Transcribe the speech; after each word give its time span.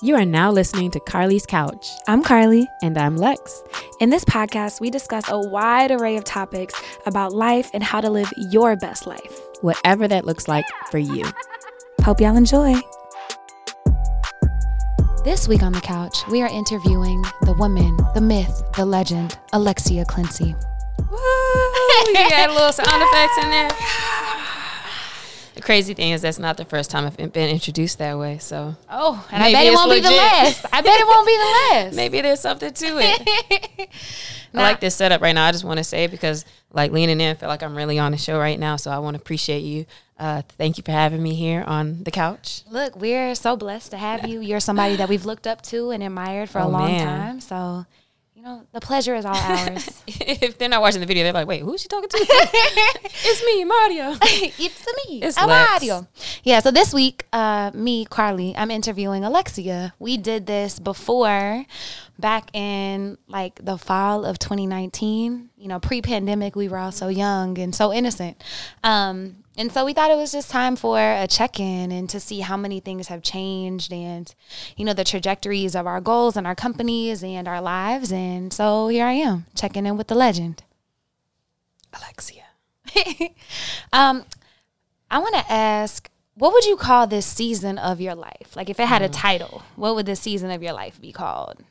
You 0.00 0.14
are 0.14 0.24
now 0.24 0.52
listening 0.52 0.92
to 0.92 1.00
Carly's 1.00 1.44
Couch. 1.44 1.90
I'm 2.06 2.22
Carly. 2.22 2.68
And 2.84 2.96
I'm 2.96 3.16
Lex. 3.16 3.64
In 3.98 4.10
this 4.10 4.24
podcast, 4.24 4.80
we 4.80 4.90
discuss 4.90 5.24
a 5.28 5.40
wide 5.40 5.90
array 5.90 6.16
of 6.16 6.22
topics 6.22 6.80
about 7.04 7.32
life 7.32 7.68
and 7.74 7.82
how 7.82 8.00
to 8.00 8.08
live 8.08 8.32
your 8.36 8.76
best 8.76 9.08
life, 9.08 9.40
whatever 9.60 10.06
that 10.06 10.24
looks 10.24 10.46
like 10.46 10.64
for 10.92 10.98
you. 10.98 11.24
Hope 12.02 12.20
y'all 12.20 12.36
enjoy. 12.36 12.76
This 15.24 15.48
week 15.48 15.64
on 15.64 15.72
the 15.72 15.80
couch, 15.82 16.16
we 16.28 16.42
are 16.42 16.48
interviewing 16.48 17.20
the 17.42 17.54
woman, 17.54 17.96
the 18.14 18.20
myth, 18.20 18.62
the 18.76 18.86
legend, 18.86 19.36
Alexia 19.52 20.04
Clincy. 20.04 20.54
Woo! 21.10 21.18
You 22.06 22.14
got 22.14 22.50
a 22.50 22.52
little 22.52 22.72
sound 22.72 23.02
effects 23.02 23.38
in 23.38 23.50
there. 23.50 24.14
The 25.58 25.62
crazy 25.62 25.92
thing 25.92 26.12
is 26.12 26.22
that's 26.22 26.38
not 26.38 26.56
the 26.56 26.64
first 26.64 26.88
time 26.88 27.04
I've 27.04 27.16
been 27.16 27.50
introduced 27.50 27.98
that 27.98 28.16
way. 28.16 28.38
So 28.38 28.76
oh, 28.88 29.26
and 29.32 29.42
I 29.42 29.50
bet 29.50 29.66
it 29.66 29.72
won't 29.72 29.88
legit. 29.88 30.04
be 30.04 30.08
the 30.10 30.14
last. 30.14 30.64
I 30.72 30.82
bet 30.82 31.00
it 31.00 31.04
won't 31.04 31.26
be 31.26 31.36
the 31.36 31.42
last. 31.72 31.96
Maybe 31.96 32.20
there's 32.20 32.38
something 32.38 32.72
to 32.72 32.86
it. 33.00 33.88
I 34.54 34.62
like 34.62 34.78
this 34.78 34.94
setup 34.94 35.20
right 35.20 35.32
now. 35.32 35.46
I 35.46 35.50
just 35.50 35.64
want 35.64 35.78
to 35.78 35.82
say 35.82 36.06
because 36.06 36.44
like 36.72 36.92
leaning 36.92 37.20
in, 37.20 37.32
I 37.32 37.34
feel 37.34 37.48
like 37.48 37.64
I'm 37.64 37.76
really 37.76 37.98
on 37.98 38.12
the 38.12 38.18
show 38.18 38.38
right 38.38 38.56
now. 38.56 38.76
So 38.76 38.92
I 38.92 39.00
want 39.00 39.16
to 39.16 39.20
appreciate 39.20 39.64
you. 39.64 39.84
Uh, 40.16 40.42
thank 40.58 40.78
you 40.78 40.84
for 40.84 40.92
having 40.92 41.20
me 41.20 41.34
here 41.34 41.64
on 41.66 42.04
the 42.04 42.12
couch. 42.12 42.62
Look, 42.70 42.94
we're 42.94 43.34
so 43.34 43.56
blessed 43.56 43.90
to 43.90 43.96
have 43.96 44.28
you. 44.28 44.40
You're 44.40 44.60
somebody 44.60 44.94
that 44.94 45.08
we've 45.08 45.26
looked 45.26 45.48
up 45.48 45.62
to 45.62 45.90
and 45.90 46.04
admired 46.04 46.50
for 46.50 46.60
oh, 46.60 46.68
a 46.68 46.70
long 46.70 46.86
man. 46.86 47.04
time. 47.04 47.40
So 47.40 47.84
you 48.38 48.44
know, 48.44 48.62
the 48.70 48.80
pleasure 48.80 49.16
is 49.16 49.24
all 49.24 49.34
ours. 49.34 50.00
if 50.06 50.58
they're 50.58 50.68
not 50.68 50.80
watching 50.80 51.00
the 51.00 51.08
video, 51.08 51.24
they're 51.24 51.32
like, 51.32 51.48
wait, 51.48 51.60
who's 51.62 51.82
she 51.82 51.88
talking 51.88 52.08
to? 52.08 52.16
it's 52.20 53.44
me, 53.44 53.64
Mario. 53.64 54.16
it's 54.22 54.86
me. 55.08 55.20
It's 55.20 55.36
Mario. 55.36 56.06
Yeah, 56.44 56.60
so 56.60 56.70
this 56.70 56.94
week, 56.94 57.26
uh, 57.32 57.72
me, 57.74 58.04
Carly, 58.04 58.54
I'm 58.56 58.70
interviewing 58.70 59.24
Alexia. 59.24 59.92
We 59.98 60.18
did 60.18 60.46
this 60.46 60.78
before 60.78 61.66
back 62.20 62.54
in 62.54 63.18
like 63.26 63.58
the 63.64 63.76
fall 63.76 64.24
of 64.24 64.38
2019. 64.38 65.50
You 65.56 65.66
know, 65.66 65.80
pre 65.80 66.00
pandemic, 66.00 66.54
we 66.54 66.68
were 66.68 66.78
all 66.78 66.92
so 66.92 67.08
young 67.08 67.58
and 67.58 67.74
so 67.74 67.92
innocent. 67.92 68.40
Um, 68.84 69.42
and 69.58 69.72
so 69.72 69.84
we 69.84 69.92
thought 69.92 70.12
it 70.12 70.16
was 70.16 70.30
just 70.30 70.52
time 70.52 70.76
for 70.76 71.00
a 71.00 71.26
check 71.26 71.58
in 71.58 71.90
and 71.90 72.08
to 72.10 72.20
see 72.20 72.38
how 72.38 72.56
many 72.56 72.78
things 72.78 73.08
have 73.08 73.24
changed 73.24 73.92
and, 73.92 74.32
you 74.76 74.84
know, 74.84 74.92
the 74.92 75.02
trajectories 75.02 75.74
of 75.74 75.84
our 75.84 76.00
goals 76.00 76.36
and 76.36 76.46
our 76.46 76.54
companies 76.54 77.24
and 77.24 77.48
our 77.48 77.60
lives. 77.60 78.12
And 78.12 78.52
so 78.52 78.86
here 78.86 79.04
I 79.04 79.14
am 79.14 79.46
checking 79.56 79.84
in 79.84 79.96
with 79.96 80.06
the 80.06 80.14
legend. 80.14 80.62
Alexia. 81.92 82.44
um, 83.92 84.24
I 85.10 85.18
want 85.18 85.34
to 85.34 85.52
ask, 85.52 86.08
what 86.34 86.52
would 86.52 86.64
you 86.64 86.76
call 86.76 87.08
this 87.08 87.26
season 87.26 87.78
of 87.78 88.00
your 88.00 88.14
life? 88.14 88.54
Like, 88.54 88.70
if 88.70 88.78
it 88.78 88.86
had 88.86 89.02
a 89.02 89.08
mm. 89.08 89.12
title, 89.12 89.64
what 89.74 89.96
would 89.96 90.06
this 90.06 90.20
season 90.20 90.52
of 90.52 90.62
your 90.62 90.72
life 90.72 91.00
be 91.00 91.10
called? 91.10 91.64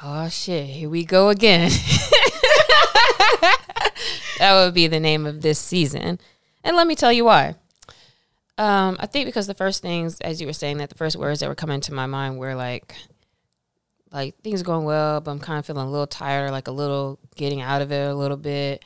Oh, 0.00 0.28
shit. 0.28 0.66
Here 0.66 0.88
we 0.88 1.04
go 1.04 1.30
again. 1.30 1.72
that 4.38 4.52
would 4.54 4.74
be 4.74 4.86
the 4.86 5.00
name 5.00 5.26
of 5.26 5.42
this 5.42 5.58
season. 5.58 6.18
And 6.62 6.76
let 6.76 6.86
me 6.86 6.94
tell 6.94 7.12
you 7.12 7.24
why. 7.24 7.56
Um, 8.56 8.96
I 9.00 9.06
think 9.06 9.26
because 9.26 9.46
the 9.46 9.54
first 9.54 9.82
things, 9.82 10.20
as 10.20 10.40
you 10.40 10.46
were 10.46 10.52
saying, 10.52 10.78
that 10.78 10.88
the 10.88 10.94
first 10.94 11.16
words 11.16 11.40
that 11.40 11.48
were 11.48 11.54
coming 11.54 11.80
to 11.82 11.94
my 11.94 12.06
mind 12.06 12.38
were 12.38 12.54
like, 12.54 12.94
like 14.12 14.40
things 14.42 14.60
are 14.60 14.64
going 14.64 14.84
well, 14.84 15.20
but 15.20 15.32
I'm 15.32 15.40
kind 15.40 15.58
of 15.58 15.66
feeling 15.66 15.86
a 15.86 15.90
little 15.90 16.06
tired, 16.06 16.52
like 16.52 16.68
a 16.68 16.72
little 16.72 17.18
getting 17.34 17.60
out 17.60 17.82
of 17.82 17.90
it 17.90 18.08
a 18.08 18.14
little 18.14 18.36
bit, 18.36 18.84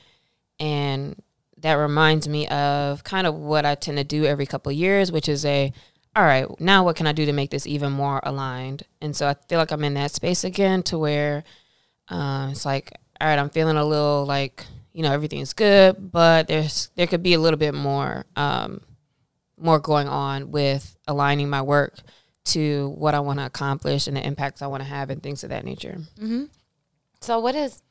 and 0.59 1.21
that 1.59 1.75
reminds 1.75 2.29
me 2.29 2.49
of 2.49 3.05
kind 3.05 3.27
of 3.27 3.35
what 3.35 3.67
I 3.67 3.75
tend 3.75 3.99
to 3.99 4.05
do 4.05 4.25
every 4.25 4.47
couple 4.47 4.73
years, 4.73 5.13
which 5.13 5.29
is 5.29 5.45
a, 5.45 5.73
all 6.17 6.25
right, 6.25 6.49
now 6.61 6.85
what 6.85 6.97
can 6.97 7.07
I 7.07 7.13
do 7.13 7.27
to 7.27 7.33
make 7.33 7.51
this 7.51 7.67
even 7.67 7.93
more 7.93 8.21
aligned? 8.23 8.85
And 9.01 9.15
so 9.15 9.29
I 9.29 9.35
feel 9.49 9.59
like 9.59 9.71
I'm 9.71 9.85
in 9.85 9.95
that 9.95 10.13
space 10.13 10.45
again, 10.45 10.83
to 10.85 10.99
where 10.99 11.45
um, 12.09 12.51
it's 12.51 12.65
like, 12.65 12.93
all 13.21 13.29
right, 13.29 13.39
I'm 13.39 13.51
feeling 13.51 13.77
a 13.77 13.85
little 13.85 14.25
like 14.27 14.65
you 14.93 15.03
know 15.03 15.13
everything's 15.13 15.53
good, 15.53 16.13
but 16.13 16.49
there's 16.49 16.91
there 16.95 17.07
could 17.07 17.23
be 17.23 17.35
a 17.35 17.41
little 17.41 17.59
bit 17.59 17.75
more 17.75 18.27
um, 18.37 18.81
more 19.57 19.79
going 19.79 20.09
on 20.09 20.51
with 20.51 20.97
aligning 21.07 21.49
my 21.49 21.63
work 21.63 21.95
to 22.47 22.89
what 22.97 23.15
I 23.15 23.21
want 23.21 23.39
to 23.39 23.47
accomplish 23.47 24.07
and 24.07 24.17
the 24.17 24.27
impacts 24.27 24.63
I 24.63 24.67
want 24.67 24.83
to 24.83 24.89
have 24.89 25.11
and 25.11 25.23
things 25.23 25.45
of 25.45 25.51
that 25.51 25.65
nature. 25.65 25.99
Mm-hmm. 26.19 26.45
So, 27.21 27.41
what 27.41 27.55
is 27.55 27.83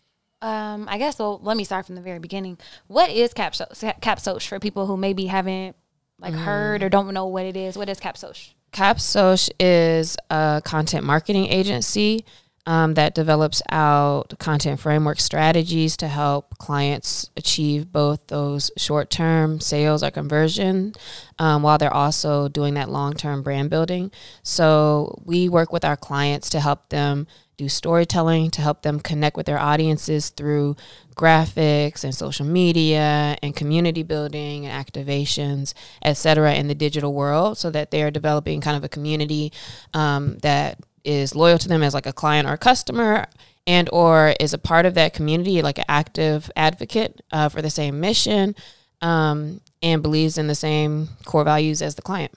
um, 0.41 0.87
I 0.89 0.97
guess 0.97 1.19
well, 1.19 1.39
let 1.41 1.57
me 1.57 1.63
start 1.63 1.85
from 1.85 1.95
the 1.95 2.01
very 2.01 2.19
beginning. 2.19 2.57
What 2.87 3.09
is 3.09 3.33
Capsoch? 3.33 3.99
Capsoch 4.01 4.47
for 4.47 4.59
people 4.59 4.85
who 4.85 4.97
maybe 4.97 5.25
haven't 5.25 5.75
like 6.19 6.33
mm. 6.33 6.43
heard 6.43 6.83
or 6.83 6.89
don't 6.89 7.13
know 7.13 7.27
what 7.27 7.45
it 7.45 7.57
is. 7.57 7.77
What 7.77 7.89
is 7.89 7.99
Capsoch? 7.99 8.53
Capsoch 8.71 9.49
is 9.59 10.17
a 10.29 10.61
content 10.63 11.05
marketing 11.05 11.47
agency 11.47 12.25
um, 12.67 12.95
that 12.95 13.15
develops 13.15 13.61
out 13.71 14.37
content 14.39 14.81
framework 14.81 15.21
strategies 15.21 15.95
to 15.95 16.07
help 16.09 16.57
clients 16.57 17.31
achieve 17.37 17.93
both 17.93 18.27
those 18.27 18.71
short 18.77 19.09
term 19.09 19.61
sales 19.61 20.03
or 20.03 20.11
conversion 20.11 20.93
um, 21.39 21.63
while 21.63 21.77
they're 21.77 21.93
also 21.93 22.49
doing 22.49 22.73
that 22.73 22.89
long 22.89 23.13
term 23.13 23.41
brand 23.41 23.69
building. 23.69 24.11
So 24.43 25.17
we 25.23 25.47
work 25.47 25.71
with 25.71 25.85
our 25.85 25.95
clients 25.95 26.49
to 26.49 26.59
help 26.59 26.89
them 26.89 27.25
do 27.55 27.69
storytelling, 27.69 28.51
to 28.51 28.61
help 28.61 28.81
them 28.81 28.99
connect 28.99 29.37
with 29.37 29.45
their 29.45 29.57
audiences 29.57 30.29
through 30.29 30.75
graphics 31.15 32.03
and 32.03 32.13
social 32.13 32.45
media 32.45 33.35
and 33.41 33.55
community 33.55 34.03
building 34.03 34.65
and 34.65 34.85
activations, 34.85 35.73
etc., 36.03 36.53
in 36.53 36.67
the 36.67 36.75
digital 36.75 37.13
world, 37.13 37.57
so 37.57 37.71
that 37.71 37.91
they 37.91 38.03
are 38.03 38.11
developing 38.11 38.61
kind 38.61 38.77
of 38.77 38.83
a 38.83 38.89
community 38.89 39.51
um, 39.93 40.37
that 40.39 40.77
is 41.07 41.33
loyal 41.33 41.57
to 41.57 41.69
them 41.69 41.81
as 41.81 41.93
like 41.93 42.05
a 42.05 42.13
client 42.13 42.47
or 42.47 42.53
a 42.53 42.57
customer 42.57 43.25
and 43.65 43.89
or 43.93 44.35
is 44.39 44.53
a 44.53 44.57
part 44.57 44.85
of 44.85 44.93
that 44.93 45.13
community 45.13 45.61
like 45.61 45.79
an 45.79 45.85
active 45.87 46.51
advocate 46.55 47.21
uh, 47.31 47.49
for 47.49 47.61
the 47.61 47.69
same 47.69 47.99
mission 47.99 48.53
um, 49.01 49.61
and 49.81 50.03
believes 50.03 50.37
in 50.37 50.47
the 50.47 50.55
same 50.55 51.07
core 51.25 51.45
values 51.45 51.81
as 51.81 51.95
the 51.95 52.01
client 52.01 52.33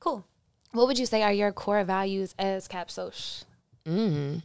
cool 0.00 0.24
what 0.72 0.86
would 0.86 0.98
you 0.98 1.06
say 1.06 1.22
are 1.22 1.32
your 1.32 1.52
core 1.52 1.84
values 1.84 2.34
as 2.38 2.66
capsoch 2.66 3.44
mm. 3.86 4.42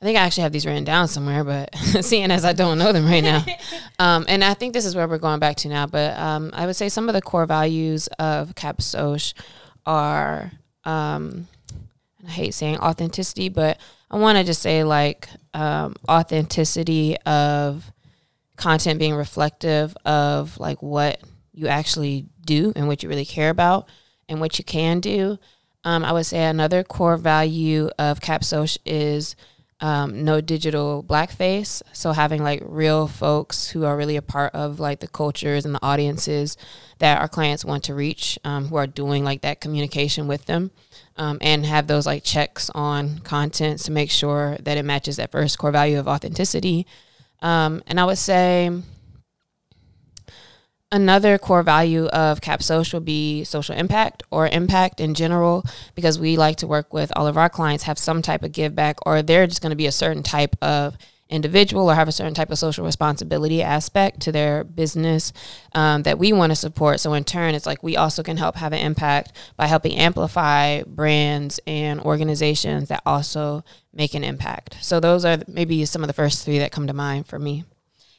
I 0.00 0.04
think 0.04 0.18
I 0.18 0.22
actually 0.22 0.42
have 0.42 0.52
these 0.52 0.66
written 0.66 0.82
down 0.82 1.06
somewhere, 1.06 1.44
but 1.44 1.72
seeing 2.00 2.32
as 2.32 2.44
I 2.44 2.52
don't 2.54 2.76
know 2.76 2.92
them 2.92 3.06
right 3.06 3.22
now. 3.22 3.44
Um, 3.98 4.24
and 4.26 4.42
I 4.42 4.54
think 4.54 4.72
this 4.72 4.84
is 4.84 4.96
where 4.96 5.06
we're 5.06 5.18
going 5.18 5.38
back 5.38 5.54
to 5.58 5.68
now. 5.68 5.86
But 5.86 6.18
um, 6.18 6.50
I 6.54 6.66
would 6.66 6.74
say 6.74 6.88
some 6.88 7.08
of 7.08 7.12
the 7.12 7.22
core 7.22 7.46
values 7.46 8.08
of 8.18 8.56
Capsoch 8.56 9.32
are 9.86 10.50
um, 10.84 11.46
I 12.26 12.30
hate 12.30 12.54
saying 12.54 12.78
authenticity, 12.78 13.48
but 13.48 13.78
I 14.10 14.16
want 14.16 14.38
to 14.38 14.44
just 14.44 14.62
say 14.62 14.84
like 14.84 15.28
um, 15.54 15.96
authenticity 16.08 17.16
of 17.18 17.90
content 18.56 18.98
being 18.98 19.14
reflective 19.14 19.96
of 20.04 20.58
like 20.58 20.82
what 20.82 21.20
you 21.52 21.66
actually 21.68 22.26
do 22.44 22.72
and 22.76 22.86
what 22.86 23.02
you 23.02 23.08
really 23.08 23.24
care 23.24 23.50
about 23.50 23.88
and 24.28 24.40
what 24.40 24.58
you 24.58 24.64
can 24.64 25.00
do. 25.00 25.38
Um, 25.84 26.04
I 26.04 26.12
would 26.12 26.26
say 26.26 26.44
another 26.44 26.84
core 26.84 27.16
value 27.16 27.90
of 27.98 28.20
Capsoch 28.20 28.78
is 28.86 29.34
um, 29.80 30.24
no 30.24 30.40
digital 30.40 31.02
blackface. 31.02 31.82
So 31.92 32.12
having 32.12 32.44
like 32.44 32.62
real 32.64 33.08
folks 33.08 33.70
who 33.70 33.84
are 33.84 33.96
really 33.96 34.16
a 34.16 34.22
part 34.22 34.54
of 34.54 34.78
like 34.78 35.00
the 35.00 35.08
cultures 35.08 35.64
and 35.64 35.74
the 35.74 35.82
audiences 35.84 36.56
that 36.98 37.20
our 37.20 37.26
clients 37.26 37.64
want 37.64 37.82
to 37.84 37.94
reach, 37.94 38.38
um, 38.44 38.68
who 38.68 38.76
are 38.76 38.86
doing 38.86 39.24
like 39.24 39.40
that 39.40 39.60
communication 39.60 40.28
with 40.28 40.46
them 40.46 40.70
um, 41.16 41.38
and 41.40 41.66
have 41.66 41.86
those 41.86 42.06
like 42.06 42.24
checks 42.24 42.70
on 42.74 43.18
content 43.20 43.80
to 43.80 43.92
make 43.92 44.10
sure 44.10 44.56
that 44.60 44.78
it 44.78 44.84
matches 44.84 45.16
that 45.16 45.32
first 45.32 45.58
core 45.58 45.70
value 45.72 45.98
of 45.98 46.08
authenticity. 46.08 46.86
Um, 47.40 47.82
and 47.86 47.98
I 47.98 48.04
would 48.04 48.18
say 48.18 48.70
another 50.90 51.38
core 51.38 51.62
value 51.62 52.06
of 52.06 52.40
Capsoch 52.40 52.92
will 52.92 53.00
be 53.00 53.44
social 53.44 53.74
impact 53.74 54.22
or 54.30 54.46
impact 54.46 55.00
in 55.00 55.14
general, 55.14 55.64
because 55.94 56.18
we 56.18 56.36
like 56.36 56.56
to 56.58 56.66
work 56.66 56.92
with 56.92 57.10
all 57.16 57.26
of 57.26 57.36
our 57.36 57.48
clients 57.48 57.84
have 57.84 57.98
some 57.98 58.22
type 58.22 58.42
of 58.42 58.52
give 58.52 58.74
back, 58.74 58.98
or 59.06 59.22
they're 59.22 59.46
just 59.46 59.62
going 59.62 59.70
to 59.70 59.76
be 59.76 59.86
a 59.86 59.92
certain 59.92 60.22
type 60.22 60.54
of 60.62 60.96
individual 61.32 61.90
or 61.90 61.94
have 61.94 62.08
a 62.08 62.12
certain 62.12 62.34
type 62.34 62.50
of 62.50 62.58
social 62.58 62.84
responsibility 62.84 63.62
aspect 63.62 64.20
to 64.20 64.32
their 64.32 64.64
business 64.64 65.32
um, 65.74 66.02
that 66.02 66.18
we 66.18 66.32
want 66.32 66.50
to 66.52 66.56
support. 66.56 67.00
So 67.00 67.14
in 67.14 67.24
turn, 67.24 67.54
it's 67.54 67.66
like 67.66 67.82
we 67.82 67.96
also 67.96 68.22
can 68.22 68.36
help 68.36 68.56
have 68.56 68.72
an 68.72 68.78
impact 68.78 69.32
by 69.56 69.66
helping 69.66 69.96
amplify 69.96 70.82
brands 70.82 71.58
and 71.66 72.00
organizations 72.00 72.88
that 72.88 73.02
also 73.06 73.64
make 73.92 74.14
an 74.14 74.24
impact. 74.24 74.76
So 74.80 75.00
those 75.00 75.24
are 75.24 75.38
maybe 75.48 75.84
some 75.84 76.02
of 76.02 76.06
the 76.06 76.14
first 76.14 76.44
three 76.44 76.58
that 76.58 76.72
come 76.72 76.86
to 76.86 76.92
mind 76.92 77.26
for 77.26 77.38
me. 77.38 77.64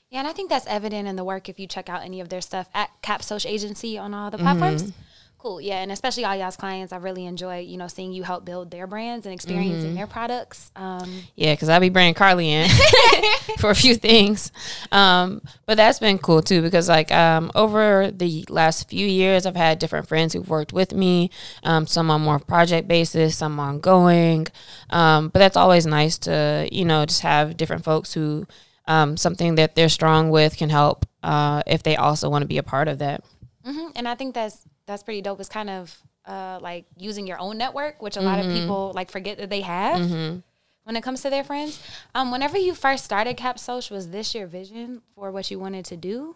Yeah, 0.10 0.20
and 0.20 0.28
I 0.28 0.34
think 0.34 0.50
that's 0.50 0.68
evident 0.68 1.08
in 1.08 1.16
the 1.16 1.24
work 1.24 1.50
if 1.50 1.60
you 1.60 1.66
check 1.66 1.90
out 1.90 2.04
any 2.04 2.22
of 2.22 2.30
their 2.30 2.42
stuff 2.42 2.70
at 2.74 2.90
Cap 3.02 3.24
Social 3.24 3.50
Agency 3.50 3.98
on 3.98 4.14
all 4.14 4.30
the 4.30 4.38
platforms. 4.38 4.84
Mm-hmm. 4.84 5.00
Cool. 5.44 5.60
Yeah. 5.60 5.82
And 5.82 5.92
especially 5.92 6.24
all 6.24 6.34
y'all's 6.38 6.56
clients, 6.56 6.94
I 6.94 6.98
really 6.98 7.26
enjoy, 7.26 7.60
you 7.60 7.76
know, 7.76 7.90
seeing 7.90 8.14
you 8.14 8.24
help 8.24 8.46
build 8.46 8.72
their 8.72 8.88
brands 8.88 9.26
and 9.26 9.34
experiencing 9.34 9.88
mm-hmm. 9.88 9.96
their 9.96 10.08
products. 10.08 10.72
Um, 10.74 11.24
yeah, 11.36 11.52
because 11.52 11.68
I 11.68 11.80
be 11.80 11.90
bringing 11.90 12.14
Carly 12.14 12.50
in 12.50 12.70
for 13.60 13.70
a 13.70 13.76
few 13.76 13.96
things. 13.96 14.54
Um, 14.90 15.42
but 15.66 15.76
that's 15.76 16.00
been 16.00 16.18
cool 16.18 16.42
too, 16.42 16.62
because 16.62 16.88
like 16.88 17.12
um, 17.12 17.52
over 17.56 18.10
the 18.10 18.46
last 18.48 18.90
few 18.90 19.06
years, 19.06 19.46
I've 19.46 19.58
had 19.58 19.80
different 19.80 20.08
friends 20.08 20.32
who've 20.32 20.48
worked 20.48 20.72
with 20.72 20.94
me, 20.94 21.30
um, 21.64 21.88
some 21.88 22.10
on 22.10 22.22
more 22.22 22.40
project 22.40 22.88
basis, 22.88 23.36
some 23.36 23.60
ongoing. 23.60 24.48
Um, 24.92 25.28
but 25.28 25.40
that's 25.40 25.58
always 25.58 25.86
nice 25.86 26.18
to, 26.20 26.70
you 26.72 26.86
know, 26.86 27.06
just 27.06 27.20
have 27.20 27.58
different 27.58 27.84
folks 27.84 28.14
who 28.14 28.48
um, 28.88 29.18
something 29.18 29.56
that 29.56 29.76
they're 29.76 29.90
strong 29.90 30.30
with 30.30 30.56
can 30.56 30.70
help 30.70 31.06
uh, 31.22 31.64
if 31.68 31.84
they 31.84 31.98
also 31.98 32.30
want 32.30 32.44
to 32.44 32.48
be 32.48 32.60
a 32.60 32.64
part 32.64 32.88
of 32.88 33.00
that. 33.00 33.26
Mm-hmm. 33.66 33.88
And 33.98 34.08
I 34.08 34.16
think 34.16 34.36
that's 34.36 34.66
that's 34.86 35.04
pretty 35.04 35.22
dope. 35.22 35.40
It's 35.40 35.50
kind 35.50 35.70
of 35.70 35.98
uh, 36.26 36.60
like 36.62 36.86
using 36.98 37.28
your 37.28 37.40
own 37.40 37.58
network, 37.58 38.02
which 38.02 38.16
a 38.16 38.20
mm-hmm. 38.20 38.28
lot 38.28 38.40
of 38.40 38.46
mm-hmm. 38.46 38.62
people 38.62 38.92
like 38.96 39.12
forget 39.12 39.38
that 39.38 39.50
they 39.50 39.62
have 39.62 40.02
mm-hmm. 40.02 40.40
when 40.84 40.96
it 40.96 41.04
comes 41.04 41.22
to 41.22 41.30
their 41.30 41.44
friends. 41.44 41.80
Um, 42.16 42.32
whenever 42.32 42.58
you 42.58 42.74
first 42.74 43.06
started 43.06 43.38
Cap 43.38 43.60
Social, 43.60 43.96
was 43.96 44.10
this 44.10 44.34
your 44.34 44.48
vision 44.48 45.02
for 45.16 45.32
what 45.32 45.50
you 45.52 45.60
wanted 45.60 45.86
to 45.86 45.98
do? 45.98 46.36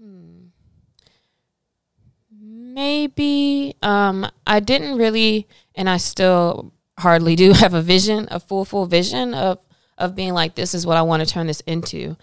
Hmm. 0.00 0.46
Maybe 2.40 3.76
um, 3.82 4.26
I 4.46 4.60
didn't 4.60 4.96
really, 4.96 5.46
and 5.74 5.88
I 5.88 5.98
still 5.98 6.72
hardly 6.98 7.36
do 7.36 7.52
have 7.54 7.74
a 7.74 7.82
vision, 7.82 8.28
a 8.30 8.40
full 8.40 8.64
full 8.64 8.86
vision 8.86 9.34
of 9.34 9.58
of 9.98 10.16
being 10.16 10.32
like, 10.32 10.54
this 10.54 10.74
is 10.74 10.86
what 10.86 10.96
I 10.96 11.02
want 11.02 11.22
to 11.22 11.32
turn 11.32 11.46
this 11.46 11.60
into. 11.60 12.16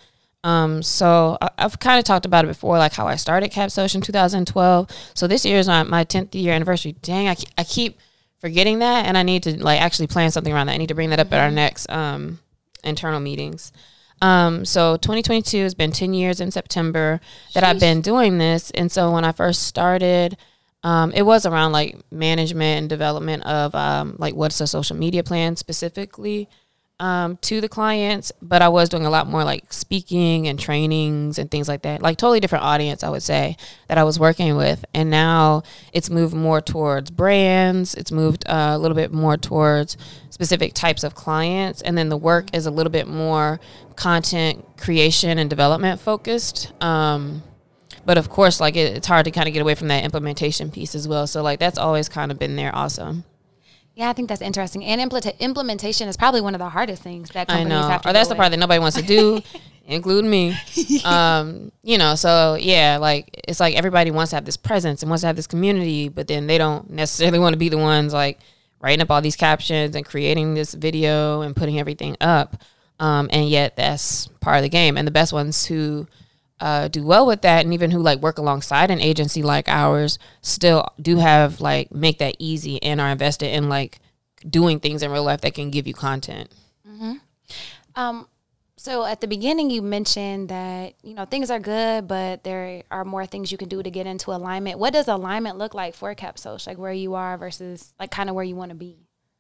Um, 0.44 0.82
so 0.82 1.38
I, 1.42 1.50
have 1.58 1.80
kind 1.80 2.00
of 2.00 2.06
talked 2.06 2.26
about 2.26 2.46
it 2.46 2.48
before, 2.48 2.78
like 2.78 2.94
how 2.94 3.08
I 3.08 3.16
started 3.16 3.50
Cap 3.50 3.72
Social 3.72 3.98
in 3.98 4.04
2012. 4.04 4.90
So 5.14 5.28
this 5.28 5.46
year 5.46 5.60
is 5.60 5.68
my, 5.68 5.84
my 5.84 6.06
10th 6.06 6.34
year 6.34 6.54
anniversary. 6.54 6.94
Dang, 7.02 7.28
I, 7.28 7.36
I 7.58 7.64
keep 7.64 8.00
forgetting 8.40 8.80
that, 8.80 9.06
and 9.06 9.18
I 9.18 9.24
need 9.24 9.44
to 9.44 9.62
like 9.62 9.82
actually 9.82 10.08
plan 10.08 10.32
something 10.32 10.54
around 10.54 10.68
that. 10.68 10.74
I 10.74 10.78
need 10.78 10.88
to 10.88 10.96
bring 10.96 11.10
that 11.10 11.20
up 11.20 11.34
at 11.34 11.40
our 11.40 11.52
next 11.52 11.90
um, 11.90 12.40
internal 12.84 13.20
meetings. 13.20 13.74
Um, 14.22 14.66
so 14.66 14.98
2022 14.98 15.64
has 15.64 15.74
been 15.74 15.92
10 15.92 16.14
years 16.14 16.42
in 16.42 16.52
September 16.52 17.22
that 17.54 17.64
Sheesh. 17.64 17.68
I've 17.68 17.80
been 17.80 18.02
doing 18.02 18.38
this, 18.38 18.72
and 18.72 18.92
so 18.92 19.12
when 19.12 19.26
I 19.26 19.32
first 19.32 19.64
started, 19.64 20.38
um, 20.84 21.12
it 21.12 21.24
was 21.24 21.46
around 21.46 21.74
like 21.74 21.98
management 22.12 22.80
and 22.80 22.90
development 22.90 23.44
of 23.44 23.76
um, 23.76 24.16
like 24.18 24.36
what's 24.36 24.62
a 24.62 24.68
social 24.68 24.96
media 24.96 25.24
plan 25.24 25.58
specifically 25.58 26.48
um, 27.00 27.38
to 27.38 27.62
the 27.62 27.70
clients, 27.70 28.32
but 28.42 28.62
I 28.62 28.70
was 28.70 28.90
doing 28.90 29.06
a 29.06 29.10
lot 29.10 29.28
more 29.28 29.44
like 29.44 29.72
speaking 29.72 30.48
and 30.48 30.60
trainings 30.60 31.40
and 31.40 31.50
things 31.50 31.68
like 31.68 31.84
that. 31.84 32.02
Like 32.02 32.18
totally 32.18 32.40
different 32.40 32.66
audience, 32.66 33.04
I 33.04 33.10
would 33.10 33.24
say, 33.24 33.56
that 33.88 33.98
I 33.98 34.04
was 34.04 34.20
working 34.20 34.56
with. 34.58 34.84
And 34.94 35.10
now 35.10 35.64
it's 35.94 36.10
moved 36.10 36.34
more 36.34 36.62
towards 36.62 37.12
brands. 37.12 37.96
It's 37.96 38.12
moved 38.12 38.44
uh, 38.48 38.72
a 38.74 38.78
little 38.78 38.96
bit 38.96 39.14
more 39.14 39.38
towards 39.38 39.98
specific 40.30 40.74
types 40.74 41.04
of 41.04 41.16
clients, 41.16 41.82
and 41.82 41.98
then 41.98 42.08
the 42.10 42.18
work 42.18 42.48
is 42.54 42.66
a 42.66 42.72
little 42.72 42.92
bit 42.92 43.08
more 43.08 43.60
content 43.96 44.66
creation 44.78 45.38
and 45.38 45.50
development 45.50 46.00
focused. 46.00 46.72
Um, 46.82 47.44
but 48.06 48.18
of 48.18 48.30
course, 48.30 48.60
like 48.60 48.76
it, 48.76 48.96
it's 48.96 49.08
hard 49.08 49.26
to 49.26 49.32
kind 49.32 49.48
of 49.48 49.54
get 49.54 49.62
away 49.62 49.76
from 49.76 49.90
that 49.90 50.04
implementation 50.04 50.72
piece 50.72 50.96
as 50.96 51.08
well. 51.08 51.28
So 51.28 51.44
like 51.44 51.60
that's 51.60 51.78
always 51.78 52.08
kind 52.08 52.32
of 52.32 52.40
been 52.40 52.56
there 52.56 52.74
also. 52.74 53.24
Yeah, 54.00 54.10
I 54.10 54.14
think 54.14 54.30
that's 54.30 54.42
interesting. 54.42 54.86
And 54.86 55.12
impl- 55.12 55.38
implementation 55.40 56.08
is 56.08 56.16
probably 56.16 56.40
one 56.40 56.56
of 56.56 56.60
the 56.60 56.70
hardest 56.70 57.04
things 57.04 57.32
that 57.32 57.50
companies 57.50 57.74
I 57.74 57.82
know. 57.82 57.86
have 57.90 58.02
to. 58.04 58.10
Or 58.10 58.14
that's 58.14 58.30
the 58.30 58.36
part 58.36 58.52
that 58.52 58.58
nobody 58.58 58.80
wants 58.80 58.96
to 58.96 59.04
do, 59.04 59.42
including 59.86 60.32
me. 60.32 60.56
Um, 61.04 61.74
you 61.84 61.98
know, 61.98 62.16
so 62.16 62.56
yeah, 62.58 62.96
like 62.96 63.30
it's 63.46 63.60
like 63.60 63.76
everybody 63.76 64.10
wants 64.10 64.30
to 64.30 64.38
have 64.38 64.46
this 64.46 64.56
presence 64.56 65.04
and 65.04 65.10
wants 65.10 65.24
to 65.24 65.28
have 65.28 65.36
this 65.36 65.48
community, 65.48 66.08
but 66.08 66.30
then 66.30 66.48
they 66.48 66.58
don't 66.58 66.90
necessarily 66.90 67.40
want 67.40 67.52
to 67.52 67.58
be 67.58 67.68
the 67.68 67.78
ones 67.78 68.14
like 68.14 68.40
writing 68.80 69.02
up 69.02 69.12
all 69.12 69.20
these 69.22 69.36
captions 69.36 69.98
and 69.98 70.06
creating 70.06 70.54
this 70.54 70.74
video 70.74 71.42
and 71.42 71.54
putting 71.54 71.78
everything 71.78 72.16
up. 72.22 72.56
Um, 73.02 73.28
and 73.34 73.50
yet 73.50 73.76
that's 73.76 74.28
part 74.40 74.56
of 74.56 74.64
the 74.64 74.70
game. 74.70 74.98
And 74.98 75.06
the 75.06 75.12
best 75.12 75.34
ones 75.34 75.66
who 75.66 76.08
uh, 76.60 76.88
do 76.88 77.04
well 77.04 77.26
with 77.26 77.42
that. 77.42 77.64
And 77.64 77.74
even 77.74 77.92
who 77.92 78.02
like 78.02 78.20
work 78.20 78.38
alongside 78.38 78.92
an 78.92 79.00
agency 79.00 79.44
like 79.44 79.68
ours 79.68 80.20
still 80.42 80.88
do 81.02 81.18
have 81.18 81.62
like 81.62 81.92
make 81.92 82.20
that 82.20 82.36
easy 82.40 82.82
and 82.84 83.00
are 83.00 83.10
invested 83.10 83.54
in 83.54 83.70
like 83.70 84.00
doing 84.48 84.80
things 84.80 85.04
in 85.04 85.12
real 85.12 85.24
life 85.24 85.42
that 85.42 85.54
can 85.54 85.70
give 85.70 85.88
you 85.88 85.94
content. 85.94 86.52
Mm-hmm. 86.88 87.14
um, 87.96 88.28
so 88.76 89.06
at 89.06 89.22
the 89.22 89.28
beginning 89.28 89.70
you 89.70 89.82
mentioned 89.82 90.50
that 90.50 90.96
you 91.04 91.14
know 91.14 91.26
things 91.26 91.52
are 91.52 91.60
good 91.60 92.08
but 92.08 92.44
there 92.44 92.84
are 92.90 93.06
more 93.06 93.26
things 93.26 93.52
you 93.52 93.58
can 93.58 93.70
do 93.70 93.84
to 93.84 93.92
get 93.92 94.06
into 94.08 94.32
alignment. 94.32 94.80
What 94.80 94.94
does 94.94 95.08
alignment 95.08 95.58
look 95.58 95.74
like 95.74 95.94
for 95.96 96.14
cap 96.16 96.38
social 96.38 96.72
like 96.72 96.78
where 96.78 96.94
you 96.94 97.16
are 97.16 97.38
versus 97.38 97.94
like 98.00 98.12
kind 98.12 98.30
of 98.30 98.36
where 98.36 98.44
you 98.46 98.56
want 98.56 98.70
to 98.70 98.76
be? 98.76 98.98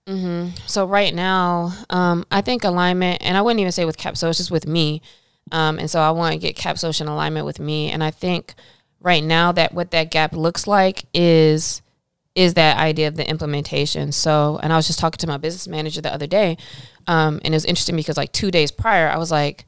Mm-hmm. 0.07 0.55
so 0.65 0.85
right 0.85 1.13
now 1.13 1.71
um, 1.91 2.25
i 2.31 2.41
think 2.41 2.63
alignment 2.63 3.21
and 3.21 3.37
i 3.37 3.43
wouldn't 3.43 3.59
even 3.59 3.71
say 3.71 3.85
with 3.85 3.95
cap 3.95 4.17
social 4.17 4.33
just 4.33 4.49
with 4.49 4.65
me 4.65 5.03
um, 5.51 5.79
and 5.79 5.89
so 5.89 5.99
I 5.99 6.11
want 6.11 6.33
to 6.33 6.39
get 6.39 6.55
Cap 6.55 6.77
in 6.83 7.07
alignment 7.07 7.45
with 7.45 7.59
me. 7.59 7.91
And 7.91 8.03
I 8.03 8.11
think 8.11 8.53
right 8.99 9.23
now 9.23 9.51
that 9.51 9.73
what 9.73 9.91
that 9.91 10.11
gap 10.11 10.33
looks 10.33 10.67
like 10.67 11.05
is 11.13 11.81
is 12.35 12.53
that 12.53 12.77
idea 12.77 13.07
of 13.07 13.15
the 13.15 13.27
implementation. 13.27 14.11
So, 14.11 14.59
and 14.61 14.71
I 14.71 14.75
was 14.77 14.87
just 14.87 14.99
talking 14.99 15.17
to 15.17 15.27
my 15.27 15.37
business 15.37 15.67
manager 15.67 15.99
the 15.99 16.13
other 16.13 16.27
day, 16.27 16.57
um, 17.07 17.41
and 17.43 17.53
it 17.53 17.57
was 17.57 17.65
interesting 17.65 17.95
because 17.95 18.17
like 18.17 18.31
two 18.31 18.51
days 18.51 18.71
prior, 18.71 19.09
I 19.09 19.17
was 19.17 19.31
like, 19.31 19.65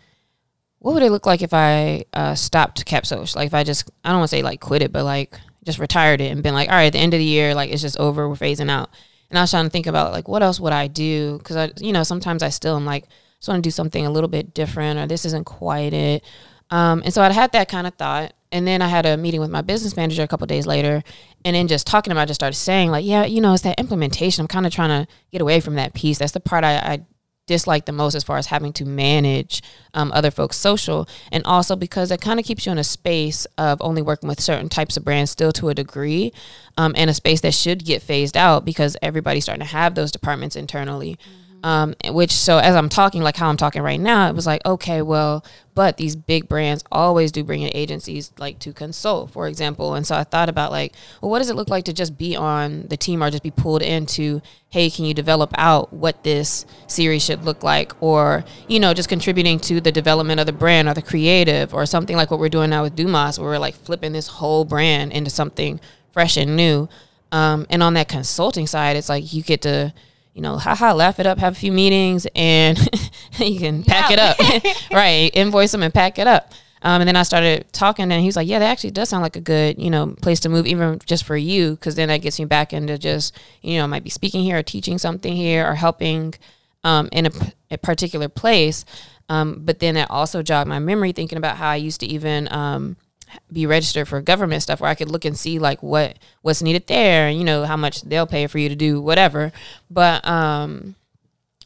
what 0.79 0.93
would 0.93 1.03
it 1.03 1.11
look 1.11 1.25
like 1.25 1.41
if 1.41 1.53
I 1.53 2.05
uh, 2.13 2.35
stopped 2.35 2.85
Cap? 2.85 3.03
Like 3.11 3.47
if 3.47 3.53
I 3.53 3.63
just, 3.63 3.89
I 4.03 4.09
don't 4.09 4.19
want 4.19 4.29
to 4.29 4.35
say 4.35 4.41
like 4.41 4.61
quit 4.61 4.81
it, 4.81 4.91
but 4.91 5.03
like 5.03 5.33
just 5.63 5.79
retired 5.79 6.21
it 6.21 6.31
and 6.31 6.41
been 6.41 6.53
like, 6.53 6.69
all 6.69 6.75
right, 6.75 6.85
at 6.85 6.93
the 6.93 6.99
end 6.99 7.13
of 7.13 7.19
the 7.19 7.25
year, 7.25 7.53
like 7.53 7.71
it's 7.71 7.81
just 7.81 7.99
over, 7.99 8.27
we're 8.29 8.35
phasing 8.35 8.69
out. 8.69 8.89
And 9.29 9.37
I 9.37 9.43
was 9.43 9.51
trying 9.51 9.65
to 9.65 9.69
think 9.69 9.87
about 9.87 10.11
like 10.11 10.27
what 10.27 10.43
else 10.43 10.59
would 10.59 10.73
I 10.73 10.87
do? 10.87 11.37
Because 11.37 11.55
I, 11.55 11.71
you 11.77 11.93
know, 11.93 12.03
sometimes 12.03 12.41
I 12.43 12.49
still 12.49 12.75
am 12.75 12.85
like, 12.85 13.05
just 13.41 13.49
want 13.49 13.63
to 13.63 13.67
do 13.67 13.71
something 13.71 14.05
a 14.05 14.11
little 14.11 14.27
bit 14.27 14.53
different 14.53 14.99
or 14.99 15.07
this 15.07 15.25
isn't 15.25 15.45
quite 15.45 15.93
it. 15.93 16.23
Um, 16.69 17.01
and 17.03 17.11
so 17.11 17.23
I 17.23 17.31
had 17.31 17.51
that 17.53 17.69
kind 17.69 17.87
of 17.87 17.95
thought. 17.95 18.33
And 18.51 18.67
then 18.67 18.81
I 18.81 18.87
had 18.87 19.05
a 19.05 19.17
meeting 19.17 19.39
with 19.39 19.49
my 19.49 19.61
business 19.61 19.95
manager 19.95 20.21
a 20.21 20.27
couple 20.27 20.45
days 20.45 20.67
later. 20.67 21.03
And 21.43 21.55
then 21.55 21.67
just 21.67 21.87
talking 21.87 22.11
about, 22.11 22.21
it, 22.21 22.23
I 22.23 22.25
just 22.27 22.39
started 22.39 22.57
saying, 22.57 22.91
like, 22.91 23.03
yeah, 23.03 23.25
you 23.25 23.41
know, 23.41 23.53
it's 23.53 23.63
that 23.63 23.79
implementation. 23.79 24.43
I'm 24.43 24.47
kind 24.47 24.67
of 24.67 24.73
trying 24.73 24.89
to 24.89 25.11
get 25.31 25.41
away 25.41 25.59
from 25.59 25.75
that 25.75 25.93
piece. 25.93 26.19
That's 26.19 26.33
the 26.33 26.39
part 26.39 26.63
I, 26.63 26.75
I 26.75 27.05
dislike 27.47 27.85
the 27.85 27.91
most 27.93 28.13
as 28.13 28.23
far 28.23 28.37
as 28.37 28.47
having 28.47 28.73
to 28.73 28.85
manage 28.85 29.63
um, 29.93 30.11
other 30.11 30.29
folks' 30.31 30.57
social. 30.57 31.07
And 31.31 31.43
also 31.45 31.75
because 31.75 32.11
it 32.11 32.21
kind 32.21 32.39
of 32.39 32.45
keeps 32.45 32.65
you 32.65 32.71
in 32.73 32.77
a 32.77 32.83
space 32.83 33.47
of 33.57 33.81
only 33.81 34.01
working 34.01 34.29
with 34.29 34.39
certain 34.39 34.69
types 34.69 34.97
of 34.97 35.03
brands 35.03 35.31
still 35.31 35.53
to 35.53 35.69
a 35.69 35.73
degree, 35.73 36.31
um, 36.77 36.93
and 36.95 37.09
a 37.09 37.13
space 37.13 37.41
that 37.41 37.53
should 37.53 37.85
get 37.85 38.03
phased 38.03 38.37
out 38.37 38.65
because 38.65 38.97
everybody's 39.01 39.45
starting 39.45 39.65
to 39.65 39.73
have 39.73 39.95
those 39.95 40.11
departments 40.11 40.55
internally. 40.55 41.13
Mm-hmm. 41.13 41.40
Um, 41.63 41.93
which 42.05 42.31
so 42.31 42.57
as 42.57 42.75
I'm 42.75 42.89
talking, 42.89 43.21
like 43.21 43.37
how 43.37 43.47
I'm 43.47 43.57
talking 43.57 43.83
right 43.83 43.99
now, 43.99 44.27
it 44.29 44.35
was 44.35 44.47
like, 44.47 44.65
okay, 44.65 45.01
well, 45.01 45.45
but 45.75 45.97
these 45.97 46.15
big 46.15 46.49
brands 46.49 46.83
always 46.91 47.31
do 47.31 47.43
bring 47.43 47.61
in 47.61 47.69
agencies 47.75 48.31
like 48.39 48.57
to 48.59 48.73
consult, 48.73 49.31
for 49.31 49.47
example. 49.47 49.93
And 49.93 50.05
so 50.05 50.15
I 50.15 50.23
thought 50.23 50.49
about 50.49 50.71
like, 50.71 50.93
well, 51.21 51.29
what 51.29 51.37
does 51.37 51.49
it 51.49 51.55
look 51.55 51.69
like 51.69 51.85
to 51.85 51.93
just 51.93 52.17
be 52.17 52.35
on 52.35 52.87
the 52.87 52.97
team 52.97 53.23
or 53.23 53.29
just 53.29 53.43
be 53.43 53.51
pulled 53.51 53.83
into, 53.83 54.41
hey, 54.69 54.89
can 54.89 55.05
you 55.05 55.13
develop 55.13 55.51
out 55.57 55.93
what 55.93 56.23
this 56.23 56.65
series 56.87 57.23
should 57.23 57.45
look 57.45 57.63
like? 57.63 57.93
Or, 58.01 58.43
you 58.67 58.79
know, 58.79 58.93
just 58.93 59.07
contributing 59.07 59.59
to 59.61 59.79
the 59.79 59.91
development 59.91 60.39
of 60.39 60.47
the 60.47 60.53
brand 60.53 60.89
or 60.89 60.95
the 60.95 61.01
creative 61.01 61.73
or 61.73 61.85
something 61.85 62.17
like 62.17 62.31
what 62.31 62.39
we're 62.39 62.49
doing 62.49 62.71
now 62.71 62.83
with 62.83 62.95
Dumas, 62.95 63.39
where 63.39 63.51
we're 63.51 63.59
like 63.59 63.75
flipping 63.75 64.13
this 64.13 64.27
whole 64.27 64.65
brand 64.65 65.13
into 65.13 65.29
something 65.29 65.79
fresh 66.11 66.37
and 66.37 66.55
new. 66.55 66.89
Um, 67.31 67.65
and 67.69 67.81
on 67.81 67.93
that 67.93 68.09
consulting 68.09 68.67
side, 68.67 68.97
it's 68.97 69.09
like 69.09 69.31
you 69.31 69.41
get 69.41 69.61
to 69.61 69.93
you 70.33 70.41
know, 70.41 70.57
haha, 70.57 70.93
laugh 70.93 71.19
it 71.19 71.25
up, 71.25 71.39
have 71.39 71.53
a 71.53 71.59
few 71.59 71.71
meetings, 71.71 72.27
and 72.35 72.77
you 73.37 73.59
can 73.59 73.83
pack 73.83 74.11
it 74.11 74.19
up, 74.19 74.37
right? 74.91 75.29
Invoice 75.33 75.71
them 75.71 75.83
and 75.83 75.93
pack 75.93 76.19
it 76.19 76.27
up. 76.27 76.53
Um, 76.83 77.01
and 77.01 77.07
then 77.07 77.15
I 77.15 77.23
started 77.23 77.71
talking, 77.73 78.11
and 78.11 78.23
he's 78.23 78.35
like, 78.35 78.47
"Yeah, 78.47 78.59
that 78.59 78.71
actually 78.71 78.91
does 78.91 79.09
sound 79.09 79.21
like 79.21 79.35
a 79.35 79.41
good, 79.41 79.79
you 79.79 79.89
know, 79.89 80.15
place 80.21 80.39
to 80.41 80.49
move, 80.49 80.65
even 80.65 80.99
just 81.05 81.25
for 81.25 81.37
you, 81.37 81.71
because 81.71 81.95
then 81.95 82.07
that 82.07 82.17
gets 82.17 82.39
me 82.39 82.45
back 82.45 82.73
into 82.73 82.97
just, 82.97 83.37
you 83.61 83.77
know, 83.77 83.87
might 83.87 84.03
be 84.03 84.09
speaking 84.09 84.43
here 84.43 84.57
or 84.57 84.63
teaching 84.63 84.97
something 84.97 85.35
here 85.35 85.67
or 85.69 85.75
helping 85.75 86.33
um, 86.83 87.07
in 87.11 87.27
a, 87.27 87.31
a, 87.69 87.77
particular 87.77 88.29
place." 88.29 88.83
Um, 89.29 89.61
but 89.63 89.79
then 89.79 89.95
it 89.95 90.09
also 90.09 90.41
jogged 90.41 90.67
my 90.67 90.79
memory, 90.79 91.11
thinking 91.11 91.37
about 91.37 91.57
how 91.57 91.69
I 91.69 91.75
used 91.75 91.99
to 91.99 92.07
even 92.07 92.51
um, 92.51 92.97
be 93.51 93.65
registered 93.65 94.07
for 94.07 94.21
government 94.21 94.63
stuff 94.63 94.81
where 94.81 94.89
I 94.89 94.95
could 94.95 95.09
look 95.09 95.25
and 95.25 95.37
see 95.37 95.59
like 95.59 95.81
what 95.81 96.17
what's 96.41 96.61
needed 96.61 96.87
there 96.87 97.27
and 97.27 97.37
you 97.37 97.43
know 97.43 97.65
how 97.65 97.77
much 97.77 98.01
they'll 98.01 98.27
pay 98.27 98.47
for 98.47 98.57
you 98.59 98.69
to 98.69 98.75
do 98.75 99.01
whatever. 99.01 99.51
But 99.89 100.25
um 100.27 100.95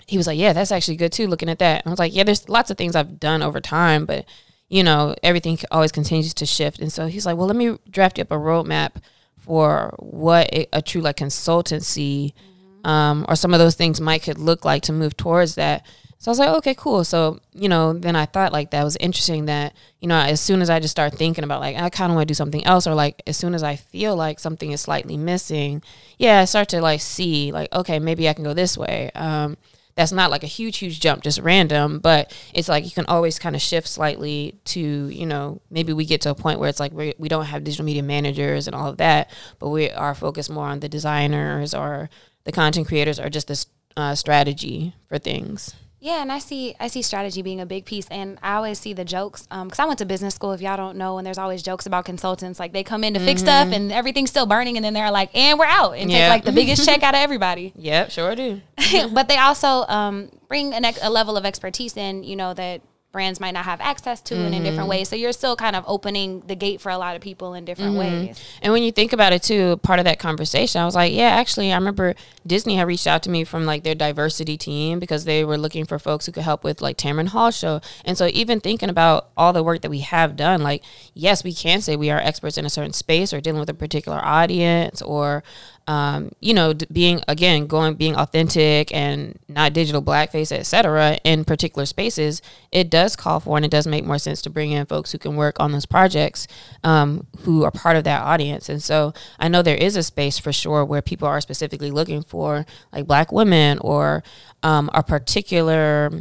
he 0.07 0.17
was 0.17 0.27
like, 0.27 0.37
"Yeah, 0.37 0.53
that's 0.53 0.71
actually 0.71 0.97
good 0.97 1.11
too 1.11 1.27
looking 1.27 1.49
at 1.49 1.59
that." 1.59 1.83
And 1.83 1.87
I 1.87 1.89
was 1.91 1.99
like, 1.99 2.15
"Yeah, 2.15 2.23
there's 2.23 2.47
lots 2.47 2.69
of 2.69 2.77
things 2.77 2.95
I've 2.95 3.19
done 3.19 3.41
over 3.41 3.59
time, 3.59 4.05
but 4.05 4.25
you 4.69 4.83
know, 4.83 5.15
everything 5.23 5.59
always 5.71 5.91
continues 5.91 6.33
to 6.35 6.45
shift." 6.45 6.79
And 6.79 6.91
so 6.91 7.07
he's 7.07 7.25
like, 7.25 7.37
"Well, 7.37 7.47
let 7.47 7.55
me 7.55 7.77
draft 7.89 8.17
you 8.17 8.23
up 8.23 8.31
a 8.31 8.35
roadmap 8.35 8.91
for 9.37 9.95
what 9.99 10.47
a, 10.53 10.67
a 10.73 10.81
true 10.81 11.01
like 11.01 11.17
consultancy 11.17 12.33
mm-hmm. 12.33 12.87
um, 12.87 13.25
or 13.27 13.35
some 13.35 13.53
of 13.53 13.59
those 13.59 13.75
things 13.75 13.99
might 13.99 14.23
could 14.23 14.37
look 14.37 14.63
like 14.65 14.83
to 14.83 14.93
move 14.93 15.17
towards 15.17 15.55
that." 15.55 15.85
So 16.25 16.31
I 16.31 16.31
was 16.31 16.39
like, 16.39 16.49
okay, 16.57 16.73
cool. 16.73 17.03
So, 17.03 17.39
you 17.53 17.69
know, 17.69 17.93
then 17.93 18.15
I 18.15 18.25
thought 18.25 18.51
like 18.51 18.71
that 18.71 18.83
was 18.83 18.95
interesting 18.95 19.45
that, 19.45 19.75
you 19.99 20.07
know, 20.07 20.17
as 20.17 20.41
soon 20.41 20.59
as 20.59 20.71
I 20.71 20.79
just 20.79 20.89
start 20.89 21.13
thinking 21.13 21.43
about 21.43 21.61
like, 21.61 21.75
I 21.75 21.87
kind 21.91 22.11
of 22.11 22.15
want 22.15 22.27
to 22.27 22.31
do 22.31 22.33
something 22.33 22.65
else, 22.65 22.87
or 22.87 22.95
like 22.95 23.21
as 23.27 23.37
soon 23.37 23.53
as 23.53 23.61
I 23.61 23.75
feel 23.75 24.15
like 24.15 24.39
something 24.39 24.71
is 24.71 24.81
slightly 24.81 25.17
missing, 25.17 25.83
yeah, 26.17 26.39
I 26.39 26.45
start 26.45 26.69
to 26.69 26.81
like 26.81 27.01
see 27.01 27.51
like, 27.51 27.71
okay, 27.71 27.99
maybe 27.99 28.27
I 28.27 28.33
can 28.33 28.43
go 28.43 28.55
this 28.55 28.75
way. 28.75 29.11
Um, 29.13 29.55
that's 29.93 30.11
not 30.11 30.31
like 30.31 30.41
a 30.41 30.47
huge, 30.47 30.79
huge 30.79 30.99
jump, 30.99 31.21
just 31.21 31.39
random, 31.41 31.99
but 31.99 32.35
it's 32.55 32.69
like 32.69 32.85
you 32.85 32.91
can 32.91 33.05
always 33.05 33.37
kind 33.37 33.55
of 33.55 33.61
shift 33.61 33.87
slightly 33.87 34.55
to, 34.65 34.79
you 34.79 35.27
know, 35.27 35.61
maybe 35.69 35.93
we 35.93 36.05
get 36.05 36.21
to 36.21 36.31
a 36.31 36.35
point 36.35 36.59
where 36.59 36.69
it's 36.69 36.79
like 36.79 36.91
we, 36.91 37.13
we 37.19 37.29
don't 37.29 37.45
have 37.45 37.63
digital 37.63 37.85
media 37.85 38.01
managers 38.01 38.65
and 38.65 38.75
all 38.75 38.89
of 38.89 38.97
that, 38.97 39.29
but 39.59 39.69
we 39.69 39.91
are 39.91 40.15
focused 40.15 40.49
more 40.49 40.65
on 40.65 40.79
the 40.79 40.89
designers 40.89 41.75
or 41.75 42.09
the 42.45 42.51
content 42.51 42.87
creators 42.87 43.19
or 43.19 43.29
just 43.29 43.47
this 43.47 43.67
uh, 43.95 44.15
strategy 44.15 44.95
for 45.07 45.19
things. 45.19 45.75
Yeah, 45.99 46.21
and 46.21 46.31
I 46.31 46.39
see 46.39 46.75
I 46.79 46.87
see 46.87 47.01
strategy 47.01 47.41
being 47.41 47.59
a 47.59 47.65
big 47.65 47.85
piece, 47.85 48.07
and 48.09 48.37
I 48.43 48.55
always 48.55 48.79
see 48.79 48.93
the 48.93 49.05
jokes 49.05 49.43
because 49.43 49.79
um, 49.79 49.85
I 49.85 49.85
went 49.85 49.99
to 49.99 50.05
business 50.05 50.35
school. 50.35 50.51
If 50.51 50.61
y'all 50.61 50.77
don't 50.77 50.97
know, 50.97 51.17
and 51.17 51.25
there's 51.25 51.37
always 51.37 51.63
jokes 51.63 51.85
about 51.85 52.05
consultants, 52.05 52.59
like 52.59 52.73
they 52.73 52.83
come 52.83 53.03
in 53.03 53.13
to 53.13 53.19
mm-hmm. 53.19 53.27
fix 53.27 53.41
stuff 53.41 53.69
and 53.71 53.91
everything's 53.91 54.29
still 54.29 54.45
burning, 54.45 54.75
and 54.77 54.85
then 54.85 54.93
they're 54.93 55.11
like, 55.11 55.35
"And 55.35 55.57
we're 55.57 55.65
out," 55.65 55.93
and 55.93 56.09
take 56.11 56.29
like 56.29 56.43
the 56.43 56.51
biggest 56.51 56.85
check 56.85 57.01
out 57.03 57.13
of 57.13 57.19
everybody. 57.19 57.73
Yep, 57.85 58.09
sure 58.09 58.35
do. 58.35 58.61
but 59.13 59.27
they 59.27 59.37
also 59.37 59.85
um, 59.87 60.31
bring 60.47 60.73
an, 60.73 60.85
a 61.03 61.09
level 61.09 61.37
of 61.37 61.45
expertise 61.45 61.95
in, 61.97 62.23
you 62.23 62.35
know, 62.35 62.53
that 62.53 62.81
brands 63.15 63.39
might 63.39 63.53
not 63.53 63.63
have 63.63 63.79
access 63.79 64.19
to 64.19 64.35
mm-hmm. 64.35 64.53
in 64.53 64.63
different 64.63 64.81
mm-hmm. 64.81 64.89
ways. 64.89 65.07
So 65.07 65.15
you're 65.15 65.31
still 65.31 65.55
kind 65.55 65.73
of 65.73 65.85
opening 65.87 66.41
the 66.47 66.55
gate 66.55 66.81
for 66.81 66.91
a 66.91 66.97
lot 66.97 67.15
of 67.15 67.21
people 67.21 67.53
in 67.53 67.63
different 67.63 67.91
mm-hmm. 67.91 68.25
ways. 68.25 68.43
And 68.61 68.73
when 68.73 68.83
you 68.83 68.91
think 68.91 69.13
about 69.13 69.31
it 69.31 69.41
too, 69.41 69.77
part 69.77 69.99
of 69.99 70.05
that 70.05 70.19
conversation, 70.19 70.81
I 70.81 70.85
was 70.85 70.95
like, 70.95 71.13
yeah, 71.13 71.29
actually, 71.29 71.71
I 71.71 71.75
remember 71.77 72.13
Disney 72.45 72.75
had 72.75 72.87
reached 72.87 73.07
out 73.07 73.23
to 73.23 73.29
me 73.29 73.45
from 73.45 73.65
like 73.65 73.83
their 73.83 73.95
diversity 73.95 74.57
team 74.57 74.99
because 74.99 75.23
they 75.23 75.45
were 75.45 75.57
looking 75.57 75.85
for 75.85 75.97
folks 75.97 76.25
who 76.25 76.33
could 76.33 76.43
help 76.43 76.65
with 76.65 76.81
like 76.81 76.97
Tamron 76.97 77.29
Hall 77.29 77.51
show. 77.51 77.79
And 78.03 78.17
so 78.17 78.27
even 78.33 78.59
thinking 78.59 78.89
about 78.89 79.29
all 79.37 79.53
the 79.53 79.63
work 79.63 79.81
that 79.81 79.89
we 79.89 79.99
have 79.99 80.35
done, 80.35 80.61
like, 80.61 80.83
yes, 81.13 81.41
we 81.41 81.53
can 81.53 81.79
say 81.79 81.95
we 81.95 82.11
are 82.11 82.19
experts 82.19 82.57
in 82.57 82.65
a 82.65 82.69
certain 82.69 82.91
space 82.91 83.31
or 83.31 83.39
dealing 83.39 83.61
with 83.61 83.69
a 83.69 83.73
particular 83.73 84.19
audience 84.21 85.01
or 85.01 85.41
um, 85.87 86.31
you 86.39 86.53
know, 86.53 86.73
being 86.91 87.21
again 87.27 87.67
going 87.67 87.93
being 87.93 88.15
authentic 88.15 88.93
and 88.93 89.37
not 89.47 89.73
digital 89.73 90.01
blackface, 90.01 90.51
etc. 90.51 91.19
In 91.23 91.45
particular 91.45 91.85
spaces, 91.85 92.41
it 92.71 92.89
does 92.89 93.15
call 93.15 93.39
for 93.39 93.55
and 93.57 93.65
it 93.65 93.71
does 93.71 93.85
make 93.85 94.03
more 94.03 94.17
sense 94.17 94.41
to 94.43 94.49
bring 94.49 94.71
in 94.71 94.85
folks 94.87 95.11
who 95.11 95.19
can 95.19 95.35
work 95.35 95.59
on 95.59 95.71
those 95.71 95.85
projects, 95.85 96.47
um, 96.83 97.27
who 97.41 97.63
are 97.63 97.71
part 97.71 97.97
of 97.97 98.03
that 98.05 98.23
audience. 98.23 98.67
And 98.67 98.81
so 98.81 99.13
I 99.39 99.47
know 99.47 99.61
there 99.61 99.75
is 99.75 99.95
a 99.95 100.03
space 100.03 100.39
for 100.39 100.51
sure 100.51 100.83
where 100.83 101.03
people 101.03 101.27
are 101.27 101.41
specifically 101.41 101.91
looking 101.91 102.23
for 102.23 102.65
like 102.91 103.05
black 103.05 103.31
women 103.31 103.77
or 103.79 104.23
um, 104.63 104.89
a 104.93 105.03
particular 105.03 106.11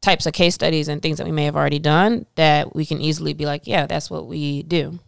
types 0.00 0.24
of 0.24 0.32
case 0.32 0.54
studies 0.54 0.88
and 0.88 1.02
things 1.02 1.18
that 1.18 1.26
we 1.26 1.32
may 1.32 1.44
have 1.44 1.56
already 1.56 1.78
done 1.80 2.26
that 2.36 2.74
we 2.74 2.86
can 2.86 3.00
easily 3.00 3.34
be 3.34 3.44
like, 3.44 3.66
yeah, 3.66 3.86
that's 3.86 4.08
what 4.08 4.26
we 4.26 4.62
do 4.62 5.00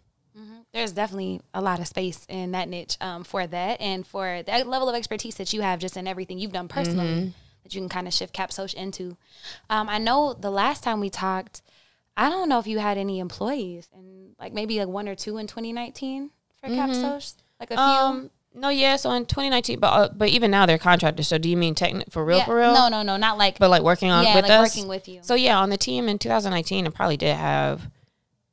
there's 0.73 0.91
definitely 0.91 1.39
a 1.53 1.61
lot 1.61 1.79
of 1.79 1.87
space 1.87 2.25
in 2.27 2.51
that 2.51 2.67
niche 2.67 2.97
um, 2.99 3.23
for 3.23 3.45
that 3.45 3.79
and 3.79 4.05
for 4.05 4.41
that 4.43 4.67
level 4.67 4.89
of 4.89 4.95
expertise 4.95 5.35
that 5.35 5.53
you 5.53 5.61
have 5.61 5.79
just 5.79 5.95
in 5.95 6.07
everything 6.07 6.39
you've 6.39 6.51
done 6.51 6.67
personally 6.67 7.07
mm-hmm. 7.07 7.29
that 7.63 7.73
you 7.73 7.81
can 7.81 7.89
kind 7.89 8.07
of 8.07 8.13
shift 8.13 8.35
CapSoch 8.35 8.73
into. 8.73 9.15
Um, 9.69 9.87
I 9.87 9.99
know 9.99 10.33
the 10.33 10.49
last 10.49 10.83
time 10.83 10.99
we 10.99 11.09
talked, 11.09 11.61
I 12.17 12.29
don't 12.29 12.49
know 12.49 12.59
if 12.59 12.67
you 12.67 12.79
had 12.79 12.97
any 12.97 13.19
employees 13.19 13.87
and 13.93 14.35
like 14.39 14.53
maybe 14.53 14.79
like 14.79 14.87
one 14.87 15.07
or 15.07 15.15
two 15.15 15.37
in 15.37 15.47
2019 15.47 16.31
for 16.59 16.67
mm-hmm. 16.67 16.79
CapSoch, 16.79 17.35
like 17.59 17.71
a 17.71 17.75
few. 17.75 17.83
Um, 17.83 18.31
no, 18.55 18.69
yeah. 18.69 18.95
So 18.97 19.11
in 19.11 19.25
2019, 19.25 19.79
but 19.79 19.87
uh, 19.87 20.09
but 20.13 20.29
even 20.29 20.51
now 20.51 20.65
they're 20.65 20.77
contractors. 20.77 21.27
So 21.27 21.37
do 21.37 21.49
you 21.49 21.57
mean 21.57 21.73
techni- 21.73 22.11
for 22.11 22.23
real, 22.23 22.37
yeah, 22.39 22.45
for 22.45 22.55
real? 22.55 22.73
No, 22.73 22.87
no, 22.87 23.01
no, 23.01 23.17
not 23.17 23.37
like. 23.37 23.57
But 23.57 23.69
like 23.69 23.81
working 23.81 24.11
on 24.11 24.23
yeah, 24.25 24.35
with 24.35 24.43
like 24.43 24.51
us. 24.51 24.75
working 24.75 24.87
with 24.87 25.07
you. 25.07 25.21
So 25.23 25.33
yeah, 25.33 25.57
on 25.57 25.69
the 25.69 25.77
team 25.77 26.07
in 26.07 26.19
2019, 26.19 26.85
I 26.85 26.89
probably 26.91 27.17
did 27.17 27.35
have 27.35 27.89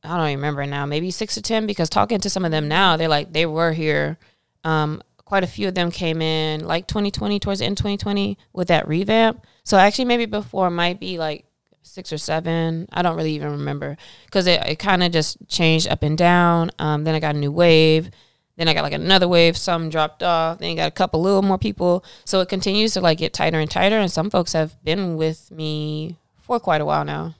I 0.03 0.17
don't 0.17 0.27
remember 0.27 0.65
now, 0.67 0.87
maybe 0.87 1.11
six 1.11 1.35
to 1.35 1.43
ten. 1.43 1.67
Because 1.67 1.91
talking 1.91 2.21
to 2.21 2.31
some 2.31 2.45
of 2.45 2.51
them 2.51 2.69
now, 2.69 2.97
they're 2.97 3.09
like 3.09 3.33
they 3.33 3.47
were 3.47 3.73
here. 3.73 4.19
Um, 4.65 5.03
quite 5.25 5.45
a 5.45 5.47
few 5.47 5.69
of 5.69 5.75
them 5.75 5.91
came 5.91 6.21
in 6.21 6.67
like 6.67 6.89
2020 6.89 7.39
towards 7.39 7.61
the 7.61 7.67
end 7.67 7.77
2020 7.77 8.37
with 8.53 8.69
that 8.69 8.89
revamp. 8.89 9.47
So 9.63 9.77
actually, 9.77 10.07
maybe 10.07 10.27
before 10.27 10.71
might 10.71 10.99
be 10.99 11.19
like 11.19 11.45
six 11.83 12.13
or 12.13 12.19
seven. 12.19 12.89
I 12.93 13.03
don't 13.03 13.17
really 13.17 13.35
even 13.35 13.53
remember 13.53 13.97
because 14.25 14.47
it, 14.47 14.63
it 14.67 14.79
kind 14.79 15.03
of 15.03 15.13
just 15.13 15.37
changed 15.49 15.89
up 15.89 16.03
and 16.03 16.17
down. 16.17 16.71
Um, 16.79 17.05
then 17.05 17.15
I 17.15 17.21
got 17.21 17.35
a 17.35 17.39
new 17.39 17.53
wave. 17.53 18.11
Then 18.57 18.69
I 18.69 18.75
got 18.75 18.83
like 18.83 18.93
another 18.93 19.29
wave. 19.29 19.57
Some 19.57 19.89
dropped 19.89 20.23
off. 20.23 20.59
Then 20.59 20.71
you 20.71 20.77
got 20.77 20.89
a 20.89 20.91
couple 20.93 21.23
little 21.23 21.43
more 21.43 21.59
people. 21.59 22.05
So 22.25 22.41
it 22.41 22.49
continues 22.49 22.95
to 22.95 23.01
like 23.01 23.19
get 23.19 23.33
tighter 23.33 23.59
and 23.59 23.71
tighter. 23.71 23.99
And 23.99 24.11
some 24.11 24.31
folks 24.31 24.53
have 24.53 24.83
been 24.85 25.17
with 25.17 25.51
me 25.51 26.19
for 26.39 26.61
quite 26.61 26.81
a 26.81 26.85
while 26.85 27.05
now. 27.05 27.35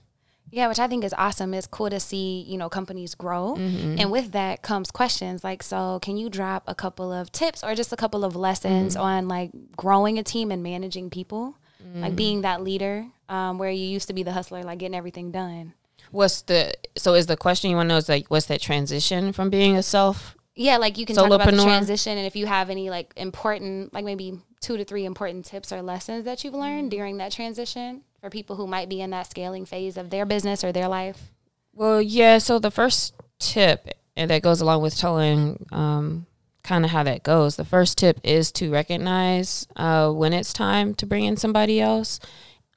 Yeah, 0.51 0.67
which 0.67 0.79
I 0.79 0.87
think 0.87 1.05
is 1.05 1.15
awesome. 1.17 1.53
It's 1.53 1.65
cool 1.65 1.89
to 1.89 1.99
see, 1.99 2.45
you 2.47 2.57
know, 2.57 2.67
companies 2.67 3.15
grow. 3.15 3.55
Mm-hmm. 3.57 3.95
And 3.99 4.11
with 4.11 4.33
that 4.33 4.61
comes 4.61 4.91
questions 4.91 5.43
like, 5.43 5.63
so 5.63 5.99
can 6.01 6.17
you 6.17 6.29
drop 6.29 6.63
a 6.67 6.75
couple 6.75 7.11
of 7.11 7.31
tips 7.31 7.63
or 7.63 7.73
just 7.73 7.93
a 7.93 7.95
couple 7.95 8.25
of 8.25 8.35
lessons 8.35 8.93
mm-hmm. 8.93 9.03
on 9.03 9.27
like 9.29 9.51
growing 9.77 10.19
a 10.19 10.23
team 10.23 10.51
and 10.51 10.61
managing 10.61 11.09
people? 11.09 11.55
Mm-hmm. 11.81 12.01
Like 12.01 12.15
being 12.15 12.41
that 12.41 12.61
leader 12.61 13.07
um, 13.29 13.57
where 13.57 13.71
you 13.71 13.85
used 13.85 14.07
to 14.07 14.13
be 14.13 14.23
the 14.23 14.33
hustler, 14.33 14.61
like 14.63 14.79
getting 14.79 14.95
everything 14.95 15.31
done. 15.31 15.73
What's 16.11 16.41
the, 16.41 16.73
so 16.97 17.13
is 17.13 17.27
the 17.27 17.37
question 17.37 17.71
you 17.71 17.77
want 17.77 17.87
to 17.87 17.93
know 17.93 17.97
is 17.97 18.09
like, 18.09 18.27
what's 18.27 18.47
that 18.47 18.61
transition 18.61 19.31
from 19.31 19.49
being 19.49 19.77
a 19.77 19.83
self? 19.83 20.35
Yeah, 20.53 20.77
like 20.77 20.97
you 20.97 21.05
can 21.05 21.15
talk 21.15 21.31
about 21.31 21.49
the 21.49 21.63
transition 21.63 22.17
and 22.17 22.27
if 22.27 22.35
you 22.35 22.45
have 22.45 22.69
any 22.69 22.89
like 22.89 23.13
important, 23.15 23.93
like 23.93 24.03
maybe 24.03 24.37
two 24.59 24.75
to 24.75 24.83
three 24.83 25.05
important 25.05 25.45
tips 25.45 25.71
or 25.71 25.81
lessons 25.81 26.25
that 26.25 26.43
you've 26.43 26.53
learned 26.53 26.91
mm-hmm. 26.91 26.97
during 26.97 27.17
that 27.17 27.31
transition 27.31 28.03
for 28.21 28.29
people 28.29 28.55
who 28.55 28.67
might 28.67 28.87
be 28.87 29.01
in 29.01 29.09
that 29.09 29.29
scaling 29.29 29.65
phase 29.65 29.97
of 29.97 30.11
their 30.11 30.25
business 30.25 30.63
or 30.63 30.71
their 30.71 30.87
life? 30.87 31.31
Well, 31.73 32.01
yeah. 32.01 32.37
So 32.37 32.59
the 32.59 32.71
first 32.71 33.15
tip, 33.39 33.89
and 34.15 34.29
that 34.29 34.43
goes 34.43 34.61
along 34.61 34.83
with 34.83 34.95
telling 34.95 35.65
um, 35.71 36.27
kind 36.63 36.85
of 36.85 36.91
how 36.91 37.03
that 37.03 37.23
goes. 37.23 37.55
The 37.55 37.65
first 37.65 37.97
tip 37.97 38.19
is 38.23 38.51
to 38.53 38.71
recognize 38.71 39.67
uh, 39.75 40.11
when 40.11 40.33
it's 40.33 40.53
time 40.53 40.93
to 40.95 41.05
bring 41.05 41.25
in 41.25 41.35
somebody 41.35 41.81
else, 41.81 42.19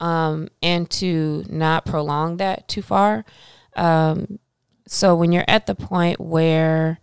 um, 0.00 0.48
and 0.62 0.88
to 0.90 1.44
not 1.48 1.84
prolong 1.84 2.38
that 2.38 2.66
too 2.66 2.82
far. 2.82 3.24
Um, 3.76 4.38
so 4.86 5.14
when 5.14 5.32
you're 5.32 5.44
at 5.46 5.66
the 5.66 5.74
point 5.74 6.20
where 6.20 7.00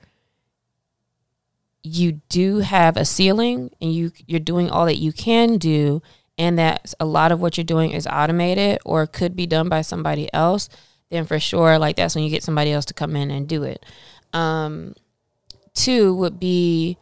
you 1.83 2.21
do 2.29 2.59
have 2.59 2.95
a 2.95 3.05
ceiling 3.05 3.71
and 3.81 3.91
you 3.91 4.11
you're 4.27 4.39
doing 4.39 4.69
all 4.69 4.85
that 4.85 4.97
you 4.97 5.11
can 5.11 5.57
do 5.57 6.01
and 6.41 6.57
that 6.57 6.91
a 6.99 7.05
lot 7.05 7.31
of 7.31 7.39
what 7.39 7.55
you're 7.55 7.63
doing 7.63 7.91
is 7.91 8.07
automated 8.07 8.79
or 8.83 9.05
could 9.05 9.35
be 9.35 9.45
done 9.45 9.69
by 9.69 9.83
somebody 9.83 10.27
else, 10.33 10.69
then 11.11 11.23
for 11.23 11.39
sure, 11.39 11.77
like 11.77 11.97
that's 11.97 12.15
when 12.15 12.23
you 12.23 12.31
get 12.31 12.41
somebody 12.41 12.71
else 12.71 12.85
to 12.85 12.95
come 12.95 13.15
in 13.15 13.29
and 13.29 13.47
do 13.47 13.61
it. 13.61 13.85
Um, 14.33 14.95
two 15.75 16.15
would 16.15 16.39
be 16.39 16.97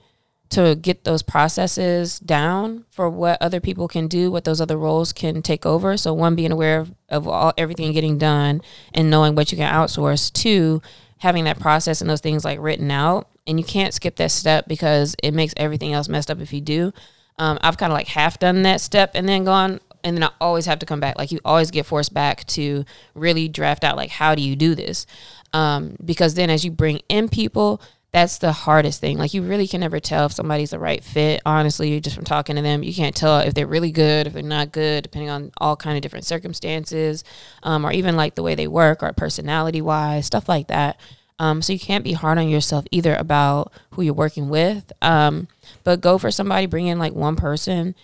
to 0.50 0.76
get 0.76 1.06
those 1.06 1.22
processes 1.22 2.20
down 2.20 2.84
for 2.92 3.10
what 3.10 3.42
other 3.42 3.62
people 3.62 3.88
can 3.88 4.10
do, 4.10 4.30
what 4.30 4.44
those 4.44 4.60
other 4.60 4.76
roles 4.76 5.14
can 5.14 5.42
take 5.42 5.66
over. 5.66 5.96
So 5.96 6.14
one, 6.14 6.36
being 6.36 6.52
aware 6.52 6.82
of, 6.82 6.94
of 7.08 7.26
all 7.26 7.54
everything 7.58 7.94
getting 7.94 8.18
done 8.18 8.62
and 8.94 9.10
knowing 9.10 9.36
what 9.36 9.54
you 9.54 9.58
can 9.58 9.74
outsource. 9.74 10.34
Two, 10.34 10.82
having 11.20 11.46
that 11.46 11.60
process 11.60 12.02
and 12.02 12.10
those 12.10 12.20
things 12.20 12.44
like 12.44 12.60
written 12.60 12.92
out. 12.92 13.30
And 13.48 13.58
you 13.58 13.64
can't 13.64 13.94
skip 13.94 14.18
that 14.18 14.32
step 14.32 14.68
because 14.68 15.16
it 15.24 15.34
makes 15.34 15.54
everything 15.56 15.94
else 15.94 16.10
messed 16.10 16.30
up 16.30 16.42
if 16.42 16.52
you 16.52 16.60
do. 16.60 16.92
Um, 17.40 17.58
I've 17.62 17.78
kind 17.78 17.92
of 17.92 17.98
like 17.98 18.08
half 18.08 18.38
done 18.38 18.62
that 18.64 18.82
step 18.82 19.12
and 19.16 19.28
then 19.28 19.46
gone, 19.46 19.80
and 20.04 20.16
then 20.16 20.24
I 20.24 20.30
always 20.40 20.66
have 20.68 20.80
to 20.80 20.86
come 20.86 21.00
back. 21.00 21.18
Like 21.18 21.32
you 21.32 21.40
always 21.44 21.72
get 21.72 21.86
forced 21.86 22.14
back 22.14 22.46
to 22.48 22.86
really 23.16 23.48
draft 23.48 23.84
out 23.84 23.98
like 23.98 24.12
how 24.12 24.36
do 24.36 24.42
you 24.42 24.56
do 24.56 24.76
this? 24.76 25.08
Um, 25.54 25.96
because 26.04 26.36
then 26.36 26.50
as 26.50 26.64
you 26.64 26.72
bring 26.72 27.02
in 27.10 27.30
people, 27.30 27.82
that's 28.12 28.40
the 28.40 28.52
hardest 28.52 29.02
thing. 29.02 29.18
Like 29.18 29.34
you 29.34 29.44
really 29.44 29.68
can 29.68 29.82
never 29.82 30.00
tell 30.00 30.26
if 30.26 30.34
somebody's 30.34 30.72
the 30.72 30.80
right 30.80 31.04
fit. 31.04 31.42
Honestly, 31.46 32.00
just 32.00 32.16
from 32.16 32.26
talking 32.26 32.56
to 32.56 32.62
them, 32.62 32.82
you 32.82 32.94
can't 32.94 33.16
tell 33.16 33.40
if 33.40 33.54
they're 33.54 33.68
really 33.68 33.92
good, 33.92 34.26
if 34.26 34.34
they're 34.34 34.42
not 34.42 34.72
good, 34.72 35.04
depending 35.04 35.30
on 35.30 35.52
all 35.58 35.76
kind 35.76 35.96
of 35.96 36.02
different 36.02 36.26
circumstances, 36.26 37.24
um, 37.62 37.86
or 37.86 37.92
even 37.92 38.16
like 38.16 38.36
the 38.36 38.44
way 38.44 38.56
they 38.56 38.68
work 38.68 39.04
or 39.04 39.14
personality 39.14 39.82
wise, 39.82 40.26
stuff 40.26 40.50
like 40.50 40.68
that. 40.68 41.00
Um, 41.40 41.62
so 41.62 41.72
you 41.74 41.80
can't 41.80 42.04
be 42.04 42.14
hard 42.14 42.38
on 42.38 42.50
yourself 42.50 42.86
either 42.92 43.16
about 43.16 43.72
who 43.92 44.02
you're 44.02 44.14
working 44.14 44.50
with. 44.50 44.92
Um, 45.02 45.48
but 45.84 46.02
go 46.02 46.18
for 46.18 46.32
somebody, 46.32 46.66
bring 46.66 46.88
in 46.88 47.00
like 47.00 47.14
one 47.14 47.38
person 47.38 47.96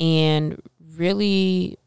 and 0.00 0.60
really 0.96 1.78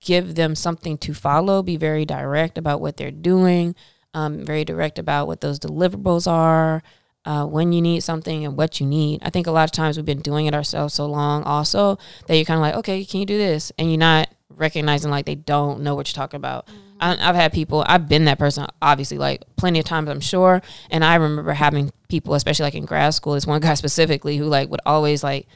give 0.00 0.34
them 0.34 0.54
something 0.54 0.96
to 0.98 1.12
follow. 1.12 1.62
Be 1.62 1.76
very 1.76 2.04
direct 2.04 2.56
about 2.56 2.80
what 2.80 2.96
they're 2.96 3.10
doing, 3.10 3.74
um, 4.14 4.44
very 4.44 4.64
direct 4.64 4.98
about 4.98 5.26
what 5.26 5.42
those 5.42 5.58
deliverables 5.58 6.30
are, 6.30 6.82
uh, 7.26 7.44
when 7.44 7.72
you 7.72 7.82
need 7.82 8.00
something 8.00 8.44
and 8.44 8.56
what 8.56 8.80
you 8.80 8.86
need. 8.86 9.20
I 9.22 9.30
think 9.30 9.46
a 9.46 9.50
lot 9.50 9.64
of 9.64 9.72
times 9.72 9.96
we've 9.96 10.06
been 10.06 10.20
doing 10.20 10.46
it 10.46 10.54
ourselves 10.54 10.94
so 10.94 11.06
long 11.06 11.42
also 11.42 11.98
that 12.26 12.36
you're 12.36 12.44
kind 12.44 12.58
of 12.58 12.62
like, 12.62 12.76
okay, 12.76 13.04
can 13.04 13.20
you 13.20 13.26
do 13.26 13.36
this? 13.36 13.72
And 13.78 13.90
you're 13.90 13.98
not 13.98 14.28
recognizing 14.48 15.10
like 15.10 15.26
they 15.26 15.34
don't 15.34 15.80
know 15.80 15.94
what 15.94 16.08
you're 16.08 16.14
talking 16.14 16.38
about. 16.38 16.66
Mm-hmm. 16.66 16.80
I, 17.00 17.16
have 17.16 17.36
had 17.36 17.52
people, 17.52 17.84
I've 17.86 18.08
been 18.08 18.24
that 18.24 18.38
person, 18.38 18.66
obviously, 18.80 19.18
like 19.18 19.44
plenty 19.56 19.78
of 19.78 19.84
times, 19.84 20.08
I'm 20.08 20.20
sure. 20.20 20.62
And 20.90 21.04
I 21.04 21.16
remember 21.16 21.52
having 21.52 21.92
people, 22.08 22.34
especially 22.34 22.64
like 22.64 22.74
in 22.74 22.84
grad 22.84 23.14
school, 23.14 23.34
this 23.34 23.46
one 23.46 23.60
guy 23.62 23.74
specifically 23.74 24.36
who 24.36 24.46
like 24.46 24.70
would 24.70 24.80
always 24.86 25.22
like 25.22 25.46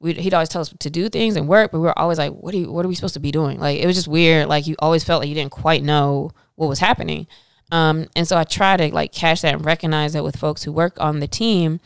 we, 0.00 0.12
he'd 0.12 0.34
always 0.34 0.50
tell 0.50 0.60
us 0.60 0.74
to 0.78 0.90
do 0.90 1.08
things 1.08 1.34
and 1.34 1.48
work, 1.48 1.72
but 1.72 1.78
we 1.78 1.86
were 1.86 1.98
always 1.98 2.18
like, 2.18 2.32
what 2.32 2.52
are 2.54 2.58
you, 2.58 2.70
what 2.70 2.84
are 2.84 2.88
we 2.88 2.94
supposed 2.94 3.14
to 3.14 3.20
be 3.20 3.30
doing? 3.30 3.58
Like 3.58 3.80
it 3.80 3.86
was 3.86 3.96
just 3.96 4.08
weird. 4.08 4.48
Like 4.48 4.66
you 4.66 4.76
always 4.80 5.02
felt 5.02 5.20
like 5.20 5.28
you 5.30 5.34
didn't 5.34 5.52
quite 5.52 5.82
know 5.82 6.30
what 6.56 6.68
was 6.68 6.78
happening. 6.78 7.26
Um, 7.72 8.08
and 8.14 8.28
so 8.28 8.36
I 8.36 8.44
try 8.44 8.76
to 8.76 8.94
like 8.94 9.12
catch 9.12 9.40
that 9.42 9.54
and 9.54 9.64
recognize 9.64 10.12
that 10.12 10.22
with 10.22 10.36
folks 10.36 10.62
who 10.62 10.72
work 10.72 11.00
on 11.00 11.20
the 11.20 11.26
team, 11.26 11.80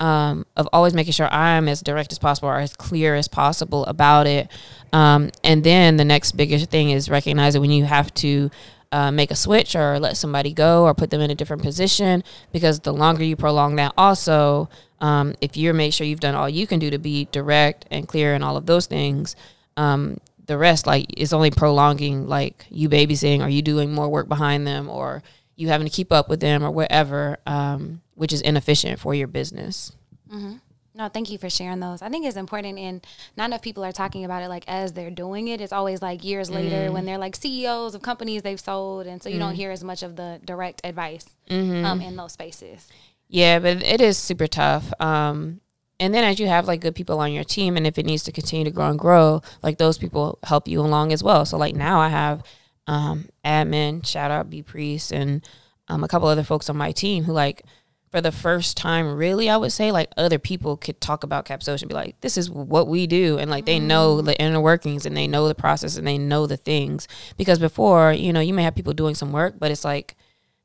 um, 0.00 0.46
of 0.56 0.68
always 0.72 0.94
making 0.94 1.12
sure 1.12 1.28
I'm 1.32 1.68
as 1.68 1.82
direct 1.82 2.10
as 2.10 2.18
possible 2.18 2.48
or 2.48 2.58
as 2.58 2.74
clear 2.74 3.14
as 3.14 3.28
possible 3.28 3.84
about 3.84 4.26
it. 4.26 4.50
Um, 4.92 5.30
and 5.44 5.62
then 5.62 5.98
the 5.98 6.04
next 6.04 6.32
biggest 6.32 6.70
thing 6.70 6.90
is 6.90 7.08
recognizing 7.08 7.60
when 7.60 7.70
you 7.70 7.84
have 7.84 8.12
to 8.14 8.50
uh, 8.92 9.12
make 9.12 9.30
a 9.30 9.36
switch 9.36 9.76
or 9.76 10.00
let 10.00 10.16
somebody 10.16 10.52
go 10.52 10.84
or 10.84 10.94
put 10.94 11.10
them 11.10 11.20
in 11.20 11.30
a 11.30 11.34
different 11.34 11.62
position 11.62 12.24
because 12.50 12.80
the 12.80 12.92
longer 12.92 13.22
you 13.22 13.36
prolong 13.36 13.76
that, 13.76 13.92
also, 13.96 14.68
um, 15.00 15.34
if 15.40 15.56
you 15.56 15.72
make 15.72 15.92
sure 15.92 16.06
you've 16.06 16.20
done 16.20 16.34
all 16.34 16.48
you 16.48 16.66
can 16.66 16.78
do 16.78 16.90
to 16.90 16.98
be 16.98 17.26
direct 17.30 17.86
and 17.90 18.08
clear 18.08 18.34
and 18.34 18.42
all 18.42 18.56
of 18.56 18.66
those 18.66 18.86
things, 18.86 19.36
um, 19.76 20.18
the 20.46 20.58
rest 20.58 20.86
like 20.86 21.06
is 21.16 21.32
only 21.32 21.50
prolonging 21.50 22.26
like 22.26 22.66
you 22.70 22.88
babysitting 22.88 23.40
or 23.40 23.48
you 23.48 23.62
doing 23.62 23.92
more 23.92 24.08
work 24.08 24.28
behind 24.28 24.66
them 24.66 24.88
or 24.88 25.22
you 25.54 25.68
having 25.68 25.86
to 25.86 25.92
keep 25.92 26.10
up 26.10 26.28
with 26.28 26.40
them 26.40 26.64
or 26.64 26.70
whatever, 26.70 27.36
um, 27.46 28.00
which 28.20 28.34
is 28.34 28.42
inefficient 28.42 29.00
for 29.00 29.14
your 29.14 29.26
business. 29.26 29.92
Mm-hmm. 30.30 30.56
No, 30.94 31.08
thank 31.08 31.30
you 31.30 31.38
for 31.38 31.48
sharing 31.48 31.80
those. 31.80 32.02
I 32.02 32.10
think 32.10 32.26
it's 32.26 32.36
important, 32.36 32.78
and 32.78 33.06
not 33.34 33.46
enough 33.46 33.62
people 33.62 33.82
are 33.82 33.92
talking 33.92 34.26
about 34.26 34.42
it 34.42 34.48
like 34.48 34.64
as 34.68 34.92
they're 34.92 35.10
doing 35.10 35.48
it. 35.48 35.62
It's 35.62 35.72
always 35.72 36.02
like 36.02 36.22
years 36.22 36.50
later 36.50 36.90
mm. 36.90 36.92
when 36.92 37.06
they're 37.06 37.16
like 37.16 37.34
CEOs 37.34 37.94
of 37.94 38.02
companies 38.02 38.42
they've 38.42 38.60
sold, 38.60 39.06
and 39.06 39.22
so 39.22 39.30
you 39.30 39.36
mm. 39.36 39.38
don't 39.38 39.54
hear 39.54 39.70
as 39.70 39.82
much 39.82 40.02
of 40.02 40.16
the 40.16 40.38
direct 40.44 40.82
advice 40.84 41.34
mm-hmm. 41.48 41.82
um, 41.82 42.02
in 42.02 42.16
those 42.16 42.32
spaces. 42.32 42.88
Yeah, 43.26 43.58
but 43.58 43.82
it 43.82 44.02
is 44.02 44.18
super 44.18 44.46
tough. 44.46 44.92
Um, 45.00 45.62
and 45.98 46.12
then 46.12 46.22
as 46.24 46.38
you 46.38 46.46
have 46.46 46.68
like 46.68 46.82
good 46.82 46.94
people 46.94 47.20
on 47.20 47.32
your 47.32 47.44
team, 47.44 47.78
and 47.78 47.86
if 47.86 47.96
it 47.96 48.04
needs 48.04 48.24
to 48.24 48.32
continue 48.32 48.66
to 48.66 48.70
grow 48.70 48.90
and 48.90 48.98
grow, 48.98 49.40
like 49.62 49.78
those 49.78 49.96
people 49.96 50.38
help 50.42 50.68
you 50.68 50.82
along 50.82 51.14
as 51.14 51.22
well. 51.22 51.46
So 51.46 51.56
like 51.56 51.74
now 51.74 52.00
I 52.00 52.10
have 52.10 52.42
um, 52.86 53.30
admin, 53.46 54.06
shout 54.06 54.30
out 54.30 54.50
B 54.50 54.62
Priest, 54.62 55.10
and 55.10 55.42
um, 55.88 56.04
a 56.04 56.08
couple 56.08 56.28
other 56.28 56.44
folks 56.44 56.68
on 56.68 56.76
my 56.76 56.92
team 56.92 57.24
who 57.24 57.32
like 57.32 57.64
for 58.10 58.20
the 58.20 58.32
first 58.32 58.76
time, 58.76 59.14
really, 59.14 59.48
I 59.48 59.56
would 59.56 59.70
say 59.70 59.92
like 59.92 60.10
other 60.16 60.38
people 60.38 60.76
could 60.76 61.00
talk 61.00 61.22
about 61.22 61.44
Capsocian 61.44 61.82
and 61.82 61.88
be 61.88 61.94
like, 61.94 62.20
this 62.20 62.36
is 62.36 62.50
what 62.50 62.88
we 62.88 63.06
do. 63.06 63.38
And 63.38 63.50
like 63.50 63.66
they 63.66 63.78
know 63.78 64.16
mm. 64.16 64.24
the 64.24 64.40
inner 64.40 64.60
workings 64.60 65.06
and 65.06 65.16
they 65.16 65.28
know 65.28 65.46
the 65.46 65.54
process 65.54 65.96
and 65.96 66.06
they 66.06 66.18
know 66.18 66.46
the 66.46 66.56
things. 66.56 67.06
Because 67.36 67.60
before, 67.60 68.12
you 68.12 68.32
know, 68.32 68.40
you 68.40 68.52
may 68.52 68.64
have 68.64 68.74
people 68.74 68.94
doing 68.94 69.14
some 69.14 69.30
work, 69.30 69.54
but 69.58 69.70
it's 69.70 69.84
like 69.84 70.16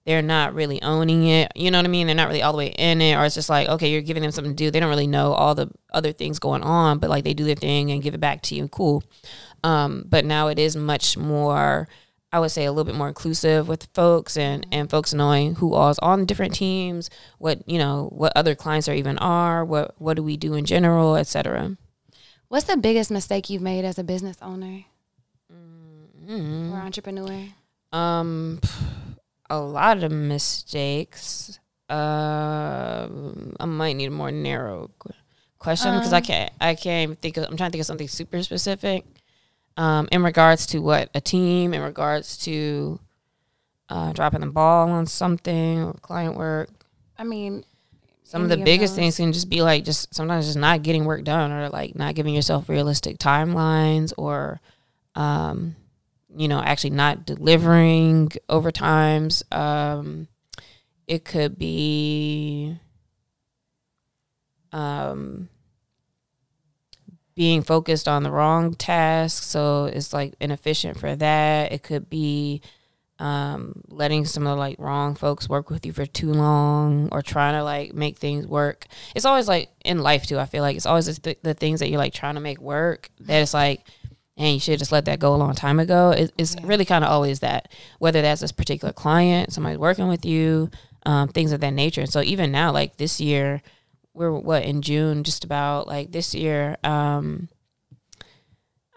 they're 0.08 0.24
not 0.24 0.56
really 0.56 0.82
owning 0.82 1.28
it. 1.28 1.52
You 1.56 1.70
know 1.70 1.78
what 1.78 1.86
I 1.86 1.90
mean? 1.90 2.08
They're 2.08 2.16
not 2.16 2.28
really 2.30 2.42
all 2.42 2.52
the 2.52 2.58
way 2.58 2.68
in 2.68 3.00
it. 3.00 3.16
Or 3.16 3.26
it's 3.26 3.36
just 3.36 3.50
like, 3.50 3.68
okay, 3.68 3.92
you're 3.92 4.02
giving 4.02 4.24
them 4.24 4.32
something 4.32 4.56
to 4.56 4.64
do. 4.64 4.72
They 4.72 4.80
don't 4.80 4.90
really 4.90 5.08
know 5.08 5.34
all 5.34 5.54
the 5.54 5.70
other 5.94 6.14
things 6.14 6.40
going 6.40 6.64
on, 6.64 6.98
but 6.98 7.12
like 7.12 7.24
they 7.24 7.36
do 7.36 7.44
their 7.44 7.56
thing 7.56 7.92
and 7.92 8.02
give 8.02 8.16
it 8.16 8.20
back 8.20 8.42
to 8.44 8.56
you. 8.56 8.62
And 8.62 8.72
cool. 8.72 9.04
Um, 9.64 10.04
but 10.08 10.26
now 10.26 10.48
it 10.48 10.58
is 10.58 10.76
much 10.76 11.16
more 11.16 11.88
I 12.32 12.40
would 12.40 12.52
say 12.52 12.66
a 12.66 12.72
little 12.72 12.84
bit 12.84 12.96
more 12.96 13.08
inclusive 13.08 13.68
with 13.68 13.88
folks 13.94 14.36
and 14.36 14.68
and 14.72 14.90
folks 14.90 15.14
knowing 15.14 15.56
who 15.56 15.74
all's 15.74 16.00
on 16.00 16.26
different 16.26 16.54
teams, 16.54 17.10
what 17.38 17.68
you 17.68 17.78
know, 17.78 18.10
what 18.12 18.34
other 18.36 18.56
clients 18.56 18.90
are 18.90 18.94
even 18.94 19.18
are, 19.20 19.64
what 19.64 19.96
what 20.00 20.16
do 20.16 20.24
we 20.24 20.36
do 20.36 20.54
in 20.54 20.66
general, 20.66 21.16
etc. 21.16 21.78
What's 22.48 22.66
the 22.66 22.78
biggest 22.78 23.10
mistake 23.10 23.50
you've 23.50 23.62
made 23.62 23.86
as 23.86 23.98
a 23.98 24.04
business 24.04 24.38
owner 24.42 24.84
mm-hmm. 25.52 26.74
or 26.74 26.78
entrepreneur? 26.78 27.48
Um, 27.92 28.60
a 29.50 29.60
lot 29.60 30.04
of 30.04 30.12
mistakes. 30.12 31.60
Uh, 31.90 33.08
I 33.60 33.66
might 33.66 33.94
need 33.94 34.08
a 34.08 34.12
more 34.12 34.32
narrow 34.32 34.90
question 35.60 35.94
because 35.94 36.14
um, 36.14 36.18
I 36.18 36.22
can't 36.22 36.52
I 36.60 36.76
can't 36.76 37.04
even 37.04 37.16
think 37.16 37.38
of. 37.38 37.46
I'm 37.46 37.58
trying 37.58 37.70
to 37.70 37.72
think 37.72 37.82
of 37.82 37.88
something 37.88 38.08
super 38.08 38.42
specific 38.44 39.06
um, 39.78 40.08
in 40.12 40.24
regards 40.24 40.66
to 40.68 40.80
what 40.80 41.10
a 41.14 41.22
team, 41.22 41.74
in 41.74 41.82
regards 41.82 42.38
to 42.40 43.00
uh, 43.90 44.14
dropping 44.14 44.42
the 44.42 44.48
ball 44.48 44.90
on 44.90 45.06
something 45.06 45.84
or 45.84 45.94
client 45.94 46.36
work. 46.36 46.70
I 47.18 47.24
mean, 47.24 47.64
some 48.24 48.44
of 48.44 48.50
the 48.50 48.58
biggest 48.58 48.94
of 48.94 48.98
things 48.98 49.18
can 49.18 49.32
just 49.32 49.50
be 49.50 49.62
like 49.62 49.84
just 49.86 50.14
sometimes 50.14 50.46
just 50.48 50.58
not 50.58 50.82
getting 50.82 51.06
work 51.06 51.24
done 51.24 51.52
or 51.52 51.70
like 51.70 51.96
not 51.96 52.16
giving 52.16 52.34
yourself 52.34 52.68
realistic 52.68 53.18
timelines 53.18 54.14
or 54.18 54.60
um, 55.14 55.76
you 56.36 56.48
know 56.48 56.60
actually 56.60 56.90
not 56.90 57.26
delivering 57.26 58.30
overtimes 58.50 59.44
um, 59.56 60.28
it 61.08 61.24
could 61.24 61.58
be 61.58 62.78
um, 64.72 65.48
being 67.36 67.62
focused 67.62 68.08
on 68.08 68.24
the 68.24 68.32
wrong 68.32 68.74
task. 68.74 69.44
So 69.44 69.86
it's 69.86 70.14
like 70.14 70.34
inefficient 70.40 71.00
for 71.00 71.16
that. 71.16 71.72
It 71.72 71.84
could 71.84 72.10
be 72.10 72.62
um, 73.20 73.82
letting 73.88 74.26
some 74.26 74.46
of 74.46 74.56
the 74.56 74.60
like 74.60 74.78
wrong 74.80 75.16
folks 75.16 75.48
work 75.48 75.70
with 75.70 75.86
you 75.86 75.94
for 75.94 76.06
too 76.06 76.32
long 76.34 77.10
or 77.12 77.22
trying 77.22 77.54
to 77.54 77.64
like 77.64 77.94
make 77.94 78.18
things 78.18 78.46
work. 78.46 78.88
It's 79.16 79.26
always 79.26 79.48
like 79.48 79.70
in 79.84 80.00
life 80.00 80.26
too 80.26 80.40
i 80.40 80.46
feel 80.46 80.64
like 80.64 80.76
it's 80.76 80.86
always 80.86 81.06
the, 81.20 81.38
the 81.44 81.54
things 81.54 81.80
that 81.80 81.90
you're 81.90 82.00
like 82.00 82.14
trying 82.14 82.36
to 82.36 82.42
make 82.42 82.60
work 82.60 83.10
that 83.20 83.42
it's 83.42 83.54
like 83.54 83.86
and 84.38 84.54
you 84.54 84.60
should 84.60 84.80
just 84.80 84.92
let 84.92 85.06
that 85.06 85.20
go 85.20 85.34
a 85.34 85.38
long 85.38 85.56
time 85.56 85.80
ago. 85.80 86.12
It, 86.12 86.34
it's 86.38 86.56
yeah. 86.56 86.62
really 86.66 86.84
kind 86.84 87.06
of 87.06 87.10
always 87.10 87.40
that 87.40 87.72
whether 88.00 88.22
that's 88.22 88.42
this 88.42 88.52
particular 88.52 88.92
client 88.92 89.54
somebody's 89.54 89.80
working 89.80 90.08
with 90.08 90.26
you 90.26 90.70
um, 91.06 91.30
things 91.30 91.52
of 91.52 91.62
that 91.62 91.74
nature. 91.74 92.02
And 92.02 92.12
so 92.12 92.22
even 92.22 92.52
now 92.52 92.72
like 92.72 92.98
this 92.98 93.22
year 93.22 93.62
we're 94.16 94.32
what 94.32 94.64
in 94.64 94.82
June, 94.82 95.24
just 95.24 95.44
about 95.44 95.88
like 95.88 96.12
this 96.12 96.34
year. 96.34 96.78
Um, 96.84 97.50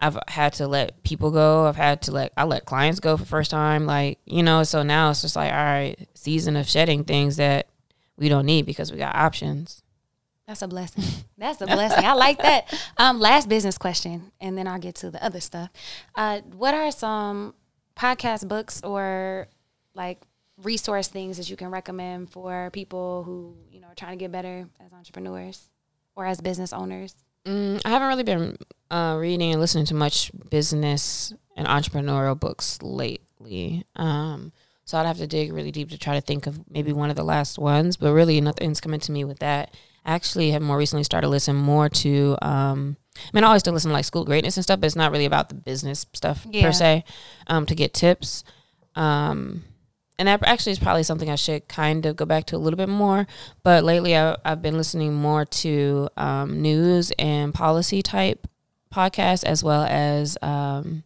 I've 0.01 0.17
had 0.27 0.53
to 0.53 0.67
let 0.67 1.03
people 1.03 1.29
go. 1.31 1.65
I've 1.65 1.75
had 1.75 2.01
to 2.03 2.11
let 2.11 2.31
I 2.37 2.45
let 2.45 2.65
clients 2.65 2.99
go 2.99 3.17
for 3.17 3.25
first 3.25 3.51
time. 3.51 3.85
Like 3.85 4.19
you 4.25 4.43
know, 4.43 4.63
so 4.63 4.81
now 4.81 5.09
it's 5.11 5.21
just 5.21 5.35
like 5.35 5.51
all 5.51 5.57
right, 5.57 6.07
season 6.15 6.55
of 6.55 6.69
shedding 6.69 7.03
things 7.03 7.35
that 7.37 7.67
we 8.17 8.29
don't 8.29 8.45
need 8.45 8.65
because 8.65 8.91
we 8.91 8.97
got 8.97 9.15
options. 9.15 9.83
That's 10.47 10.61
a 10.61 10.67
blessing. 10.67 11.03
That's 11.37 11.61
a 11.61 11.67
blessing. 11.67 12.05
I 12.05 12.13
like 12.13 12.39
that. 12.39 12.73
Um, 12.97 13.19
last 13.19 13.47
business 13.47 13.77
question, 13.77 14.31
and 14.41 14.57
then 14.57 14.67
I'll 14.67 14.79
get 14.79 14.95
to 14.95 15.11
the 15.11 15.23
other 15.23 15.39
stuff. 15.39 15.69
Uh, 16.15 16.41
what 16.41 16.73
are 16.73 16.91
some 16.91 17.53
podcast 17.95 18.47
books 18.47 18.81
or 18.83 19.47
like 19.93 20.19
resource 20.63 21.07
things 21.07 21.37
that 21.37 21.49
you 21.49 21.55
can 21.55 21.69
recommend 21.69 22.29
for 22.31 22.69
people 22.71 23.23
who 23.23 23.55
you 23.71 23.79
know 23.79 23.87
are 23.87 23.95
trying 23.95 24.17
to 24.17 24.17
get 24.17 24.31
better 24.31 24.67
as 24.83 24.93
entrepreneurs 24.93 25.69
or 26.15 26.25
as 26.25 26.41
business 26.41 26.73
owners? 26.73 27.15
Mm, 27.45 27.81
I 27.85 27.89
haven't 27.89 28.07
really 28.07 28.23
been 28.23 28.57
uh, 28.91 29.17
reading 29.19 29.51
and 29.51 29.61
listening 29.61 29.85
to 29.85 29.95
much 29.95 30.31
business 30.49 31.33
and 31.55 31.67
entrepreneurial 31.67 32.39
books 32.39 32.81
lately. 32.81 33.85
Um, 33.95 34.51
so 34.85 34.97
I'd 34.97 35.05
have 35.05 35.17
to 35.17 35.27
dig 35.27 35.53
really 35.53 35.71
deep 35.71 35.89
to 35.91 35.97
try 35.97 36.15
to 36.15 36.21
think 36.21 36.47
of 36.47 36.69
maybe 36.69 36.91
one 36.91 37.09
of 37.09 37.15
the 37.15 37.23
last 37.23 37.59
ones, 37.59 37.95
but 37.95 38.11
really 38.11 38.41
nothing's 38.41 38.81
coming 38.81 38.99
to 39.01 39.11
me 39.11 39.23
with 39.23 39.39
that. 39.39 39.73
I 40.05 40.13
actually 40.13 40.51
have 40.51 40.61
more 40.61 40.77
recently 40.77 41.03
started 41.03 41.29
listening 41.29 41.61
more 41.61 41.89
to 41.89 42.37
um, 42.41 42.97
I 43.17 43.29
mean 43.33 43.43
I 43.43 43.47
always 43.47 43.61
still 43.61 43.73
listen 43.73 43.89
to 43.89 43.93
like 43.93 44.05
school 44.05 44.25
greatness 44.25 44.57
and 44.57 44.63
stuff, 44.63 44.79
but 44.79 44.87
it's 44.87 44.95
not 44.95 45.11
really 45.11 45.25
about 45.25 45.49
the 45.49 45.55
business 45.55 46.05
stuff 46.13 46.45
yeah. 46.49 46.65
per 46.65 46.71
se. 46.71 47.03
Um, 47.47 47.65
to 47.67 47.75
get 47.75 47.93
tips. 47.93 48.43
Um, 48.95 49.63
and 50.19 50.27
that 50.27 50.43
actually 50.43 50.73
is 50.73 50.79
probably 50.79 51.03
something 51.03 51.29
I 51.29 51.35
should 51.35 51.69
kind 51.69 52.05
of 52.05 52.17
go 52.17 52.25
back 52.25 52.43
to 52.47 52.57
a 52.57 52.59
little 52.59 52.77
bit 52.77 52.89
more. 52.89 53.25
But 53.63 53.85
lately, 53.85 54.17
I, 54.17 54.35
have 54.43 54.61
been 54.61 54.75
listening 54.75 55.13
more 55.13 55.45
to 55.45 56.09
um, 56.17 56.61
news 56.61 57.13
and 57.17 57.53
policy 57.53 58.01
type 58.01 58.45
podcasts 58.93 59.45
as 59.45 59.63
well 59.63 59.83
as 59.83 60.37
um, 60.41 61.03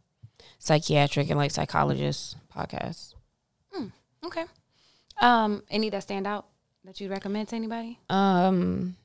psychiatric 0.57 1.29
and 1.29 1.37
like 1.37 1.51
psychologist 1.51 2.37
podcasts. 2.53 3.13
Hmm, 3.71 3.87
okay. 4.25 4.45
Um, 5.21 5.61
any 5.69 5.91
that 5.91 6.01
stand 6.01 6.25
out 6.25 6.47
that 6.83 6.99
you'd 6.99 7.11
recommend 7.11 7.49
to 7.49 7.55
anybody? 7.55 7.99
Um, 8.09 8.95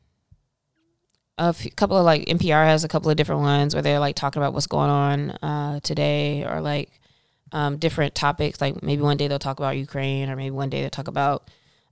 a 1.36 1.52
few, 1.52 1.70
couple 1.70 1.98
of 1.98 2.06
like 2.06 2.24
NPR 2.24 2.64
has 2.64 2.82
a 2.82 2.88
couple 2.88 3.10
of 3.10 3.18
different 3.18 3.42
ones 3.42 3.74
where 3.74 3.82
they're 3.82 4.00
like 4.00 4.16
talking 4.16 4.40
about 4.40 4.54
what's 4.54 4.66
going 4.66 4.88
on 4.88 5.30
uh, 5.42 5.80
today 5.80 6.46
or 6.46 6.62
like 6.62 6.98
um, 7.52 7.78
different 7.78 8.14
topics. 8.14 8.60
Like 8.60 8.82
maybe 8.82 9.02
one 9.02 9.16
day 9.16 9.28
they'll 9.28 9.38
talk 9.38 9.58
about 9.58 9.76
Ukraine, 9.76 10.30
or 10.30 10.36
maybe 10.36 10.50
one 10.50 10.70
day 10.70 10.80
they'll 10.80 10.90
talk 10.90 11.08
about 11.08 11.50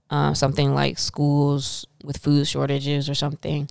uh, 0.09 0.33
something 0.33 0.73
like 0.73 0.97
schools 0.97 1.85
with 2.03 2.17
food 2.17 2.47
shortages 2.47 3.09
or 3.09 3.15
something. 3.15 3.69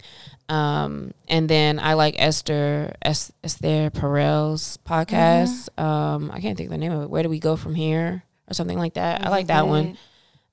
Um, 0.49 1.12
and 1.29 1.49
then 1.49 1.79
I 1.79 1.94
like 1.94 2.14
Esther 2.18 2.94
es- 3.03 3.33
Esther 3.42 3.90
Perel's 3.90 4.79
podcast. 4.87 5.68
Mm-hmm. 5.77 5.85
Um, 5.85 6.31
I 6.31 6.40
can't 6.40 6.57
think 6.57 6.68
of 6.68 6.72
the 6.72 6.79
name 6.79 6.92
of 6.92 7.03
it. 7.03 7.11
Where 7.11 7.22
do 7.22 7.29
we 7.29 7.38
go 7.38 7.57
from 7.57 7.75
here, 7.75 8.22
or 8.49 8.55
something 8.55 8.79
like 8.79 8.94
that. 8.94 9.25
I 9.27 9.31
like 9.31 9.49
that 9.49 9.66
one. 9.66 9.96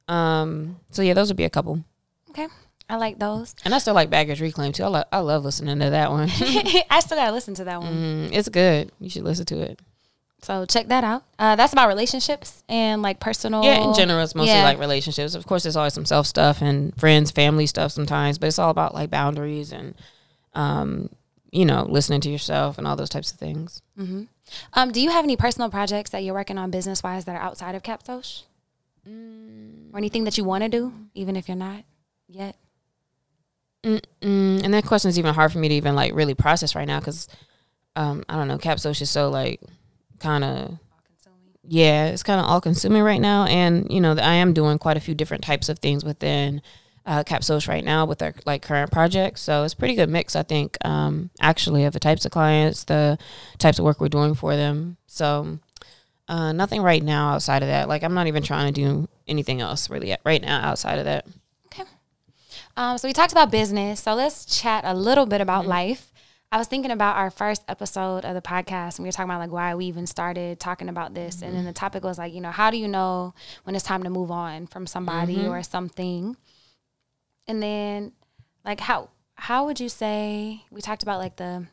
Um, 0.08 0.80
so 0.90 1.02
yeah, 1.02 1.14
those 1.14 1.30
would 1.30 1.38
be 1.38 1.44
a 1.44 1.50
couple. 1.50 1.84
Okay. 2.30 2.48
I 2.90 2.98
like 2.98 3.18
those. 3.18 3.56
And 3.64 3.74
I 3.74 3.78
still 3.78 3.94
like 3.94 4.10
Baggage 4.10 4.42
Reclaim 4.42 4.74
too. 4.74 4.84
I, 4.84 4.88
lo- 4.88 5.04
I 5.12 5.20
love 5.20 5.46
listening 5.46 5.80
to 5.80 5.92
that 5.92 6.12
one. 6.12 6.30
I 6.90 7.00
still 7.00 7.18
gotta 7.18 7.32
listen 7.32 7.54
to 7.56 7.64
that 7.66 7.82
one. 7.82 7.94
Mm, 7.94 8.30
it's 8.34 8.50
good. 8.50 8.92
You 9.00 9.10
should 9.10 9.24
listen 9.24 9.46
to 9.46 9.62
it. 9.62 9.80
So 10.44 10.66
check 10.66 10.88
that 10.88 11.04
out. 11.04 11.24
Uh, 11.40 11.56
that's 11.56 11.72
about 11.72 11.88
relationships 11.88 12.64
and 12.68 13.02
like 13.02 13.20
personal. 13.20 13.64
Yeah, 13.64 13.78
in 13.78 13.94
general, 13.94 14.22
it's 14.22 14.36
mostly 14.36 14.54
yeah. 14.54 14.64
like 14.64 14.78
relationships. 14.78 15.36
Of 15.36 15.46
course, 15.46 15.64
there's 15.64 15.78
always 15.78 15.94
some 15.94 16.06
self 16.06 16.28
stuff 16.28 16.62
and 16.62 16.96
friends, 17.00 17.32
family 17.32 17.66
stuff 17.66 17.94
sometimes, 17.94 18.38
but 18.38 18.48
it's 18.48 18.60
all 18.60 18.70
about 18.70 18.94
like 18.94 19.10
boundaries 19.10 19.72
and, 19.72 19.96
um, 20.54 21.10
you 21.52 21.64
know, 21.64 21.86
listening 21.88 22.20
to 22.22 22.30
yourself 22.30 22.78
and 22.78 22.86
all 22.86 22.98
those 22.98 23.10
types 23.10 23.32
of 23.32 23.40
things. 23.40 23.82
Mm-hmm. 23.98 24.24
Um, 24.74 24.92
do 24.92 25.00
you 25.00 25.12
have 25.12 25.24
any 25.24 25.38
personal 25.38 25.70
projects 25.70 26.12
that 26.12 26.24
you're 26.24 26.34
working 26.34 26.58
on 26.58 26.72
business 26.72 27.02
wise 27.02 27.24
that 27.26 27.36
are 27.36 27.42
outside 27.42 27.76
of 27.76 27.84
Capsoch? 27.84 28.44
Mm. 29.08 29.94
Or 29.94 29.98
anything 29.98 30.26
that 30.26 30.38
you 30.38 30.44
want 30.44 30.64
to 30.64 30.70
do, 30.70 30.94
even 31.14 31.36
if 31.36 31.48
you're 31.48 31.58
not 31.58 31.84
yet? 32.28 32.58
Mm-mm. 33.84 34.64
And 34.64 34.74
that 34.74 34.86
question 34.86 35.10
is 35.10 35.20
even 35.20 35.34
hard 35.34 35.52
for 35.52 35.60
me 35.60 35.70
to 35.70 35.76
even 35.76 35.96
like 35.96 36.14
really 36.14 36.34
process 36.34 36.76
right 36.76 36.88
now 36.88 37.00
because 37.00 37.28
um, 37.96 38.24
I 38.28 38.36
don't 38.36 38.48
know, 38.48 38.58
Capsoch 38.58 39.02
is 39.02 39.10
so 39.10 39.30
like 39.30 39.62
kind 40.24 40.44
of 40.44 40.80
yeah, 41.66 42.08
it's 42.08 42.24
kind 42.24 42.40
of 42.40 42.46
all 42.46 42.60
consuming 42.62 43.04
right 43.04 43.22
now. 43.22 43.46
And, 43.46 43.90
you 43.90 44.02
know, 44.02 44.12
I 44.14 44.36
am 44.36 44.54
doing 44.54 44.78
quite 44.78 44.98
a 44.98 45.00
few 45.00 45.16
different 45.16 45.44
types 45.44 45.70
of 45.70 45.80
things 45.80 46.04
within 46.04 46.62
uh, 47.06 47.24
right 47.68 47.84
now 47.84 48.06
with 48.06 48.22
our 48.22 48.34
like 48.46 48.62
current 48.62 48.92
projects. 48.92 49.42
So 49.42 49.64
it's 49.64 49.74
pretty 49.74 49.96
good 49.96 50.10
mix, 50.10 50.36
I 50.36 50.44
think, 50.44 50.78
um, 50.86 51.30
actually, 51.40 51.86
of 51.86 51.94
the 51.94 52.00
types 52.00 52.26
of 52.26 52.32
clients, 52.32 52.84
the 52.84 53.18
types 53.60 53.80
of 53.80 53.86
work 53.86 54.02
we're 54.02 54.10
doing 54.10 54.36
for 54.36 54.56
them. 54.56 54.98
So 55.08 55.60
uh, 56.28 56.52
nothing 56.52 56.82
right 56.82 57.04
now 57.04 57.34
outside 57.34 57.64
of 57.64 57.70
that. 57.70 57.88
Like, 57.88 58.04
I'm 58.04 58.14
not 58.14 58.28
even 58.28 58.44
trying 58.44 58.74
to 58.74 58.82
do 58.82 59.08
anything 59.28 59.62
else 59.62 59.90
really 59.90 60.16
right 60.26 60.42
now 60.42 60.60
outside 60.62 61.00
of 61.00 61.06
that. 61.06 61.28
Okay. 61.68 61.84
Um, 62.76 62.98
so 62.98 63.08
we 63.08 63.14
talked 63.14 63.32
about 63.32 63.52
business. 63.52 64.02
So 64.02 64.16
let's 64.16 64.46
chat 64.46 64.84
a 64.86 64.94
little 64.94 65.26
bit 65.26 65.40
about 65.40 65.62
mm-hmm. 65.62 65.70
life. 65.70 66.13
I 66.54 66.58
was 66.58 66.68
thinking 66.68 66.92
about 66.92 67.16
our 67.16 67.32
first 67.32 67.64
episode 67.68 68.26
of 68.26 68.36
the 68.36 68.42
podcast, 68.42 68.98
and 68.98 69.00
we 69.00 69.08
were 69.08 69.12
talking 69.12 69.32
about 69.32 69.40
like 69.40 69.52
why 69.52 69.74
we 69.74 69.86
even 69.86 70.06
started 70.06 70.60
talking 70.60 70.88
about 70.88 71.16
this. 71.16 71.38
Mm-hmm. 71.38 71.46
And 71.46 71.56
then 71.56 71.66
the 71.66 71.74
topic 71.74 72.04
was 72.04 72.20
like, 72.20 72.32
you 72.32 72.42
know, 72.42 72.52
how 72.52 72.70
do 72.70 72.78
you 72.78 72.88
know 72.88 73.34
when 73.64 73.76
it's 73.76 73.84
time 73.84 74.04
to 74.04 74.12
move 74.12 74.30
on 74.30 74.68
from 74.68 74.86
somebody 74.86 75.38
mm-hmm. 75.38 75.50
or 75.50 75.64
something? 75.64 76.38
And 77.48 77.64
then, 77.64 78.12
like, 78.64 78.82
how 78.82 79.10
how 79.34 79.66
would 79.66 79.80
you 79.80 79.90
say 79.90 80.62
we 80.70 80.80
talked 80.80 81.02
about 81.02 81.18
like 81.18 81.38
the 81.38 81.66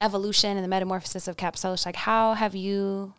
evolution 0.00 0.56
and 0.56 0.64
the 0.64 0.68
metamorphosis 0.68 1.28
of 1.28 1.36
Capsoch? 1.36 1.86
Like, 1.86 1.94
how 1.94 2.34
have 2.34 2.56
you 2.56 3.14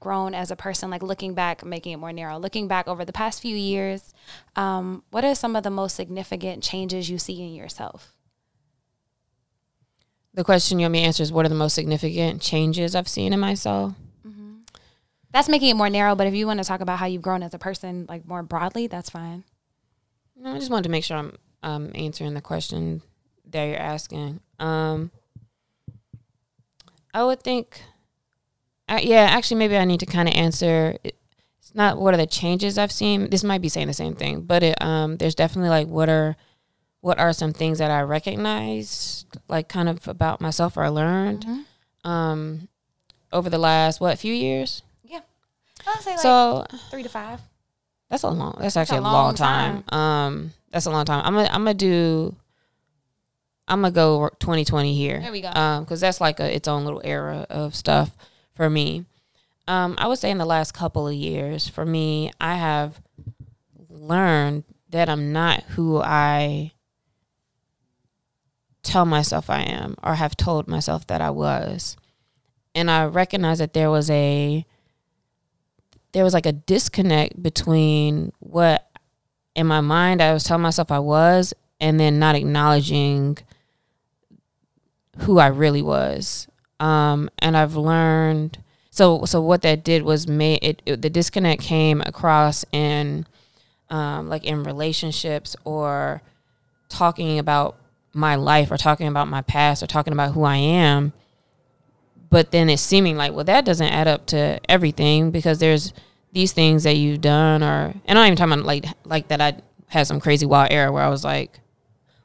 grown 0.00 0.34
as 0.34 0.50
a 0.50 0.56
person? 0.56 0.88
Like, 0.88 1.02
looking 1.02 1.34
back, 1.34 1.66
making 1.66 1.92
it 1.92 1.98
more 1.98 2.14
narrow. 2.14 2.38
Looking 2.38 2.66
back 2.66 2.88
over 2.88 3.04
the 3.04 3.12
past 3.12 3.42
few 3.42 3.54
years, 3.54 4.14
um, 4.56 5.02
what 5.10 5.22
are 5.22 5.34
some 5.34 5.54
of 5.54 5.64
the 5.64 5.70
most 5.70 5.94
significant 5.94 6.62
changes 6.62 7.10
you 7.10 7.18
see 7.18 7.42
in 7.42 7.52
yourself? 7.52 8.14
The 10.38 10.44
question 10.44 10.78
you 10.78 10.84
want 10.84 10.92
me 10.92 11.00
to 11.00 11.04
answer 11.04 11.24
is 11.24 11.32
what 11.32 11.46
are 11.46 11.48
the 11.48 11.56
most 11.56 11.74
significant 11.74 12.40
changes 12.40 12.94
I've 12.94 13.08
seen 13.08 13.32
in 13.32 13.40
myself? 13.40 13.94
Mm-hmm. 14.24 14.58
That's 15.32 15.48
making 15.48 15.70
it 15.70 15.74
more 15.74 15.90
narrow, 15.90 16.14
but 16.14 16.28
if 16.28 16.34
you 16.34 16.46
want 16.46 16.60
to 16.60 16.64
talk 16.64 16.80
about 16.80 17.00
how 17.00 17.06
you've 17.06 17.22
grown 17.22 17.42
as 17.42 17.54
a 17.54 17.58
person, 17.58 18.06
like 18.08 18.24
more 18.24 18.44
broadly, 18.44 18.86
that's 18.86 19.10
fine. 19.10 19.42
No, 20.36 20.54
I 20.54 20.58
just 20.60 20.70
wanted 20.70 20.84
to 20.84 20.90
make 20.90 21.02
sure 21.02 21.16
I'm 21.16 21.36
um, 21.64 21.90
answering 21.96 22.34
the 22.34 22.40
question 22.40 23.02
that 23.50 23.64
you're 23.64 23.78
asking. 23.78 24.38
Um, 24.60 25.10
I 27.12 27.24
would 27.24 27.42
think, 27.42 27.82
uh, 28.88 29.00
yeah, 29.02 29.26
actually, 29.28 29.58
maybe 29.58 29.76
I 29.76 29.84
need 29.86 29.98
to 29.98 30.06
kind 30.06 30.28
of 30.28 30.36
answer. 30.36 30.98
It's 31.02 31.74
not 31.74 31.98
what 31.98 32.14
are 32.14 32.16
the 32.16 32.28
changes 32.28 32.78
I've 32.78 32.92
seen. 32.92 33.28
This 33.30 33.42
might 33.42 33.60
be 33.60 33.68
saying 33.68 33.88
the 33.88 33.92
same 33.92 34.14
thing, 34.14 34.42
but 34.42 34.62
it, 34.62 34.80
um, 34.80 35.16
there's 35.16 35.34
definitely 35.34 35.70
like 35.70 35.88
what 35.88 36.08
are 36.08 36.36
what 37.00 37.18
are 37.18 37.32
some 37.32 37.52
things 37.52 37.78
that 37.78 37.90
I 37.90 38.02
recognized, 38.02 39.26
like 39.48 39.68
kind 39.68 39.88
of 39.88 40.06
about 40.08 40.40
myself 40.40 40.76
or 40.76 40.82
I 40.82 40.88
learned 40.88 41.46
mm-hmm. 41.46 42.10
um, 42.10 42.68
over 43.32 43.48
the 43.48 43.58
last 43.58 44.00
what 44.00 44.18
few 44.18 44.34
years? 44.34 44.82
Yeah, 45.04 45.20
I'll 45.86 46.00
say 46.00 46.12
like 46.12 46.20
so 46.20 46.66
three 46.90 47.02
to 47.02 47.08
five. 47.08 47.40
That's 48.10 48.22
a 48.22 48.30
long. 48.30 48.56
That's 48.60 48.76
actually 48.76 48.98
that's 48.98 49.06
a, 49.06 49.12
long, 49.12 49.24
long 49.24 49.34
time. 49.34 49.82
time. 49.84 49.98
Um, 49.98 50.52
that's 50.72 50.86
a 50.86 50.90
long 50.90 51.04
time. 51.04 51.24
I'm 51.24 51.34
gonna 51.34 51.48
I'm 51.48 51.60
gonna 51.60 51.74
do. 51.74 52.34
I'm 53.68 53.82
gonna 53.82 53.92
go 53.92 54.30
2020 54.40 54.94
here. 54.94 55.20
There 55.20 55.32
we 55.32 55.42
go. 55.42 55.50
Um, 55.50 55.84
because 55.84 56.00
that's 56.00 56.20
like 56.20 56.40
a 56.40 56.54
its 56.54 56.68
own 56.68 56.84
little 56.84 57.02
era 57.04 57.46
of 57.50 57.74
stuff 57.74 58.16
for 58.54 58.68
me. 58.68 59.04
Um, 59.68 59.94
I 59.98 60.08
would 60.08 60.18
say 60.18 60.30
in 60.30 60.38
the 60.38 60.46
last 60.46 60.72
couple 60.72 61.06
of 61.06 61.14
years, 61.14 61.68
for 61.68 61.84
me, 61.84 62.32
I 62.40 62.54
have 62.54 63.02
learned 63.90 64.64
that 64.88 65.10
I'm 65.10 65.32
not 65.32 65.62
who 65.64 66.00
I 66.00 66.72
tell 68.88 69.04
myself 69.04 69.50
I 69.50 69.60
am 69.62 69.94
or 70.02 70.14
have 70.14 70.36
told 70.36 70.66
myself 70.66 71.06
that 71.08 71.20
I 71.20 71.30
was. 71.30 71.96
And 72.74 72.90
I 72.90 73.04
recognized 73.04 73.60
that 73.60 73.74
there 73.74 73.90
was 73.90 74.08
a 74.10 74.64
there 76.12 76.24
was 76.24 76.32
like 76.32 76.46
a 76.46 76.52
disconnect 76.52 77.42
between 77.42 78.32
what 78.38 78.88
in 79.54 79.66
my 79.66 79.80
mind 79.80 80.22
I 80.22 80.32
was 80.32 80.44
telling 80.44 80.62
myself 80.62 80.90
I 80.90 81.00
was 81.00 81.52
and 81.80 82.00
then 82.00 82.18
not 82.18 82.34
acknowledging 82.34 83.38
who 85.18 85.38
I 85.38 85.48
really 85.48 85.82
was. 85.82 86.48
Um, 86.80 87.28
and 87.40 87.56
I've 87.56 87.76
learned 87.76 88.58
so 88.90 89.24
so 89.26 89.40
what 89.40 89.62
that 89.62 89.84
did 89.84 90.02
was 90.02 90.26
made 90.26 90.60
it, 90.62 90.82
it 90.86 91.02
the 91.02 91.10
disconnect 91.10 91.62
came 91.62 92.00
across 92.06 92.64
in 92.72 93.26
um, 93.90 94.28
like 94.28 94.44
in 94.44 94.64
relationships 94.64 95.56
or 95.64 96.22
talking 96.88 97.38
about 97.38 97.76
my 98.12 98.34
life 98.34 98.70
or 98.70 98.76
talking 98.76 99.06
about 99.06 99.28
my 99.28 99.42
past 99.42 99.82
or 99.82 99.86
talking 99.86 100.12
about 100.12 100.32
who 100.32 100.44
I 100.44 100.56
am. 100.56 101.12
But 102.30 102.50
then 102.50 102.68
it's 102.68 102.82
seeming 102.82 103.16
like, 103.16 103.32
well, 103.32 103.44
that 103.44 103.64
doesn't 103.64 103.86
add 103.86 104.08
up 104.08 104.26
to 104.26 104.60
everything 104.68 105.30
because 105.30 105.58
there's 105.58 105.92
these 106.32 106.52
things 106.52 106.82
that 106.82 106.96
you've 106.96 107.22
done, 107.22 107.62
or 107.62 107.94
and 108.04 108.18
I'm 108.18 108.22
not 108.22 108.26
even 108.26 108.36
talking 108.36 108.52
about 108.52 108.66
like 108.66 108.84
like 109.04 109.28
that. 109.28 109.40
I 109.40 109.56
had 109.86 110.06
some 110.06 110.20
crazy 110.20 110.44
wild 110.44 110.70
era 110.70 110.92
where 110.92 111.02
I 111.02 111.08
was 111.08 111.24
like, 111.24 111.58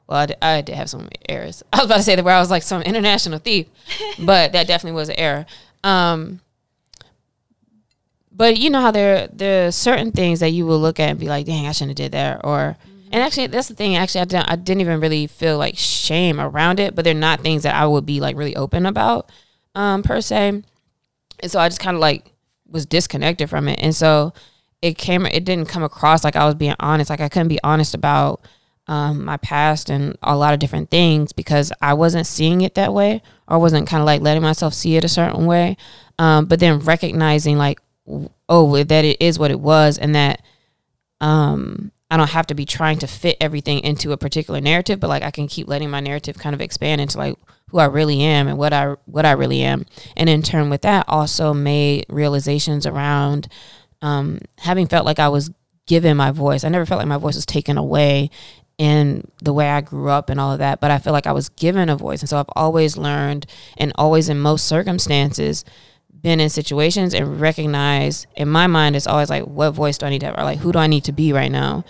well, 0.06 0.18
I 0.18 0.26
did, 0.26 0.36
I 0.42 0.60
did 0.60 0.74
have 0.74 0.90
some 0.90 1.08
errors. 1.28 1.62
I 1.72 1.78
was 1.78 1.86
about 1.86 1.96
to 1.96 2.02
say 2.02 2.16
that 2.16 2.24
where 2.24 2.34
I 2.34 2.40
was 2.40 2.50
like 2.50 2.62
some 2.62 2.82
international 2.82 3.38
thief, 3.38 3.66
but 4.18 4.52
that 4.52 4.66
definitely 4.66 4.96
was 4.96 5.08
an 5.08 5.16
error. 5.16 5.46
Um, 5.82 6.40
but 8.30 8.58
you 8.58 8.68
know 8.68 8.80
how 8.80 8.90
there 8.90 9.28
there 9.28 9.68
are 9.68 9.72
certain 9.72 10.12
things 10.12 10.40
that 10.40 10.50
you 10.50 10.66
will 10.66 10.78
look 10.78 11.00
at 11.00 11.08
and 11.08 11.18
be 11.18 11.28
like, 11.28 11.46
dang, 11.46 11.66
I 11.66 11.72
shouldn't 11.72 11.98
have 11.98 12.10
did 12.10 12.12
that, 12.12 12.40
or 12.44 12.76
and 13.14 13.22
actually, 13.22 13.46
that's 13.46 13.68
the 13.68 13.76
thing. 13.76 13.94
Actually, 13.94 14.22
I 14.22 14.24
didn't, 14.24 14.50
I 14.50 14.56
didn't 14.56 14.80
even 14.80 14.98
really 14.98 15.28
feel 15.28 15.56
like 15.56 15.78
shame 15.78 16.40
around 16.40 16.80
it, 16.80 16.96
but 16.96 17.04
they're 17.04 17.14
not 17.14 17.42
things 17.42 17.62
that 17.62 17.76
I 17.76 17.86
would 17.86 18.04
be 18.04 18.18
like 18.18 18.36
really 18.36 18.56
open 18.56 18.86
about, 18.86 19.30
um, 19.76 20.02
per 20.02 20.20
se. 20.20 20.64
And 21.38 21.52
so 21.52 21.60
I 21.60 21.68
just 21.68 21.80
kind 21.80 21.96
of 21.96 22.00
like 22.00 22.32
was 22.68 22.86
disconnected 22.86 23.48
from 23.48 23.68
it. 23.68 23.78
And 23.80 23.94
so 23.94 24.32
it 24.82 24.98
came, 24.98 25.26
it 25.26 25.44
didn't 25.44 25.68
come 25.68 25.84
across 25.84 26.24
like 26.24 26.34
I 26.34 26.44
was 26.44 26.56
being 26.56 26.74
honest. 26.80 27.08
Like 27.08 27.20
I 27.20 27.28
couldn't 27.28 27.46
be 27.46 27.60
honest 27.62 27.94
about 27.94 28.40
um, 28.88 29.24
my 29.24 29.36
past 29.36 29.90
and 29.90 30.18
a 30.20 30.36
lot 30.36 30.52
of 30.52 30.58
different 30.58 30.90
things 30.90 31.32
because 31.32 31.72
I 31.80 31.94
wasn't 31.94 32.26
seeing 32.26 32.62
it 32.62 32.74
that 32.74 32.92
way 32.92 33.22
or 33.46 33.60
wasn't 33.60 33.86
kind 33.86 34.00
of 34.00 34.06
like 34.06 34.22
letting 34.22 34.42
myself 34.42 34.74
see 34.74 34.96
it 34.96 35.04
a 35.04 35.08
certain 35.08 35.46
way. 35.46 35.76
Um, 36.18 36.46
but 36.46 36.58
then 36.58 36.80
recognizing 36.80 37.58
like, 37.58 37.78
oh, 38.48 38.82
that 38.82 39.04
it 39.04 39.22
is 39.22 39.38
what 39.38 39.52
it 39.52 39.60
was 39.60 39.98
and 39.98 40.16
that 40.16 40.42
um, 41.20 41.92
I 42.14 42.16
don't 42.16 42.30
have 42.30 42.46
to 42.46 42.54
be 42.54 42.64
trying 42.64 42.98
to 43.00 43.08
fit 43.08 43.36
everything 43.40 43.80
into 43.80 44.12
a 44.12 44.16
particular 44.16 44.60
narrative, 44.60 45.00
but 45.00 45.08
like 45.08 45.24
I 45.24 45.32
can 45.32 45.48
keep 45.48 45.66
letting 45.66 45.90
my 45.90 45.98
narrative 45.98 46.38
kind 46.38 46.54
of 46.54 46.60
expand 46.60 47.00
into 47.00 47.18
like 47.18 47.34
who 47.70 47.78
I 47.78 47.86
really 47.86 48.22
am 48.22 48.46
and 48.46 48.56
what 48.56 48.72
I 48.72 48.94
what 49.06 49.26
I 49.26 49.32
really 49.32 49.62
am. 49.62 49.84
And 50.16 50.28
in 50.28 50.40
turn 50.40 50.70
with 50.70 50.82
that 50.82 51.06
also 51.08 51.52
made 51.52 52.06
realizations 52.08 52.86
around 52.86 53.48
um, 54.00 54.38
having 54.58 54.86
felt 54.86 55.04
like 55.04 55.18
I 55.18 55.28
was 55.28 55.50
given 55.88 56.16
my 56.16 56.30
voice. 56.30 56.62
I 56.62 56.68
never 56.68 56.86
felt 56.86 57.00
like 57.00 57.08
my 57.08 57.18
voice 57.18 57.34
was 57.34 57.46
taken 57.46 57.76
away 57.76 58.30
in 58.78 59.28
the 59.42 59.52
way 59.52 59.68
I 59.68 59.80
grew 59.80 60.08
up 60.08 60.30
and 60.30 60.38
all 60.38 60.52
of 60.52 60.60
that, 60.60 60.80
but 60.80 60.92
I 60.92 60.98
feel 60.98 61.12
like 61.12 61.26
I 61.26 61.32
was 61.32 61.48
given 61.48 61.88
a 61.88 61.96
voice. 61.96 62.20
And 62.20 62.28
so 62.28 62.38
I've 62.38 62.46
always 62.54 62.96
learned 62.96 63.46
and 63.76 63.92
always 63.96 64.28
in 64.28 64.38
most 64.38 64.68
circumstances 64.68 65.64
been 66.22 66.38
in 66.38 66.48
situations 66.48 67.12
and 67.12 67.40
recognize 67.40 68.28
in 68.36 68.48
my 68.48 68.68
mind 68.68 68.94
it's 68.94 69.08
always 69.08 69.28
like 69.28 69.42
what 69.42 69.72
voice 69.72 69.98
do 69.98 70.06
I 70.06 70.10
need 70.10 70.20
to 70.20 70.26
have 70.26 70.38
or 70.38 70.44
like 70.44 70.60
who 70.60 70.70
do 70.70 70.78
I 70.78 70.86
need 70.86 71.04
to 71.04 71.12
be 71.12 71.32
right 71.32 71.50
now 71.50 71.84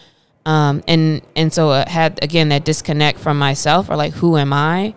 um, 0.46 0.82
and 0.86 1.22
and 1.36 1.52
so 1.52 1.72
it 1.72 1.88
had 1.88 2.22
again 2.22 2.48
that 2.50 2.64
disconnect 2.64 3.18
from 3.18 3.38
myself 3.38 3.88
or 3.90 3.96
like 3.96 4.14
who 4.14 4.36
am 4.36 4.52
I? 4.52 4.94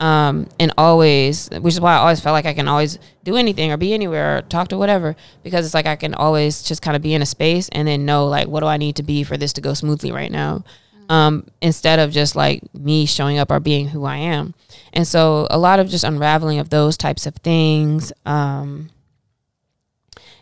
Um, 0.00 0.48
and 0.60 0.72
always 0.78 1.48
which 1.50 1.74
is 1.74 1.80
why 1.80 1.94
I 1.94 1.98
always 1.98 2.20
felt 2.20 2.32
like 2.32 2.46
I 2.46 2.54
can 2.54 2.68
always 2.68 3.00
do 3.24 3.36
anything 3.36 3.72
or 3.72 3.76
be 3.76 3.92
anywhere 3.92 4.38
or 4.38 4.42
talk 4.42 4.68
to 4.68 4.78
whatever 4.78 5.16
because 5.42 5.64
it's 5.66 5.74
like 5.74 5.86
I 5.86 5.96
can 5.96 6.14
always 6.14 6.62
just 6.62 6.82
kind 6.82 6.94
of 6.94 7.02
be 7.02 7.14
in 7.14 7.22
a 7.22 7.26
space 7.26 7.68
and 7.70 7.88
then 7.88 8.04
know 8.04 8.26
like 8.26 8.46
what 8.46 8.60
do 8.60 8.66
I 8.66 8.76
need 8.76 8.94
to 8.96 9.02
be 9.02 9.24
for 9.24 9.36
this 9.36 9.52
to 9.54 9.60
go 9.60 9.74
smoothly 9.74 10.12
right 10.12 10.30
now? 10.30 10.62
Mm-hmm. 11.08 11.12
um, 11.12 11.46
instead 11.60 11.98
of 11.98 12.10
just 12.10 12.36
like 12.36 12.62
me 12.74 13.06
showing 13.06 13.38
up 13.38 13.50
or 13.50 13.60
being 13.60 13.88
who 13.88 14.04
I 14.04 14.16
am. 14.16 14.54
And 14.92 15.06
so 15.06 15.46
a 15.50 15.58
lot 15.58 15.80
of 15.80 15.88
just 15.88 16.04
unraveling 16.04 16.58
of 16.58 16.70
those 16.70 16.96
types 16.96 17.26
of 17.26 17.34
things 17.36 18.12
um, 18.26 18.90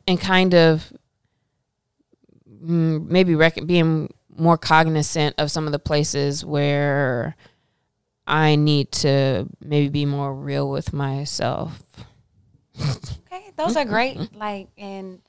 and 0.07 0.21
kind 0.21 0.55
of 0.55 0.93
mm, 2.49 3.07
maybe 3.07 3.35
rec- 3.35 3.67
being 3.67 4.13
more 4.39 4.59
cognizant 4.59 5.35
of 5.39 5.51
some 5.51 5.67
of 5.67 5.73
the 5.73 5.79
places 5.79 6.45
where 6.45 7.37
I 8.27 8.57
need 8.57 8.93
to 8.93 9.47
maybe 9.61 9.89
be 9.89 10.07
more 10.07 10.35
real 10.35 10.71
with 10.71 10.93
myself. 10.93 11.83
Okay, 12.81 13.53
those 13.57 13.77
are 13.77 13.85
great. 13.85 14.19
Like, 14.35 14.69
and 14.77 15.21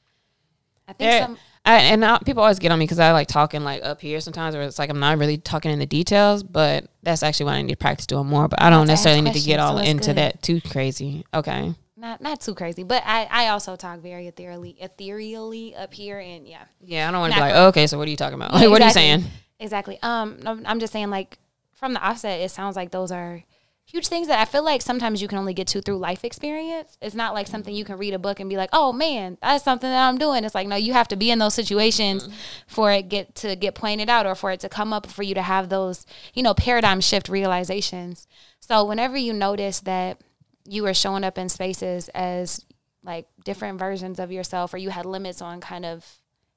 I 0.87 0.93
think 0.93 1.23
some. 1.23 1.37
I, 1.65 1.79
and 1.79 2.03
I, 2.03 2.17
people 2.19 2.43
always 2.43 2.59
get 2.59 2.71
on 2.71 2.79
me 2.79 2.85
because 2.85 2.99
I 2.99 3.11
like 3.11 3.27
talking 3.27 3.63
like 3.63 3.83
up 3.83 3.99
here 4.01 4.19
sometimes, 4.21 4.55
where 4.55 4.63
it's 4.63 4.79
like 4.79 4.89
I'm 4.89 4.99
not 4.99 5.17
really 5.17 5.37
talking 5.37 5.71
in 5.71 5.79
the 5.79 5.85
details. 5.85 6.43
But 6.43 6.87
that's 7.03 7.23
actually 7.23 7.45
what 7.45 7.55
I 7.55 7.61
need 7.61 7.71
to 7.71 7.77
practice 7.77 8.07
doing 8.07 8.27
more. 8.27 8.47
But 8.47 8.61
I 8.61 8.69
don't 8.69 8.87
necessarily 8.87 9.21
need 9.21 9.33
to 9.33 9.41
get 9.41 9.59
all 9.59 9.77
so 9.77 9.83
into 9.83 10.07
good. 10.07 10.17
that 10.17 10.41
too 10.41 10.61
crazy. 10.61 11.25
Okay. 11.33 11.73
Not 11.99 12.21
not 12.21 12.41
too 12.41 12.53
crazy, 12.53 12.83
but 12.83 13.01
I, 13.05 13.27
I 13.29 13.47
also 13.47 13.75
talk 13.75 14.01
very 14.01 14.27
ethereally 14.27 14.75
ethereally 14.79 15.75
up 15.75 15.93
here, 15.93 16.19
and 16.19 16.47
yeah. 16.47 16.65
Yeah, 16.79 17.07
I 17.07 17.11
don't 17.11 17.21
want 17.21 17.33
to 17.33 17.37
be 17.37 17.41
like, 17.41 17.55
oh, 17.55 17.67
okay, 17.69 17.87
so 17.87 17.97
what 17.97 18.07
are 18.07 18.11
you 18.11 18.17
talking 18.17 18.35
about? 18.35 18.51
Like, 18.53 18.63
exactly. 18.63 18.71
what 18.71 18.81
are 18.81 18.85
you 18.85 18.91
saying? 18.91 19.23
Exactly. 19.59 19.99
Um, 20.03 20.63
I'm 20.65 20.79
just 20.79 20.93
saying, 20.93 21.09
like, 21.09 21.39
from 21.73 21.93
the 21.93 21.99
offset, 21.99 22.39
it 22.39 22.51
sounds 22.51 22.75
like 22.75 22.91
those 22.91 23.11
are 23.11 23.43
huge 23.87 24.09
things 24.09 24.27
that 24.27 24.39
I 24.39 24.45
feel 24.45 24.63
like 24.63 24.81
sometimes 24.81 25.21
you 25.21 25.27
can 25.27 25.37
only 25.37 25.53
get 25.53 25.65
to 25.67 25.81
through 25.81 25.97
life 25.97 26.23
experience. 26.23 26.97
It's 27.01 27.15
not 27.15 27.33
like 27.33 27.47
something 27.47 27.73
you 27.73 27.85
can 27.85 27.97
read 27.97 28.13
a 28.13 28.19
book 28.19 28.39
and 28.39 28.49
be 28.49 28.57
like, 28.57 28.69
"Oh 28.73 28.93
man, 28.93 29.39
that's 29.41 29.63
something 29.63 29.89
that 29.89 30.07
I'm 30.07 30.19
doing." 30.19 30.43
It's 30.43 30.53
like, 30.53 30.67
no, 30.67 30.75
you 30.75 30.93
have 30.93 31.07
to 31.07 31.15
be 31.15 31.31
in 31.31 31.39
those 31.39 31.55
situations 31.55 32.25
mm-hmm. 32.25 32.35
for 32.67 32.91
it 32.91 33.09
get 33.09 33.33
to 33.35 33.55
get 33.55 33.73
pointed 33.73 34.09
out 34.09 34.27
or 34.27 34.35
for 34.35 34.51
it 34.51 34.59
to 34.59 34.69
come 34.69 34.93
up 34.93 35.07
for 35.07 35.23
you 35.23 35.33
to 35.33 35.41
have 35.41 35.69
those, 35.69 36.05
you 36.35 36.43
know, 36.43 36.53
paradigm 36.53 37.01
shift 37.01 37.27
realizations. 37.27 38.27
So 38.59 38.83
whenever 38.83 39.17
you 39.17 39.33
notice 39.33 39.79
that 39.81 40.21
you 40.67 40.83
were 40.83 40.93
showing 40.93 41.23
up 41.23 41.37
in 41.37 41.49
spaces 41.49 42.09
as 42.09 42.65
like 43.03 43.27
different 43.45 43.79
versions 43.79 44.19
of 44.19 44.31
yourself 44.31 44.73
or 44.73 44.77
you 44.77 44.89
had 44.89 45.05
limits 45.05 45.41
on 45.41 45.61
kind 45.61 45.85
of 45.85 46.05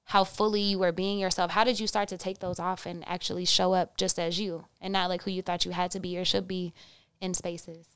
how 0.05 0.25
fully 0.25 0.61
you 0.61 0.79
were 0.79 0.91
being 0.91 1.19
yourself 1.19 1.53
how 1.53 1.63
did 1.63 1.79
you 1.79 1.87
start 1.87 2.09
to 2.09 2.19
take 2.19 2.41
those 2.41 2.59
off 2.59 2.87
and 2.87 3.07
actually 3.07 3.45
show 3.45 3.73
up 3.73 3.97
just 3.97 4.19
as 4.19 4.41
you 4.41 4.65
and 4.81 4.93
not 4.93 5.09
like 5.09 5.23
who 5.23 5.31
you 5.31 5.43
thought 5.43 5.65
you 5.65 5.71
had 5.71 5.91
to 5.91 6.01
be 6.01 6.19
or 6.19 6.25
should 6.25 6.49
be 6.49 6.73
in 7.21 7.35
spaces? 7.35 7.87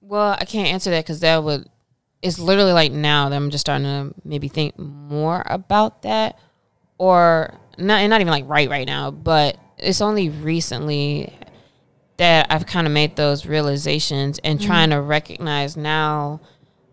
Well, 0.00 0.36
I 0.38 0.44
can't 0.44 0.68
answer 0.68 0.90
that 0.90 1.04
because 1.04 1.20
that 1.20 1.42
would. 1.42 1.68
It's 2.22 2.38
literally 2.38 2.72
like 2.72 2.92
now 2.92 3.28
that 3.28 3.36
I'm 3.36 3.50
just 3.50 3.62
starting 3.62 3.84
to 3.84 4.14
maybe 4.24 4.48
think 4.48 4.78
more 4.78 5.42
about 5.46 6.02
that, 6.02 6.38
or 6.98 7.54
not. 7.78 8.06
Not 8.06 8.20
even 8.20 8.30
like 8.30 8.44
right 8.46 8.68
right 8.68 8.86
now, 8.86 9.10
but 9.10 9.56
it's 9.78 10.00
only 10.00 10.28
recently 10.28 11.32
that 12.24 12.46
I've 12.48 12.64
kind 12.64 12.86
of 12.86 12.92
made 12.94 13.16
those 13.16 13.44
realizations 13.44 14.40
and 14.42 14.58
mm-hmm. 14.58 14.66
trying 14.66 14.90
to 14.90 15.00
recognize 15.02 15.76
now, 15.76 16.40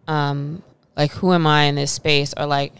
um, 0.05 0.61
like 0.97 1.11
who 1.11 1.31
am 1.31 1.47
I 1.47 1.63
in 1.63 1.75
this 1.75 1.93
space, 1.93 2.33
or 2.35 2.45
like 2.45 2.73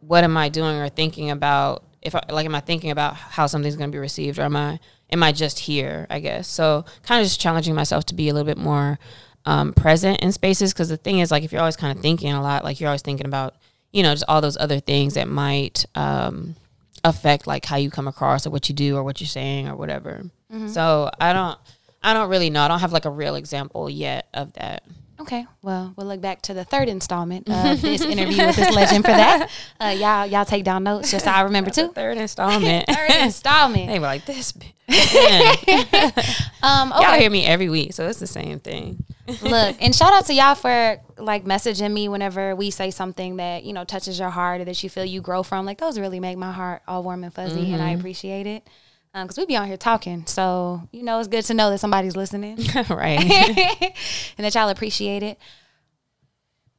what 0.00 0.24
am 0.24 0.36
I 0.36 0.48
doing 0.48 0.74
or 0.80 0.88
thinking 0.88 1.30
about 1.30 1.84
if 2.02 2.16
I, 2.16 2.22
like 2.28 2.44
am 2.44 2.56
I 2.56 2.60
thinking 2.60 2.90
about 2.90 3.14
how 3.14 3.46
something's 3.46 3.76
going 3.76 3.88
to 3.88 3.94
be 3.94 4.00
received 4.00 4.40
or 4.40 4.42
am 4.42 4.56
I 4.56 4.80
am 5.10 5.22
I 5.22 5.30
just 5.30 5.60
here, 5.60 6.08
I 6.10 6.18
guess. 6.18 6.48
So 6.48 6.84
kind 7.04 7.20
of 7.20 7.26
just 7.26 7.40
challenging 7.40 7.76
myself 7.76 8.04
to 8.06 8.16
be 8.16 8.28
a 8.28 8.34
little 8.34 8.52
bit 8.52 8.58
more 8.58 8.98
um, 9.44 9.74
present 9.74 10.22
in 10.22 10.32
spaces 10.32 10.72
because 10.72 10.88
the 10.88 10.96
thing 10.96 11.20
is 11.20 11.30
like 11.30 11.44
if 11.44 11.52
you're 11.52 11.60
always 11.60 11.76
kind 11.76 11.96
of 11.96 12.02
thinking 12.02 12.32
a 12.32 12.42
lot, 12.42 12.64
like 12.64 12.80
you're 12.80 12.88
always 12.88 13.02
thinking 13.02 13.26
about, 13.26 13.54
you 13.92 14.02
know, 14.02 14.12
just 14.12 14.24
all 14.26 14.40
those 14.40 14.56
other 14.56 14.80
things 14.80 15.14
that 15.14 15.28
might 15.28 15.86
um, 15.94 16.56
affect 17.04 17.46
like 17.46 17.64
how 17.66 17.76
you 17.76 17.90
come 17.90 18.08
across 18.08 18.46
or 18.46 18.50
what 18.50 18.68
you 18.68 18.74
do 18.74 18.96
or 18.96 19.04
what 19.04 19.20
you're 19.20 19.28
saying 19.28 19.68
or 19.68 19.76
whatever. 19.76 20.22
Mm-hmm. 20.52 20.68
So 20.68 21.10
I 21.20 21.32
don't 21.32 21.58
I 22.02 22.12
don't 22.14 22.28
really 22.28 22.50
know. 22.50 22.62
I 22.62 22.68
don't 22.68 22.80
have 22.80 22.92
like 22.92 23.04
a 23.04 23.10
real 23.10 23.34
example 23.36 23.88
yet 23.88 24.28
of 24.34 24.52
that. 24.54 24.84
Okay, 25.20 25.46
well, 25.62 25.94
we'll 25.96 26.08
look 26.08 26.20
back 26.20 26.42
to 26.42 26.54
the 26.54 26.64
third 26.64 26.88
installment 26.88 27.48
of 27.48 27.80
this 27.82 28.02
interview 28.02 28.46
with 28.46 28.56
this 28.56 28.74
legend 28.74 29.04
for 29.04 29.12
that. 29.12 29.48
Uh, 29.80 29.94
y'all, 29.96 30.26
y'all 30.26 30.44
take 30.44 30.64
down 30.64 30.82
notes 30.82 31.10
just 31.10 31.24
so 31.24 31.30
I 31.30 31.42
remember 31.42 31.70
too. 31.70 31.92
third 31.92 32.18
installment. 32.18 32.86
third 32.88 33.10
installment. 33.22 33.86
they 33.86 33.98
were 34.00 34.06
like 34.06 34.24
this. 34.24 34.52
um, 36.62 36.92
okay. 36.92 37.02
Y'all 37.02 37.18
hear 37.18 37.30
me 37.30 37.44
every 37.44 37.68
week, 37.68 37.92
so 37.92 38.06
it's 38.08 38.18
the 38.18 38.26
same 38.26 38.58
thing. 38.58 39.04
Look, 39.40 39.76
and 39.80 39.94
shout 39.94 40.12
out 40.12 40.26
to 40.26 40.34
y'all 40.34 40.56
for 40.56 41.00
like 41.16 41.44
messaging 41.44 41.92
me 41.92 42.08
whenever 42.08 42.56
we 42.56 42.70
say 42.70 42.90
something 42.90 43.36
that 43.36 43.64
you 43.64 43.72
know 43.72 43.84
touches 43.84 44.18
your 44.18 44.30
heart 44.30 44.60
or 44.60 44.64
that 44.64 44.82
you 44.82 44.90
feel 44.90 45.04
you 45.04 45.20
grow 45.20 45.42
from. 45.42 45.64
Like 45.64 45.78
those 45.78 45.98
really 45.98 46.20
make 46.20 46.36
my 46.36 46.52
heart 46.52 46.82
all 46.88 47.02
warm 47.04 47.22
and 47.24 47.32
fuzzy, 47.32 47.62
mm-hmm. 47.62 47.74
and 47.74 47.82
I 47.82 47.90
mm-hmm. 47.90 48.00
appreciate 48.00 48.46
it 48.46 48.66
because 49.14 49.38
um, 49.38 49.42
we 49.42 49.46
be 49.46 49.56
on 49.56 49.68
here 49.68 49.76
talking. 49.76 50.26
So, 50.26 50.82
you 50.90 51.04
know, 51.04 51.20
it's 51.20 51.28
good 51.28 51.44
to 51.44 51.54
know 51.54 51.70
that 51.70 51.78
somebody's 51.78 52.16
listening. 52.16 52.58
right. 52.90 53.20
and 54.36 54.44
that 54.44 54.54
y'all 54.54 54.68
appreciate 54.68 55.22
it. 55.22 55.38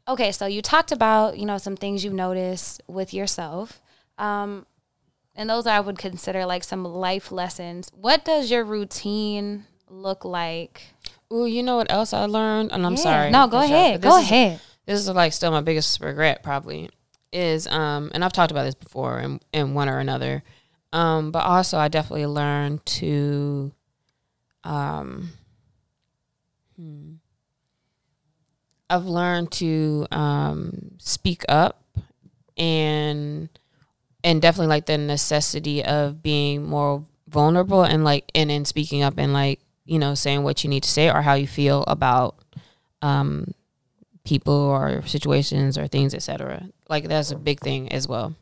Okay, 0.08 0.32
so 0.34 0.46
you 0.46 0.62
talked 0.62 0.92
about, 0.92 1.38
you 1.38 1.46
know, 1.46 1.58
some 1.58 1.78
things 1.78 2.04
you've 2.04 2.14
noticed 2.14 2.84
with 2.88 3.14
yourself. 3.14 3.82
Um, 4.18 4.66
and 5.34 5.50
those 5.50 5.66
I 5.66 5.80
would 5.80 5.98
consider 5.98 6.46
like 6.46 6.66
some 6.66 6.84
life 6.84 7.32
lessons. 7.32 7.90
What 7.94 8.26
does 8.26 8.52
your 8.52 8.66
routine 8.66 9.66
look 9.90 10.26
like? 10.26 10.82
Oh, 11.32 11.46
you 11.46 11.64
know 11.64 11.78
what 11.78 11.92
else 11.92 12.14
I 12.14 12.26
learned? 12.26 12.72
And 12.74 12.86
I'm 12.86 12.96
yeah. 12.96 13.02
sorry. 13.02 13.32
No, 13.32 13.48
go 13.48 13.62
ahead. 13.62 14.02
Go 14.02 14.18
is, 14.18 14.24
ahead. 14.26 14.60
This 14.86 15.00
is 15.00 15.10
like 15.10 15.32
still 15.32 15.52
my 15.52 15.62
biggest 15.62 16.02
regret 16.02 16.44
probably 16.44 16.90
is 17.32 17.68
um 17.68 18.12
and 18.14 18.24
I've 18.24 18.32
talked 18.32 18.52
about 18.52 18.64
this 18.64 18.76
before 18.76 19.20
in, 19.20 19.42
in 19.52 19.74
one 19.74 19.90
or 19.90 20.00
another 20.00 20.44
um, 20.96 21.32
but 21.32 21.44
also, 21.44 21.78
I 21.78 21.90
definitely 21.90 22.26
learned 22.26 22.86
to, 22.86 23.74
um, 24.64 25.30
hmm, 26.78 27.16
I've 28.90 29.04
learned 29.04 29.52
to 29.54 30.08
um, 30.12 30.92
speak 30.98 31.44
up 31.50 31.84
and 32.58 33.50
and 34.24 34.42
definitely 34.42 34.68
like 34.68 34.86
the 34.86 34.98
necessity 34.98 35.84
of 35.84 36.24
being 36.24 36.64
more 36.64 37.04
vulnerable 37.28 37.84
and 37.84 38.06
like 38.06 38.32
and 38.34 38.50
in 38.50 38.64
speaking 38.64 39.04
up 39.04 39.16
and 39.18 39.34
like 39.34 39.60
you 39.84 40.00
know 40.00 40.16
saying 40.16 40.44
what 40.44 40.64
you 40.64 40.70
need 40.70 40.84
to 40.84 40.90
say 40.90 41.10
or 41.10 41.22
how 41.22 41.34
you 41.34 41.46
feel 41.46 41.84
about 41.88 42.38
um, 43.02 43.54
people 44.24 44.54
or 44.54 45.06
situations 45.06 45.78
or 45.78 45.88
things 45.88 46.16
etc 46.16 46.70
like 46.88 47.10
that's 47.10 47.32
a 47.32 47.36
big 47.36 47.60
thing 47.60 47.92
as 47.92 48.08
well 48.08 48.34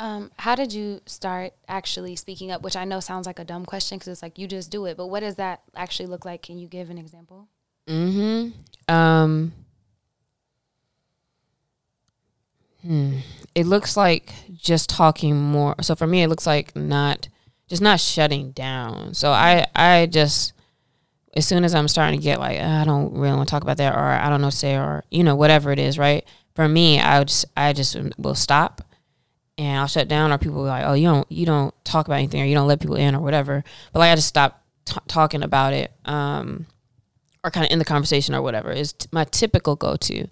um, 0.00 0.30
how 0.38 0.54
did 0.54 0.72
you 0.72 1.02
start 1.04 1.52
actually 1.68 2.16
speaking 2.16 2.50
up? 2.50 2.62
Which 2.62 2.74
I 2.74 2.86
know 2.86 3.00
sounds 3.00 3.26
like 3.26 3.38
a 3.38 3.44
dumb 3.44 3.66
question 3.66 3.98
because 3.98 4.08
it's 4.08 4.22
like 4.22 4.38
you 4.38 4.48
just 4.48 4.70
do 4.70 4.86
it, 4.86 4.96
but 4.96 5.08
what 5.08 5.20
does 5.20 5.34
that 5.34 5.60
actually 5.76 6.06
look 6.06 6.24
like? 6.24 6.42
Can 6.42 6.58
you 6.58 6.66
give 6.66 6.88
an 6.88 6.96
example? 6.96 7.48
Hmm. 7.86 8.48
Um. 8.88 9.52
Hmm. 12.80 13.18
It 13.54 13.66
looks 13.66 13.94
like 13.94 14.32
just 14.54 14.88
talking 14.88 15.36
more. 15.36 15.74
So 15.82 15.94
for 15.94 16.06
me, 16.06 16.22
it 16.22 16.28
looks 16.28 16.46
like 16.46 16.74
not 16.74 17.28
just 17.68 17.82
not 17.82 18.00
shutting 18.00 18.52
down. 18.52 19.12
So 19.12 19.30
I 19.32 19.66
I 19.76 20.06
just 20.06 20.54
as 21.36 21.46
soon 21.46 21.62
as 21.62 21.74
I'm 21.74 21.88
starting 21.88 22.18
to 22.18 22.24
get 22.24 22.40
like 22.40 22.58
I 22.58 22.84
don't 22.84 23.12
really 23.12 23.36
want 23.36 23.48
to 23.48 23.50
talk 23.50 23.64
about 23.64 23.76
that 23.76 23.94
or 23.94 24.00
I 24.00 24.30
don't 24.30 24.40
know 24.40 24.48
say 24.48 24.76
or 24.76 25.04
you 25.10 25.22
know 25.24 25.36
whatever 25.36 25.72
it 25.72 25.78
is, 25.78 25.98
right? 25.98 26.24
For 26.54 26.66
me, 26.66 26.98
I 26.98 27.22
just 27.22 27.44
I 27.54 27.74
just 27.74 27.98
will 28.16 28.34
stop 28.34 28.80
and 29.60 29.78
I'll 29.78 29.86
shut 29.86 30.08
down, 30.08 30.32
or 30.32 30.38
people 30.38 30.56
will 30.56 30.64
be 30.64 30.70
like, 30.70 30.86
"Oh, 30.86 30.94
you 30.94 31.06
don't 31.06 31.30
you 31.30 31.44
don't 31.44 31.74
talk 31.84 32.06
about 32.06 32.16
anything, 32.16 32.40
or 32.40 32.46
you 32.46 32.54
don't 32.54 32.66
let 32.66 32.80
people 32.80 32.96
in, 32.96 33.14
or 33.14 33.20
whatever." 33.20 33.62
But 33.92 33.98
like, 33.98 34.10
I 34.10 34.14
just 34.14 34.28
stop 34.28 34.64
t- 34.86 34.96
talking 35.06 35.42
about 35.42 35.74
it, 35.74 35.92
um, 36.06 36.66
or 37.44 37.50
kind 37.50 37.66
of 37.66 37.70
in 37.70 37.78
the 37.78 37.84
conversation, 37.84 38.34
or 38.34 38.40
whatever 38.40 38.72
is 38.72 38.94
t- 38.94 39.06
my 39.12 39.24
typical 39.24 39.76
go 39.76 39.96
to. 39.96 40.28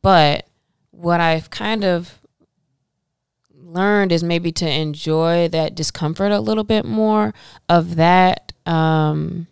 But 0.00 0.48
what 0.90 1.20
I've 1.20 1.50
kind 1.50 1.84
of 1.84 2.18
learned 3.54 4.10
is 4.10 4.24
maybe 4.24 4.52
to 4.52 4.68
enjoy 4.68 5.48
that 5.48 5.74
discomfort 5.74 6.32
a 6.32 6.40
little 6.40 6.64
bit 6.64 6.86
more 6.86 7.34
of 7.68 7.96
that. 7.96 8.52
Um, 8.64 9.48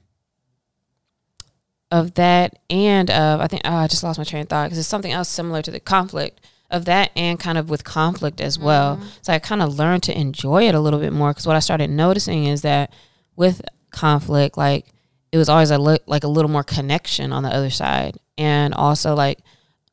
of 1.90 2.14
that 2.14 2.56
and 2.70 3.10
of 3.10 3.40
I 3.40 3.48
think 3.48 3.62
oh, 3.64 3.74
I 3.74 3.88
just 3.88 4.04
lost 4.04 4.16
my 4.16 4.24
train 4.24 4.42
of 4.42 4.48
thought 4.48 4.66
because 4.66 4.78
it's 4.78 4.86
something 4.86 5.10
else 5.10 5.28
similar 5.28 5.60
to 5.60 5.72
the 5.72 5.80
conflict 5.80 6.40
of 6.70 6.84
that 6.84 7.10
and 7.16 7.38
kind 7.38 7.58
of 7.58 7.68
with 7.68 7.84
conflict 7.84 8.40
as 8.40 8.58
well. 8.58 8.96
Mm-hmm. 8.96 9.08
So 9.22 9.32
I 9.32 9.38
kind 9.38 9.62
of 9.62 9.78
learned 9.78 10.04
to 10.04 10.18
enjoy 10.18 10.68
it 10.68 10.74
a 10.74 10.80
little 10.80 11.00
bit 11.00 11.12
more 11.12 11.30
because 11.30 11.46
what 11.46 11.56
I 11.56 11.60
started 11.60 11.90
noticing 11.90 12.46
is 12.46 12.62
that 12.62 12.92
with 13.36 13.60
conflict, 13.90 14.56
like 14.56 14.86
it 15.32 15.38
was 15.38 15.48
always 15.48 15.70
a 15.70 15.78
li- 15.78 15.98
like 16.06 16.24
a 16.24 16.28
little 16.28 16.50
more 16.50 16.62
connection 16.62 17.32
on 17.32 17.42
the 17.42 17.50
other 17.50 17.70
side, 17.70 18.18
and 18.38 18.74
also 18.74 19.14
like 19.14 19.40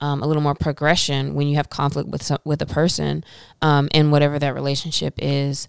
um, 0.02 0.22
a 0.22 0.28
little 0.28 0.44
more 0.44 0.56
progression 0.56 1.34
when 1.34 1.48
you 1.48 1.56
have 1.56 1.70
conflict 1.70 2.10
with 2.10 2.22
some, 2.24 2.40
with 2.44 2.62
a 2.62 2.66
person 2.66 3.24
um, 3.62 3.88
in 3.94 4.12
whatever 4.12 4.38
that 4.40 4.54
relationship 4.54 5.16
is, 5.18 5.68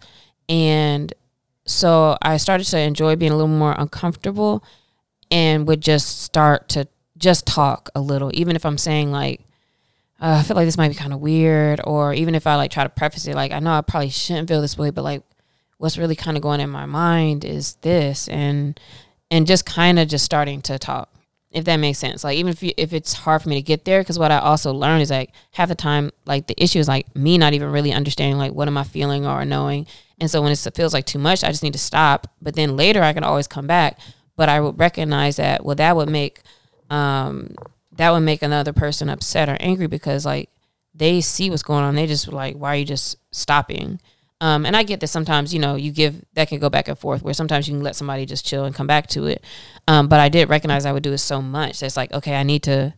and 0.48 1.12
so 1.66 2.16
I 2.22 2.38
started 2.38 2.64
to 2.64 2.78
enjoy 2.78 3.16
being 3.16 3.32
a 3.32 3.36
little 3.36 3.48
more 3.48 3.74
uncomfortable, 3.76 4.64
and 5.30 5.66
would 5.68 5.80
just 5.80 6.22
start 6.22 6.68
to 6.70 6.88
just 7.16 7.46
talk 7.46 7.90
a 7.94 8.00
little, 8.00 8.30
even 8.34 8.56
if 8.56 8.64
I'm 8.64 8.78
saying 8.78 9.10
like 9.10 9.42
uh, 10.20 10.38
I 10.40 10.42
feel 10.42 10.56
like 10.56 10.66
this 10.66 10.76
might 10.76 10.88
be 10.88 10.94
kind 10.94 11.12
of 11.12 11.20
weird, 11.20 11.80
or 11.84 12.12
even 12.12 12.34
if 12.34 12.46
I 12.46 12.56
like 12.56 12.70
try 12.72 12.82
to 12.82 12.88
preface 12.88 13.26
it, 13.26 13.36
like 13.36 13.52
I 13.52 13.60
know 13.60 13.72
I 13.72 13.82
probably 13.82 14.10
shouldn't 14.10 14.48
feel 14.48 14.60
this 14.60 14.76
way, 14.76 14.90
but 14.90 15.04
like 15.04 15.22
what's 15.78 15.96
really 15.96 16.16
kind 16.16 16.36
of 16.36 16.42
going 16.42 16.60
in 16.60 16.70
my 16.70 16.86
mind 16.86 17.44
is 17.44 17.76
this, 17.82 18.26
and 18.28 18.78
and 19.30 19.46
just 19.46 19.64
kind 19.64 19.98
of 19.98 20.08
just 20.08 20.24
starting 20.24 20.60
to 20.62 20.78
talk, 20.78 21.08
if 21.52 21.64
that 21.66 21.76
makes 21.76 21.98
sense. 21.98 22.24
Like 22.24 22.36
even 22.36 22.50
if 22.50 22.62
you, 22.64 22.72
if 22.76 22.92
it's 22.92 23.12
hard 23.12 23.42
for 23.42 23.48
me 23.48 23.56
to 23.56 23.62
get 23.62 23.84
there, 23.84 24.00
because 24.00 24.18
what 24.18 24.32
I 24.32 24.38
also 24.38 24.72
learned 24.72 25.02
is 25.02 25.10
like 25.10 25.30
half 25.52 25.68
the 25.68 25.76
time, 25.76 26.10
like 26.26 26.48
the 26.48 26.60
issue 26.60 26.80
is 26.80 26.88
like 26.88 27.14
me 27.14 27.38
not 27.38 27.52
even 27.52 27.70
really 27.70 27.92
understanding 27.92 28.38
like 28.38 28.52
what 28.52 28.66
am 28.66 28.76
I 28.76 28.82
feeling 28.82 29.24
or 29.24 29.44
knowing, 29.44 29.86
and 30.20 30.28
so 30.28 30.42
when 30.42 30.50
it 30.50 30.66
feels 30.74 30.92
like 30.92 31.06
too 31.06 31.20
much, 31.20 31.44
I 31.44 31.48
just 31.48 31.62
need 31.62 31.74
to 31.74 31.78
stop. 31.78 32.26
But 32.42 32.56
then 32.56 32.76
later 32.76 33.02
I 33.02 33.12
can 33.12 33.22
always 33.22 33.46
come 33.46 33.68
back, 33.68 34.00
but 34.34 34.48
I 34.48 34.60
would 34.60 34.80
recognize 34.80 35.36
that 35.36 35.64
well 35.64 35.76
that 35.76 35.94
would 35.94 36.08
make 36.08 36.40
um 36.90 37.54
that 37.98 38.12
would 38.12 38.20
make 38.20 38.42
another 38.42 38.72
person 38.72 39.08
upset 39.10 39.48
or 39.48 39.56
angry 39.60 39.86
because 39.88 40.24
like 40.24 40.50
they 40.94 41.20
see 41.20 41.50
what's 41.50 41.62
going 41.62 41.84
on. 41.84 41.94
They 41.94 42.06
just 42.06 42.28
like, 42.28 42.56
why 42.56 42.74
are 42.74 42.76
you 42.76 42.84
just 42.84 43.16
stopping? 43.32 44.00
Um, 44.40 44.64
and 44.64 44.76
I 44.76 44.84
get 44.84 45.00
that 45.00 45.08
sometimes, 45.08 45.52
you 45.52 45.58
know, 45.58 45.74
you 45.74 45.90
give 45.90 46.24
that 46.34 46.48
can 46.48 46.60
go 46.60 46.70
back 46.70 46.86
and 46.86 46.96
forth 46.98 47.22
where 47.22 47.34
sometimes 47.34 47.66
you 47.66 47.74
can 47.74 47.82
let 47.82 47.96
somebody 47.96 48.24
just 48.24 48.46
chill 48.46 48.64
and 48.64 48.74
come 48.74 48.86
back 48.86 49.08
to 49.08 49.26
it. 49.26 49.44
Um, 49.88 50.06
but 50.06 50.20
I 50.20 50.28
did 50.28 50.48
recognize 50.48 50.86
I 50.86 50.92
would 50.92 51.02
do 51.02 51.12
it 51.12 51.18
so 51.18 51.42
much. 51.42 51.82
It's 51.82 51.96
like, 51.96 52.12
okay, 52.12 52.36
I 52.36 52.44
need 52.44 52.62
to 52.64 52.94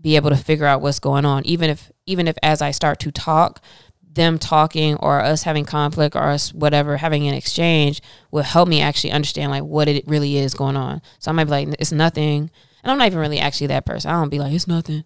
be 0.00 0.16
able 0.16 0.30
to 0.30 0.36
figure 0.36 0.66
out 0.66 0.82
what's 0.82 0.98
going 0.98 1.24
on. 1.24 1.46
Even 1.46 1.70
if, 1.70 1.90
even 2.04 2.28
if 2.28 2.36
as 2.42 2.60
I 2.60 2.72
start 2.72 3.00
to 3.00 3.10
talk, 3.10 3.62
them 4.02 4.38
talking 4.38 4.96
or 4.96 5.20
us 5.20 5.44
having 5.44 5.64
conflict 5.64 6.16
or 6.16 6.22
us 6.22 6.52
whatever 6.52 6.96
having 6.96 7.26
an 7.28 7.34
exchange 7.34 8.02
will 8.30 8.42
help 8.42 8.68
me 8.68 8.80
actually 8.80 9.12
understand 9.12 9.50
like 9.50 9.62
what 9.62 9.88
it 9.88 10.06
really 10.06 10.36
is 10.36 10.54
going 10.54 10.76
on. 10.76 11.00
So 11.18 11.30
I 11.30 11.34
might 11.34 11.44
be 11.44 11.50
like, 11.50 11.68
it's 11.78 11.92
nothing. 11.92 12.50
And 12.86 12.92
I'm 12.92 12.98
not 12.98 13.08
even 13.08 13.18
really 13.18 13.40
actually 13.40 13.66
that 13.66 13.84
person. 13.84 14.12
I 14.12 14.20
don't 14.20 14.28
be 14.28 14.38
like, 14.38 14.52
it's 14.52 14.68
nothing. 14.68 15.02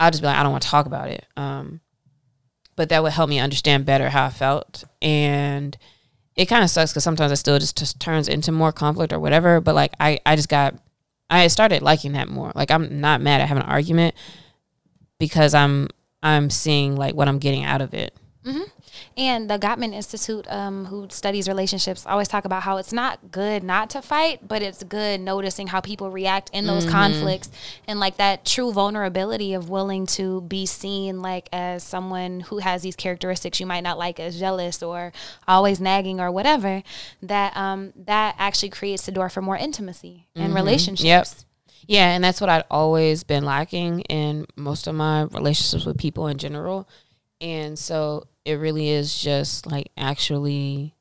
I'll 0.00 0.10
just 0.10 0.22
be 0.22 0.26
like, 0.26 0.38
I 0.38 0.42
don't 0.42 0.52
want 0.52 0.62
to 0.62 0.70
talk 0.70 0.86
about 0.86 1.10
it. 1.10 1.26
Um, 1.36 1.82
but 2.76 2.88
that 2.88 3.02
would 3.02 3.12
help 3.12 3.28
me 3.28 3.38
understand 3.38 3.84
better 3.84 4.08
how 4.08 4.24
I 4.24 4.30
felt. 4.30 4.84
And 5.02 5.76
it 6.34 6.46
kind 6.46 6.64
of 6.64 6.70
sucks 6.70 6.92
because 6.92 7.04
sometimes 7.04 7.30
it 7.30 7.36
still 7.36 7.58
just, 7.58 7.76
just 7.76 8.00
turns 8.00 8.26
into 8.26 8.52
more 8.52 8.72
conflict 8.72 9.12
or 9.12 9.20
whatever. 9.20 9.60
But 9.60 9.74
like 9.74 9.92
I, 10.00 10.18
I 10.24 10.34
just 10.34 10.48
got, 10.48 10.76
I 11.28 11.46
started 11.48 11.82
liking 11.82 12.12
that 12.12 12.28
more. 12.28 12.52
Like 12.54 12.70
I'm 12.70 13.02
not 13.02 13.20
mad 13.20 13.42
at 13.42 13.48
having 13.48 13.64
an 13.64 13.68
argument 13.68 14.14
because 15.18 15.52
I'm, 15.52 15.88
I'm 16.22 16.48
seeing 16.48 16.96
like 16.96 17.14
what 17.14 17.28
I'm 17.28 17.38
getting 17.38 17.64
out 17.64 17.82
of 17.82 17.92
it. 17.92 18.16
Mm-hmm. 18.46 18.62
And 19.20 19.50
the 19.50 19.58
Gottman 19.58 19.92
Institute, 19.92 20.46
um, 20.48 20.86
who 20.86 21.06
studies 21.10 21.46
relationships, 21.46 22.06
always 22.06 22.26
talk 22.26 22.46
about 22.46 22.62
how 22.62 22.78
it's 22.78 22.90
not 22.90 23.30
good 23.30 23.62
not 23.62 23.90
to 23.90 24.00
fight, 24.00 24.48
but 24.48 24.62
it's 24.62 24.82
good 24.82 25.20
noticing 25.20 25.66
how 25.66 25.82
people 25.82 26.10
react 26.10 26.48
in 26.54 26.66
those 26.66 26.84
mm-hmm. 26.84 26.92
conflicts 26.92 27.50
and 27.86 28.00
like 28.00 28.16
that 28.16 28.46
true 28.46 28.72
vulnerability 28.72 29.52
of 29.52 29.68
willing 29.68 30.06
to 30.06 30.40
be 30.40 30.64
seen 30.64 31.20
like 31.20 31.50
as 31.52 31.84
someone 31.84 32.40
who 32.40 32.60
has 32.60 32.80
these 32.80 32.96
characteristics 32.96 33.60
you 33.60 33.66
might 33.66 33.82
not 33.82 33.98
like 33.98 34.18
as 34.18 34.38
jealous 34.38 34.82
or 34.82 35.12
always 35.46 35.82
nagging 35.82 36.18
or 36.18 36.30
whatever. 36.30 36.82
That 37.20 37.54
um, 37.58 37.92
that 38.06 38.36
actually 38.38 38.70
creates 38.70 39.04
the 39.04 39.12
door 39.12 39.28
for 39.28 39.42
more 39.42 39.58
intimacy 39.58 40.28
mm-hmm. 40.34 40.46
and 40.46 40.54
relationships. 40.54 41.04
Yep. 41.04 41.26
Yeah, 41.86 42.14
and 42.14 42.24
that's 42.24 42.40
what 42.40 42.48
I'd 42.48 42.64
always 42.70 43.22
been 43.22 43.44
lacking 43.44 44.00
in 44.02 44.46
most 44.56 44.86
of 44.86 44.94
my 44.94 45.24
relationships 45.24 45.84
with 45.84 45.98
people 45.98 46.26
in 46.26 46.38
general. 46.38 46.88
And 47.42 47.78
so 47.78 48.26
it 48.44 48.54
really 48.54 48.88
is 48.88 49.20
just 49.20 49.66
like 49.70 49.90
actually 49.96 50.94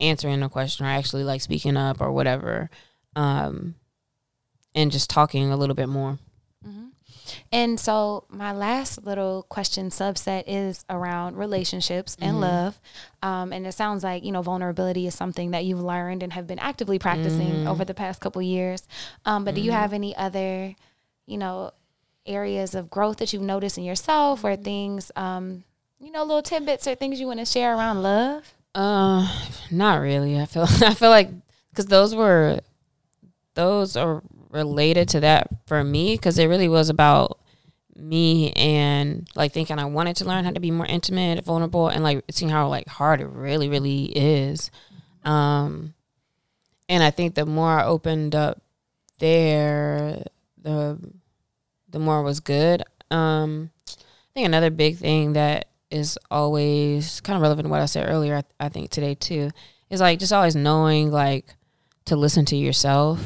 answering 0.00 0.42
a 0.42 0.48
question 0.48 0.84
or 0.84 0.88
actually 0.88 1.24
like 1.24 1.40
speaking 1.40 1.76
up 1.76 2.00
or 2.00 2.10
whatever 2.10 2.68
um 3.14 3.74
and 4.74 4.90
just 4.90 5.08
talking 5.08 5.50
a 5.50 5.56
little 5.56 5.76
bit 5.76 5.88
more 5.88 6.18
mm-hmm. 6.66 6.86
and 7.52 7.78
so 7.78 8.24
my 8.28 8.52
last 8.52 9.04
little 9.04 9.44
question 9.44 9.90
subset 9.90 10.42
is 10.46 10.84
around 10.90 11.36
relationships 11.36 12.16
and 12.20 12.32
mm-hmm. 12.32 12.42
love 12.42 12.80
um, 13.22 13.52
and 13.52 13.66
it 13.66 13.72
sounds 13.72 14.02
like 14.02 14.24
you 14.24 14.32
know 14.32 14.42
vulnerability 14.42 15.06
is 15.06 15.14
something 15.14 15.52
that 15.52 15.64
you've 15.64 15.82
learned 15.82 16.22
and 16.22 16.32
have 16.32 16.46
been 16.46 16.58
actively 16.58 16.98
practicing 16.98 17.48
mm-hmm. 17.48 17.68
over 17.68 17.84
the 17.84 17.94
past 17.94 18.20
couple 18.20 18.42
years 18.42 18.86
um, 19.24 19.44
but 19.44 19.54
do 19.54 19.60
you 19.60 19.70
mm-hmm. 19.70 19.80
have 19.80 19.92
any 19.92 20.16
other 20.16 20.74
you 21.26 21.38
know 21.38 21.70
areas 22.26 22.74
of 22.74 22.90
growth 22.90 23.18
that 23.18 23.32
you've 23.32 23.42
noticed 23.42 23.78
in 23.78 23.84
yourself 23.84 24.42
or 24.44 24.56
things 24.56 25.12
um, 25.16 25.62
you 26.02 26.10
know, 26.10 26.24
little 26.24 26.42
tidbits 26.42 26.86
or 26.86 26.94
things 26.94 27.20
you 27.20 27.26
want 27.26 27.38
to 27.38 27.46
share 27.46 27.74
around 27.76 28.02
love? 28.02 28.52
Uh, 28.74 29.26
not 29.70 30.00
really. 30.00 30.38
I 30.38 30.46
feel 30.46 30.62
I 30.82 30.94
feel 30.94 31.10
like 31.10 31.30
because 31.70 31.86
those 31.86 32.14
were 32.14 32.60
those 33.54 33.96
are 33.96 34.22
related 34.50 35.08
to 35.10 35.20
that 35.20 35.48
for 35.66 35.82
me 35.82 36.14
because 36.14 36.38
it 36.38 36.46
really 36.46 36.68
was 36.68 36.90
about 36.90 37.38
me 37.94 38.52
and 38.52 39.28
like 39.34 39.52
thinking 39.52 39.78
I 39.78 39.84
wanted 39.84 40.16
to 40.16 40.24
learn 40.24 40.44
how 40.44 40.50
to 40.50 40.60
be 40.60 40.70
more 40.70 40.86
intimate, 40.86 41.44
vulnerable, 41.44 41.88
and 41.88 42.02
like 42.02 42.24
seeing 42.30 42.50
how 42.50 42.68
like 42.68 42.88
hard 42.88 43.20
it 43.20 43.28
really, 43.28 43.68
really 43.68 44.04
is. 44.04 44.70
Um, 45.24 45.94
and 46.88 47.02
I 47.02 47.10
think 47.10 47.34
the 47.34 47.46
more 47.46 47.78
I 47.78 47.84
opened 47.84 48.34
up 48.34 48.60
there, 49.20 50.24
the 50.60 50.98
the 51.88 51.98
more 51.98 52.22
was 52.22 52.40
good. 52.40 52.82
Um, 53.10 53.70
I 53.86 54.32
think 54.34 54.46
another 54.46 54.70
big 54.70 54.96
thing 54.96 55.34
that 55.34 55.68
is 55.92 56.18
always 56.30 57.20
kind 57.20 57.36
of 57.36 57.42
relevant 57.42 57.66
to 57.66 57.70
what 57.70 57.80
I 57.80 57.86
said 57.86 58.08
earlier. 58.08 58.36
I, 58.36 58.66
I 58.66 58.68
think 58.68 58.90
today 58.90 59.14
too 59.14 59.50
is 59.90 60.00
like 60.00 60.18
just 60.18 60.32
always 60.32 60.56
knowing 60.56 61.10
like 61.10 61.46
to 62.06 62.16
listen 62.16 62.44
to 62.46 62.56
yourself. 62.56 63.20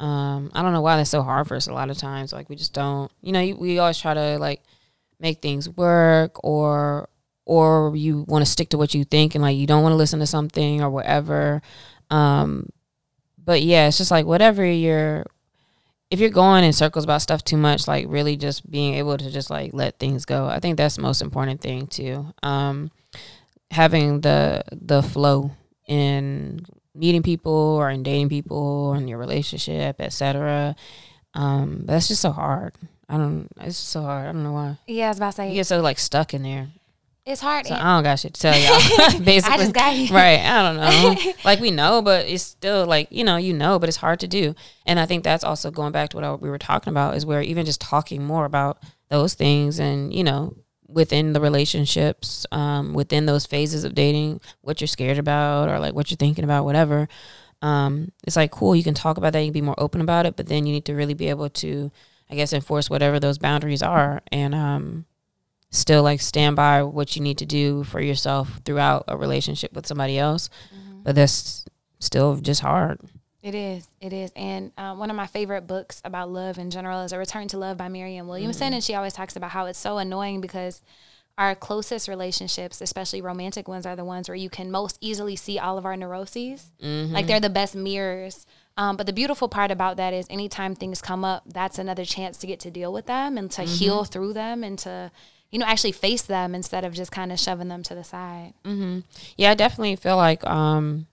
Um, 0.00 0.50
I 0.54 0.62
don't 0.62 0.72
know 0.72 0.80
why 0.80 0.96
that's 0.96 1.10
so 1.10 1.22
hard 1.22 1.46
for 1.46 1.54
us 1.54 1.68
a 1.68 1.72
lot 1.72 1.90
of 1.90 1.98
times. 1.98 2.32
Like 2.32 2.48
we 2.48 2.56
just 2.56 2.72
don't, 2.72 3.10
you 3.22 3.32
know, 3.32 3.56
we 3.58 3.78
always 3.78 3.98
try 3.98 4.14
to 4.14 4.38
like 4.38 4.62
make 5.20 5.40
things 5.40 5.68
work 5.68 6.42
or 6.42 7.08
or 7.46 7.94
you 7.96 8.24
want 8.28 8.44
to 8.44 8.50
stick 8.50 8.70
to 8.70 8.78
what 8.78 8.94
you 8.94 9.04
think 9.04 9.34
and 9.34 9.42
like 9.42 9.56
you 9.56 9.66
don't 9.66 9.82
want 9.82 9.92
to 9.92 9.96
listen 9.96 10.20
to 10.20 10.26
something 10.26 10.82
or 10.82 10.90
whatever. 10.90 11.62
Um, 12.10 12.70
but 13.42 13.62
yeah, 13.62 13.88
it's 13.88 13.98
just 13.98 14.10
like 14.10 14.26
whatever 14.26 14.64
you're 14.64 15.26
if 16.10 16.18
you're 16.18 16.30
going 16.30 16.64
in 16.64 16.72
circles 16.72 17.04
about 17.04 17.22
stuff 17.22 17.44
too 17.44 17.56
much, 17.56 17.86
like 17.86 18.06
really 18.08 18.36
just 18.36 18.68
being 18.68 18.94
able 18.94 19.16
to 19.16 19.30
just 19.30 19.48
like 19.48 19.70
let 19.72 19.98
things 19.98 20.24
go. 20.24 20.46
I 20.46 20.58
think 20.58 20.76
that's 20.76 20.96
the 20.96 21.02
most 21.02 21.22
important 21.22 21.60
thing 21.60 21.86
too. 21.86 22.26
Um, 22.42 22.90
having 23.70 24.20
the 24.20 24.64
the 24.72 25.02
flow 25.02 25.52
in 25.86 26.66
meeting 26.94 27.22
people 27.22 27.52
or 27.52 27.90
in 27.90 28.02
dating 28.02 28.28
people 28.28 28.92
or 28.92 28.96
in 28.96 29.06
your 29.06 29.18
relationship, 29.18 30.00
etc. 30.00 30.74
Um, 31.34 31.82
that's 31.86 32.08
just 32.08 32.22
so 32.22 32.32
hard. 32.32 32.74
I 33.08 33.16
don't. 33.16 33.48
It's 33.60 33.76
so 33.76 34.02
hard. 34.02 34.28
I 34.28 34.32
don't 34.32 34.42
know 34.42 34.52
why. 34.52 34.78
Yeah, 34.88 35.06
I 35.06 35.08
was 35.10 35.18
about 35.18 35.30
to 35.30 35.36
say 35.36 35.48
you 35.48 35.54
get 35.54 35.66
so 35.66 35.80
like 35.80 35.98
stuck 35.98 36.34
in 36.34 36.42
there. 36.42 36.68
It's 37.26 37.40
hard. 37.40 37.66
So 37.66 37.74
I 37.74 37.94
don't 37.94 38.02
got 38.02 38.18
shit 38.18 38.34
to 38.34 38.40
tell 38.40 38.58
y'all. 38.58 39.20
Basically, 39.20 39.54
I 39.54 39.58
just 39.58 39.72
got 39.74 39.94
you. 39.94 40.14
Right. 40.14 40.40
I 40.40 40.62
don't 40.62 40.76
know. 40.76 41.32
like 41.44 41.60
we 41.60 41.70
know, 41.70 42.02
but 42.02 42.26
it's 42.26 42.42
still 42.42 42.86
like 42.86 43.08
you 43.10 43.24
know, 43.24 43.36
you 43.36 43.52
know, 43.52 43.78
but 43.78 43.88
it's 43.88 43.98
hard 43.98 44.20
to 44.20 44.28
do. 44.28 44.54
And 44.86 44.98
I 44.98 45.06
think 45.06 45.24
that's 45.24 45.44
also 45.44 45.70
going 45.70 45.92
back 45.92 46.10
to 46.10 46.16
what 46.16 46.24
I, 46.24 46.32
we 46.34 46.48
were 46.48 46.58
talking 46.58 46.90
about 46.90 47.16
is 47.16 47.26
where 47.26 47.42
even 47.42 47.66
just 47.66 47.80
talking 47.80 48.24
more 48.24 48.44
about 48.44 48.82
those 49.08 49.34
things 49.34 49.78
and 49.78 50.14
you 50.14 50.24
know 50.24 50.56
within 50.88 51.32
the 51.32 51.40
relationships, 51.40 52.46
um, 52.52 52.94
within 52.94 53.26
those 53.26 53.46
phases 53.46 53.84
of 53.84 53.94
dating, 53.94 54.40
what 54.62 54.80
you're 54.80 54.88
scared 54.88 55.18
about 55.18 55.68
or 55.68 55.78
like 55.78 55.94
what 55.94 56.10
you're 56.10 56.16
thinking 56.16 56.44
about, 56.44 56.64
whatever. 56.64 57.08
Um, 57.62 58.12
it's 58.26 58.36
like 58.36 58.50
cool. 58.50 58.74
You 58.74 58.82
can 58.82 58.94
talk 58.94 59.18
about 59.18 59.32
that. 59.34 59.40
You 59.40 59.46
can 59.46 59.52
be 59.52 59.60
more 59.60 59.78
open 59.78 60.00
about 60.00 60.26
it, 60.26 60.36
but 60.36 60.46
then 60.46 60.66
you 60.66 60.72
need 60.72 60.86
to 60.86 60.94
really 60.94 61.14
be 61.14 61.28
able 61.28 61.50
to, 61.50 61.92
I 62.30 62.34
guess, 62.34 62.52
enforce 62.52 62.88
whatever 62.88 63.20
those 63.20 63.38
boundaries 63.38 63.82
are. 63.82 64.22
And 64.32 64.54
um, 64.54 65.04
still 65.70 66.02
like 66.02 66.20
stand 66.20 66.56
by 66.56 66.82
what 66.82 67.16
you 67.16 67.22
need 67.22 67.38
to 67.38 67.46
do 67.46 67.84
for 67.84 68.00
yourself 68.00 68.60
throughout 68.64 69.04
a 69.08 69.16
relationship 69.16 69.72
with 69.72 69.86
somebody 69.86 70.18
else. 70.18 70.50
Mm-hmm. 70.74 71.02
But 71.02 71.14
that's 71.14 71.64
still 72.00 72.36
just 72.36 72.60
hard. 72.60 73.00
It 73.42 73.54
is. 73.54 73.88
It 74.00 74.12
is. 74.12 74.32
And 74.36 74.72
um, 74.76 74.98
one 74.98 75.08
of 75.08 75.16
my 75.16 75.26
favorite 75.26 75.66
books 75.66 76.02
about 76.04 76.30
love 76.30 76.58
in 76.58 76.70
general 76.70 77.02
is 77.02 77.12
A 77.12 77.18
Return 77.18 77.48
to 77.48 77.58
Love 77.58 77.78
by 77.78 77.88
Marianne 77.88 78.26
Williamson. 78.26 78.66
Mm-hmm. 78.66 78.74
And 78.74 78.84
she 78.84 78.94
always 78.94 79.14
talks 79.14 79.36
about 79.36 79.50
how 79.50 79.66
it's 79.66 79.78
so 79.78 79.96
annoying 79.96 80.40
because 80.42 80.82
our 81.38 81.54
closest 81.54 82.06
relationships, 82.06 82.82
especially 82.82 83.22
romantic 83.22 83.66
ones, 83.66 83.86
are 83.86 83.96
the 83.96 84.04
ones 84.04 84.28
where 84.28 84.36
you 84.36 84.50
can 84.50 84.70
most 84.70 84.98
easily 85.00 85.36
see 85.36 85.58
all 85.58 85.78
of 85.78 85.86
our 85.86 85.96
neuroses. 85.96 86.70
Mm-hmm. 86.82 87.14
Like 87.14 87.26
they're 87.26 87.40
the 87.40 87.48
best 87.48 87.74
mirrors. 87.74 88.44
Um, 88.76 88.96
but 88.98 89.06
the 89.06 89.12
beautiful 89.12 89.48
part 89.48 89.70
about 89.70 89.96
that 89.96 90.12
is 90.12 90.26
anytime 90.28 90.74
things 90.74 91.00
come 91.00 91.24
up, 91.24 91.44
that's 91.46 91.78
another 91.78 92.04
chance 92.04 92.36
to 92.38 92.46
get 92.46 92.60
to 92.60 92.70
deal 92.70 92.92
with 92.92 93.06
them 93.06 93.38
and 93.38 93.50
to 93.52 93.62
mm-hmm. 93.62 93.72
heal 93.72 94.04
through 94.04 94.34
them 94.34 94.62
and 94.62 94.78
to 94.80 95.10
you 95.50 95.58
know, 95.58 95.66
actually 95.66 95.92
face 95.92 96.22
them 96.22 96.54
instead 96.54 96.84
of 96.84 96.92
just 96.92 97.10
kind 97.10 97.32
of 97.32 97.40
shoving 97.40 97.68
them 97.68 97.82
to 97.84 97.94
the 97.94 98.04
side. 98.04 98.54
Mm-hmm. 98.64 99.00
Yeah, 99.36 99.50
I 99.50 99.54
definitely 99.54 99.96
feel 99.96 100.16
like 100.16 100.46
um, 100.46 101.06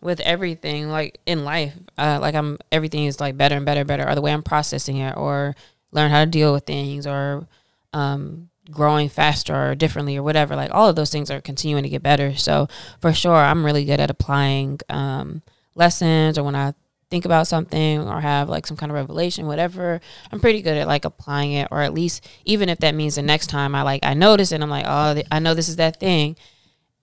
with 0.00 0.20
everything, 0.20 0.88
like 0.88 1.18
in 1.26 1.44
life, 1.44 1.74
uh, 1.96 2.18
like 2.20 2.34
I'm 2.34 2.58
everything 2.70 3.06
is 3.06 3.20
like 3.20 3.36
better 3.36 3.56
and 3.56 3.66
better, 3.66 3.84
better, 3.84 4.08
or 4.08 4.14
the 4.14 4.20
way 4.20 4.32
I'm 4.32 4.42
processing 4.42 4.98
it, 4.98 5.16
or 5.16 5.54
learn 5.92 6.10
how 6.10 6.24
to 6.24 6.30
deal 6.30 6.52
with 6.52 6.64
things, 6.64 7.06
or 7.06 7.46
um, 7.92 8.50
growing 8.70 9.08
faster 9.08 9.70
or 9.70 9.74
differently, 9.74 10.16
or 10.16 10.22
whatever. 10.22 10.56
Like 10.56 10.74
all 10.74 10.88
of 10.88 10.96
those 10.96 11.10
things 11.10 11.30
are 11.30 11.40
continuing 11.40 11.82
to 11.82 11.88
get 11.90 12.02
better. 12.02 12.36
So 12.36 12.68
for 13.00 13.12
sure, 13.14 13.34
I'm 13.34 13.64
really 13.64 13.84
good 13.84 14.00
at 14.00 14.10
applying 14.10 14.80
um, 14.90 15.42
lessons, 15.74 16.36
or 16.36 16.44
when 16.44 16.54
I 16.54 16.74
think 17.10 17.24
about 17.24 17.46
something 17.46 18.00
or 18.00 18.20
have 18.20 18.48
like 18.48 18.66
some 18.66 18.76
kind 18.76 18.90
of 18.90 18.94
revelation, 18.94 19.46
whatever, 19.46 20.00
I'm 20.30 20.40
pretty 20.40 20.62
good 20.62 20.76
at 20.76 20.86
like 20.86 21.04
applying 21.04 21.52
it, 21.52 21.68
or 21.70 21.82
at 21.82 21.92
least 21.92 22.26
even 22.44 22.68
if 22.68 22.78
that 22.78 22.94
means 22.94 23.16
the 23.16 23.22
next 23.22 23.48
time 23.48 23.74
I 23.74 23.82
like 23.82 24.04
I 24.04 24.14
notice 24.14 24.52
it, 24.52 24.62
I'm 24.62 24.70
like, 24.70 24.86
oh, 24.86 25.20
I 25.30 25.38
know 25.40 25.54
this 25.54 25.68
is 25.68 25.76
that 25.76 25.98
thing, 25.98 26.36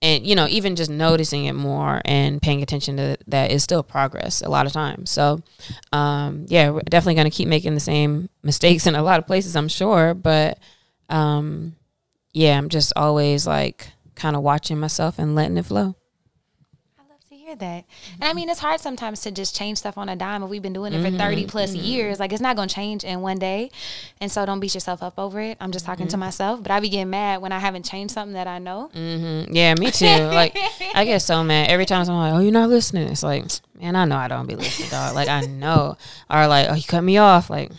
and 0.00 0.26
you 0.26 0.34
know, 0.34 0.46
even 0.48 0.76
just 0.76 0.90
noticing 0.90 1.44
it 1.44 1.52
more 1.52 2.00
and 2.04 2.40
paying 2.40 2.62
attention 2.62 2.96
to 2.96 3.18
that 3.26 3.50
is 3.50 3.62
still 3.62 3.82
progress 3.82 4.40
a 4.40 4.48
lot 4.48 4.66
of 4.66 4.72
times. 4.72 5.10
So, 5.10 5.42
um, 5.92 6.46
yeah, 6.48 6.70
we're 6.70 6.80
definitely 6.80 7.16
gonna 7.16 7.30
keep 7.30 7.48
making 7.48 7.74
the 7.74 7.80
same 7.80 8.30
mistakes 8.42 8.86
in 8.86 8.94
a 8.94 9.02
lot 9.02 9.18
of 9.18 9.26
places, 9.26 9.56
I'm 9.56 9.68
sure, 9.68 10.14
but 10.14 10.58
um, 11.10 11.76
yeah, 12.32 12.56
I'm 12.56 12.70
just 12.70 12.92
always 12.96 13.46
like 13.46 13.88
kind 14.14 14.36
of 14.36 14.42
watching 14.42 14.80
myself 14.80 15.18
and 15.18 15.34
letting 15.34 15.58
it 15.58 15.66
flow 15.66 15.97
hear 17.48 17.56
that. 17.56 17.84
And 18.20 18.24
I 18.24 18.32
mean, 18.32 18.48
it's 18.48 18.60
hard 18.60 18.80
sometimes 18.80 19.20
to 19.22 19.30
just 19.30 19.56
change 19.56 19.78
stuff 19.78 19.96
on 19.96 20.08
a 20.08 20.16
dime. 20.16 20.42
If 20.42 20.50
we've 20.50 20.62
been 20.62 20.72
doing 20.72 20.92
it 20.92 21.02
for 21.02 21.10
30 21.10 21.16
mm-hmm. 21.18 21.48
plus 21.48 21.72
mm-hmm. 21.72 21.84
years, 21.84 22.20
like 22.20 22.32
it's 22.32 22.42
not 22.42 22.56
going 22.56 22.68
to 22.68 22.74
change 22.74 23.04
in 23.04 23.20
one 23.20 23.38
day. 23.38 23.70
And 24.20 24.30
so 24.30 24.44
don't 24.44 24.60
beat 24.60 24.74
yourself 24.74 25.02
up 25.02 25.18
over 25.18 25.40
it. 25.40 25.56
I'm 25.60 25.72
just 25.72 25.84
talking 25.84 26.06
mm-hmm. 26.06 26.12
to 26.12 26.16
myself, 26.18 26.62
but 26.62 26.70
I 26.70 26.80
be 26.80 26.88
getting 26.88 27.10
mad 27.10 27.40
when 27.40 27.52
I 27.52 27.58
haven't 27.58 27.84
changed 27.84 28.14
something 28.14 28.34
that 28.34 28.46
I 28.46 28.58
know. 28.58 28.90
Mm-hmm. 28.94 29.54
Yeah, 29.54 29.74
me 29.74 29.90
too. 29.90 30.06
like 30.06 30.56
I 30.94 31.04
get 31.04 31.22
so 31.22 31.42
mad 31.42 31.70
every 31.70 31.86
time 31.86 32.04
someone 32.04 32.30
like, 32.30 32.38
oh, 32.38 32.42
you're 32.42 32.52
not 32.52 32.68
listening. 32.68 33.08
It's 33.08 33.22
like, 33.22 33.44
man, 33.80 33.96
I 33.96 34.04
know 34.04 34.16
I 34.16 34.28
don't 34.28 34.46
be 34.46 34.56
listening, 34.56 34.90
dog. 34.90 35.14
Like 35.14 35.28
I 35.28 35.40
know. 35.42 35.96
Or 36.30 36.46
like, 36.46 36.68
oh, 36.70 36.74
you 36.74 36.84
cut 36.84 37.02
me 37.02 37.16
off. 37.16 37.48
Like, 37.48 37.72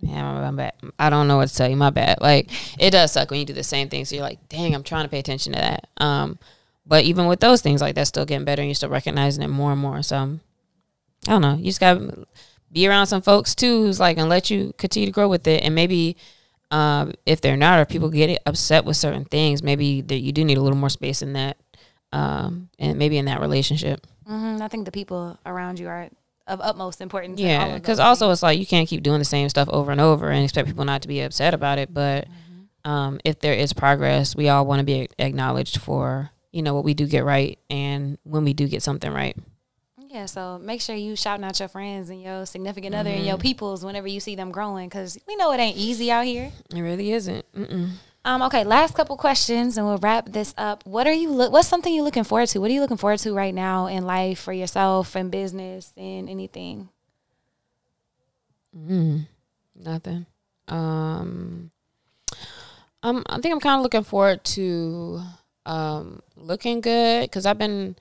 yeah, 0.00 0.50
my 0.50 0.52
bad. 0.52 0.74
I 0.98 1.10
don't 1.10 1.28
know 1.28 1.36
what 1.36 1.48
to 1.48 1.54
tell 1.54 1.68
you. 1.68 1.76
My 1.76 1.90
bad. 1.90 2.20
Like 2.20 2.50
it 2.78 2.92
does 2.92 3.12
suck 3.12 3.30
when 3.30 3.40
you 3.40 3.46
do 3.46 3.52
the 3.52 3.64
same 3.64 3.88
thing. 3.88 4.04
So 4.04 4.14
you're 4.14 4.24
like, 4.24 4.48
dang, 4.48 4.74
I'm 4.74 4.84
trying 4.84 5.04
to 5.04 5.10
pay 5.10 5.18
attention 5.18 5.52
to 5.54 5.58
that. 5.58 5.88
Um, 5.96 6.38
but 6.90 7.04
even 7.04 7.26
with 7.26 7.40
those 7.40 7.62
things, 7.62 7.80
like 7.80 7.94
that's 7.94 8.08
still 8.08 8.26
getting 8.26 8.44
better, 8.44 8.60
and 8.60 8.68
you're 8.68 8.74
still 8.74 8.90
recognizing 8.90 9.42
it 9.42 9.48
more 9.48 9.72
and 9.72 9.80
more. 9.80 10.02
So 10.02 10.38
I 11.26 11.30
don't 11.30 11.40
know. 11.40 11.54
You 11.54 11.64
just 11.64 11.80
gotta 11.80 12.26
be 12.70 12.86
around 12.86 13.06
some 13.06 13.22
folks 13.22 13.54
too, 13.54 13.84
who's 13.84 13.98
like 13.98 14.18
and 14.18 14.28
let 14.28 14.50
you 14.50 14.74
continue 14.76 15.06
to 15.06 15.12
grow 15.12 15.28
with 15.28 15.46
it, 15.46 15.64
and 15.64 15.74
maybe. 15.74 16.18
Um, 16.72 17.14
if 17.26 17.40
they're 17.40 17.56
not, 17.56 17.80
or 17.80 17.84
people 17.84 18.10
get 18.10 18.40
upset 18.46 18.84
with 18.84 18.96
certain 18.96 19.24
things, 19.24 19.60
maybe 19.60 20.02
that 20.02 20.20
you 20.20 20.30
do 20.30 20.44
need 20.44 20.56
a 20.56 20.60
little 20.60 20.78
more 20.78 20.88
space 20.88 21.20
in 21.20 21.32
that, 21.32 21.56
um, 22.12 22.68
and 22.78 22.96
maybe 22.96 23.18
in 23.18 23.24
that 23.24 23.40
relationship. 23.40 24.06
Mm-hmm. 24.28 24.62
I 24.62 24.68
think 24.68 24.84
the 24.84 24.92
people 24.92 25.36
around 25.44 25.80
you 25.80 25.88
are 25.88 26.10
of 26.46 26.60
utmost 26.60 27.00
importance. 27.00 27.40
Yeah, 27.40 27.74
because 27.74 27.98
also 27.98 28.30
it's 28.30 28.42
like 28.42 28.58
you 28.58 28.66
can't 28.66 28.88
keep 28.88 29.02
doing 29.02 29.18
the 29.18 29.24
same 29.24 29.48
stuff 29.48 29.68
over 29.68 29.90
and 29.90 30.00
over 30.00 30.30
and 30.30 30.44
expect 30.44 30.68
people 30.68 30.84
not 30.84 31.02
to 31.02 31.08
be 31.08 31.20
upset 31.22 31.54
about 31.54 31.78
it. 31.78 31.92
But 31.92 32.26
mm-hmm. 32.28 32.90
um, 32.90 33.20
if 33.24 33.40
there 33.40 33.54
is 33.54 33.72
progress, 33.72 34.36
we 34.36 34.48
all 34.48 34.66
want 34.66 34.80
to 34.80 34.84
be 34.84 35.08
acknowledged 35.18 35.78
for 35.78 36.30
you 36.52 36.62
know 36.62 36.74
what 36.74 36.84
we 36.84 36.94
do 36.94 37.06
get 37.06 37.24
right 37.24 37.58
and 37.68 38.18
when 38.24 38.44
we 38.44 38.52
do 38.52 38.68
get 38.68 38.82
something 38.82 39.12
right. 39.12 39.36
Yeah, 40.08 40.26
so 40.26 40.58
make 40.58 40.80
sure 40.80 40.96
you 40.96 41.14
shouting 41.14 41.44
out 41.44 41.60
your 41.60 41.68
friends 41.68 42.10
and 42.10 42.20
your 42.20 42.44
significant 42.44 42.94
mm-hmm. 42.94 43.00
other 43.00 43.10
and 43.10 43.24
your 43.24 43.36
mm-hmm. 43.36 43.42
peoples 43.42 43.84
whenever 43.84 44.08
you 44.08 44.18
see 44.18 44.34
them 44.34 44.50
growing, 44.50 44.88
because 44.88 45.16
we 45.28 45.36
know 45.36 45.52
it 45.52 45.58
ain't 45.58 45.76
easy 45.76 46.10
out 46.10 46.24
here. 46.24 46.50
It 46.74 46.80
really 46.80 47.12
isn't. 47.12 47.44
Mm-mm. 47.52 47.90
Um, 48.24 48.42
okay, 48.42 48.64
last 48.64 48.96
couple 48.96 49.16
questions, 49.16 49.78
and 49.78 49.86
we'll 49.86 49.98
wrap 49.98 50.32
this 50.32 50.52
up. 50.58 50.84
What 50.84 51.06
are 51.06 51.12
you? 51.12 51.30
Lo- 51.30 51.50
what's 51.50 51.68
something 51.68 51.94
you're 51.94 52.04
looking 52.04 52.24
forward 52.24 52.48
to? 52.48 52.60
What 52.60 52.70
are 52.70 52.74
you 52.74 52.80
looking 52.80 52.96
forward 52.96 53.20
to 53.20 53.32
right 53.32 53.54
now 53.54 53.86
in 53.86 54.04
life 54.04 54.40
for 54.40 54.52
yourself 54.52 55.14
and 55.14 55.30
business 55.30 55.92
and 55.96 56.28
anything? 56.28 56.88
Mm, 58.76 59.26
nothing. 59.76 60.26
Um, 60.66 61.70
um, 63.02 63.22
I 63.26 63.38
think 63.40 63.54
I'm 63.54 63.60
kind 63.60 63.78
of 63.78 63.82
looking 63.84 64.04
forward 64.04 64.44
to 64.44 65.22
um 65.70 66.20
looking 66.36 66.80
good 66.80 67.22
because 67.22 67.46
I've 67.46 67.58
been 67.58 67.94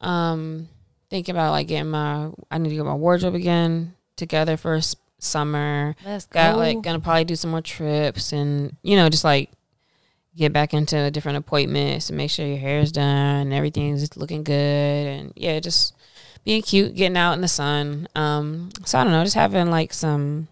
um 0.00 0.68
thinking 1.10 1.34
about 1.34 1.52
like 1.52 1.68
getting 1.68 1.90
my. 1.90 2.30
I 2.50 2.58
need 2.58 2.70
to 2.70 2.74
get 2.74 2.84
my 2.84 2.94
wardrobe 2.94 3.34
again 3.34 3.94
together 4.16 4.56
for 4.56 4.80
summer. 5.18 5.94
Let's 6.04 6.26
Got 6.26 6.54
go. 6.54 6.58
like 6.58 6.82
gonna 6.82 7.00
probably 7.00 7.24
do 7.24 7.36
some 7.36 7.50
more 7.50 7.62
trips 7.62 8.32
and 8.32 8.76
you 8.82 8.96
know 8.96 9.08
just 9.08 9.24
like 9.24 9.50
get 10.36 10.52
back 10.52 10.74
into 10.74 11.10
different 11.10 11.38
appointments 11.38 12.10
and 12.10 12.16
make 12.16 12.30
sure 12.30 12.46
your 12.46 12.58
hair's 12.58 12.92
done 12.92 13.04
and 13.06 13.52
everything's 13.52 14.16
looking 14.16 14.44
good 14.44 14.54
and 15.06 15.32
yeah 15.34 15.58
just 15.58 15.94
being 16.44 16.62
cute 16.62 16.94
getting 16.94 17.16
out 17.16 17.32
in 17.32 17.40
the 17.40 17.48
sun 17.48 18.06
um 18.14 18.70
so 18.84 19.00
i 19.00 19.02
don't 19.02 19.12
know 19.12 19.24
just 19.24 19.34
having 19.34 19.68
like 19.68 19.92
some 19.92 20.46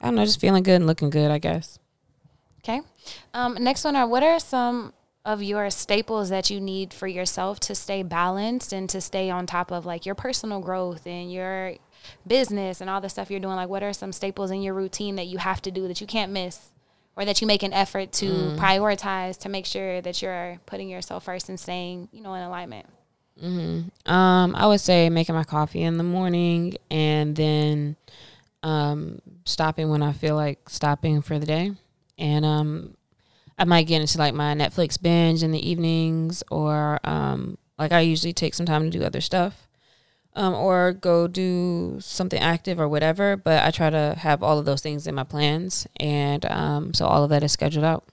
i 0.00 0.06
don't 0.06 0.14
know 0.14 0.24
just 0.24 0.40
feeling 0.40 0.62
good 0.62 0.76
and 0.76 0.86
looking 0.86 1.10
good 1.10 1.30
i 1.30 1.36
guess 1.36 1.78
okay 2.60 2.80
um 3.34 3.58
next 3.60 3.84
one 3.84 3.94
are 3.94 4.06
what 4.06 4.22
are 4.22 4.40
some 4.40 4.90
of 5.24 5.42
your 5.42 5.70
staples 5.70 6.28
that 6.28 6.50
you 6.50 6.60
need 6.60 6.92
for 6.92 7.06
yourself 7.06 7.58
to 7.58 7.74
stay 7.74 8.02
balanced 8.02 8.72
and 8.72 8.88
to 8.90 9.00
stay 9.00 9.30
on 9.30 9.46
top 9.46 9.72
of 9.72 9.86
like 9.86 10.04
your 10.04 10.14
personal 10.14 10.60
growth 10.60 11.06
and 11.06 11.32
your 11.32 11.74
business 12.26 12.80
and 12.80 12.90
all 12.90 13.00
the 13.00 13.08
stuff 13.08 13.30
you're 13.30 13.40
doing, 13.40 13.56
like 13.56 13.68
what 13.68 13.82
are 13.82 13.92
some 13.92 14.12
staples 14.12 14.50
in 14.50 14.60
your 14.60 14.74
routine 14.74 15.16
that 15.16 15.26
you 15.26 15.38
have 15.38 15.62
to 15.62 15.70
do 15.70 15.88
that 15.88 16.00
you 16.00 16.06
can't 16.06 16.32
miss? 16.32 16.70
Or 17.16 17.24
that 17.24 17.40
you 17.40 17.46
make 17.46 17.62
an 17.62 17.72
effort 17.72 18.10
to 18.14 18.26
mm. 18.26 18.58
prioritize 18.58 19.38
to 19.42 19.48
make 19.48 19.66
sure 19.66 20.00
that 20.00 20.20
you're 20.20 20.58
putting 20.66 20.88
yourself 20.88 21.22
first 21.26 21.48
and 21.48 21.60
staying, 21.60 22.08
you 22.10 22.20
know, 22.20 22.34
in 22.34 22.42
alignment. 22.42 22.86
Mm-hmm. 23.40 24.12
Um, 24.12 24.56
I 24.56 24.66
would 24.66 24.80
say 24.80 25.08
making 25.10 25.36
my 25.36 25.44
coffee 25.44 25.82
in 25.82 25.96
the 25.96 26.02
morning 26.02 26.74
and 26.90 27.36
then 27.36 27.94
um, 28.64 29.20
stopping 29.44 29.90
when 29.90 30.02
I 30.02 30.12
feel 30.12 30.34
like 30.34 30.68
stopping 30.68 31.22
for 31.22 31.38
the 31.38 31.46
day. 31.46 31.72
And 32.18 32.44
um, 32.44 32.96
I 33.58 33.64
might 33.64 33.86
get 33.86 34.00
into 34.00 34.18
like 34.18 34.34
my 34.34 34.54
Netflix 34.54 35.00
binge 35.00 35.42
in 35.42 35.52
the 35.52 35.68
evenings, 35.68 36.42
or 36.50 36.98
um, 37.04 37.58
like 37.78 37.92
I 37.92 38.00
usually 38.00 38.32
take 38.32 38.54
some 38.54 38.66
time 38.66 38.82
to 38.84 38.90
do 38.90 39.04
other 39.04 39.20
stuff 39.20 39.68
um, 40.36 40.54
or 40.54 40.92
go 40.92 41.26
do 41.26 41.98
something 42.00 42.40
active 42.40 42.80
or 42.80 42.88
whatever. 42.88 43.36
But 43.36 43.62
I 43.62 43.70
try 43.70 43.90
to 43.90 44.14
have 44.18 44.42
all 44.42 44.58
of 44.58 44.64
those 44.64 44.80
things 44.80 45.06
in 45.06 45.14
my 45.14 45.24
plans, 45.24 45.86
and 45.98 46.44
um, 46.46 46.94
so 46.94 47.06
all 47.06 47.24
of 47.24 47.30
that 47.30 47.42
is 47.42 47.52
scheduled 47.52 47.84
out. 47.84 48.04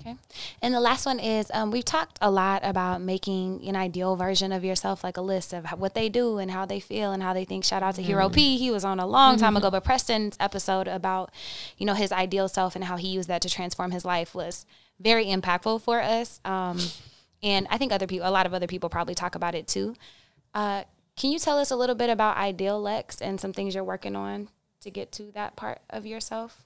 Okay. 0.00 0.16
And 0.62 0.74
the 0.74 0.80
last 0.80 1.04
one 1.04 1.18
is 1.18 1.50
um, 1.52 1.70
we've 1.70 1.84
talked 1.84 2.18
a 2.22 2.30
lot 2.30 2.62
about 2.64 3.00
making 3.00 3.66
an 3.68 3.76
ideal 3.76 4.16
version 4.16 4.52
of 4.52 4.64
yourself, 4.64 5.04
like 5.04 5.16
a 5.16 5.20
list 5.22 5.52
of 5.52 5.66
what 5.78 5.94
they 5.94 6.08
do 6.08 6.38
and 6.38 6.50
how 6.50 6.64
they 6.64 6.80
feel 6.80 7.12
and 7.12 7.22
how 7.22 7.32
they 7.32 7.44
think. 7.44 7.64
Shout 7.64 7.82
out 7.82 7.96
to 7.96 8.02
mm. 8.02 8.06
Hero 8.06 8.28
P. 8.28 8.56
He 8.58 8.70
was 8.70 8.84
on 8.84 9.00
a 9.00 9.06
long 9.06 9.36
time 9.36 9.56
ago, 9.56 9.70
but 9.70 9.84
Preston's 9.84 10.36
episode 10.40 10.88
about, 10.88 11.30
you 11.76 11.86
know, 11.86 11.94
his 11.94 12.12
ideal 12.12 12.48
self 12.48 12.74
and 12.74 12.84
how 12.84 12.96
he 12.96 13.08
used 13.08 13.28
that 13.28 13.42
to 13.42 13.50
transform 13.50 13.90
his 13.90 14.04
life 14.04 14.34
was 14.34 14.64
very 15.00 15.26
impactful 15.26 15.82
for 15.82 16.00
us. 16.00 16.40
Um, 16.44 16.78
and 17.42 17.66
I 17.70 17.76
think 17.76 17.92
other 17.92 18.06
people, 18.06 18.28
a 18.28 18.30
lot 18.30 18.46
of 18.46 18.54
other 18.54 18.66
people 18.66 18.88
probably 18.88 19.14
talk 19.14 19.34
about 19.34 19.54
it 19.54 19.66
too. 19.66 19.94
Uh, 20.54 20.84
can 21.16 21.30
you 21.30 21.38
tell 21.38 21.58
us 21.58 21.70
a 21.70 21.76
little 21.76 21.94
bit 21.94 22.08
about 22.08 22.36
Ideal 22.36 22.80
Lex 22.80 23.20
and 23.20 23.40
some 23.40 23.52
things 23.52 23.74
you're 23.74 23.84
working 23.84 24.16
on 24.16 24.48
to 24.80 24.90
get 24.90 25.12
to 25.12 25.24
that 25.32 25.56
part 25.56 25.80
of 25.90 26.06
yourself? 26.06 26.64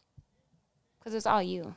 Because 0.99 1.15
it's 1.15 1.27
all 1.27 1.43
you. 1.43 1.75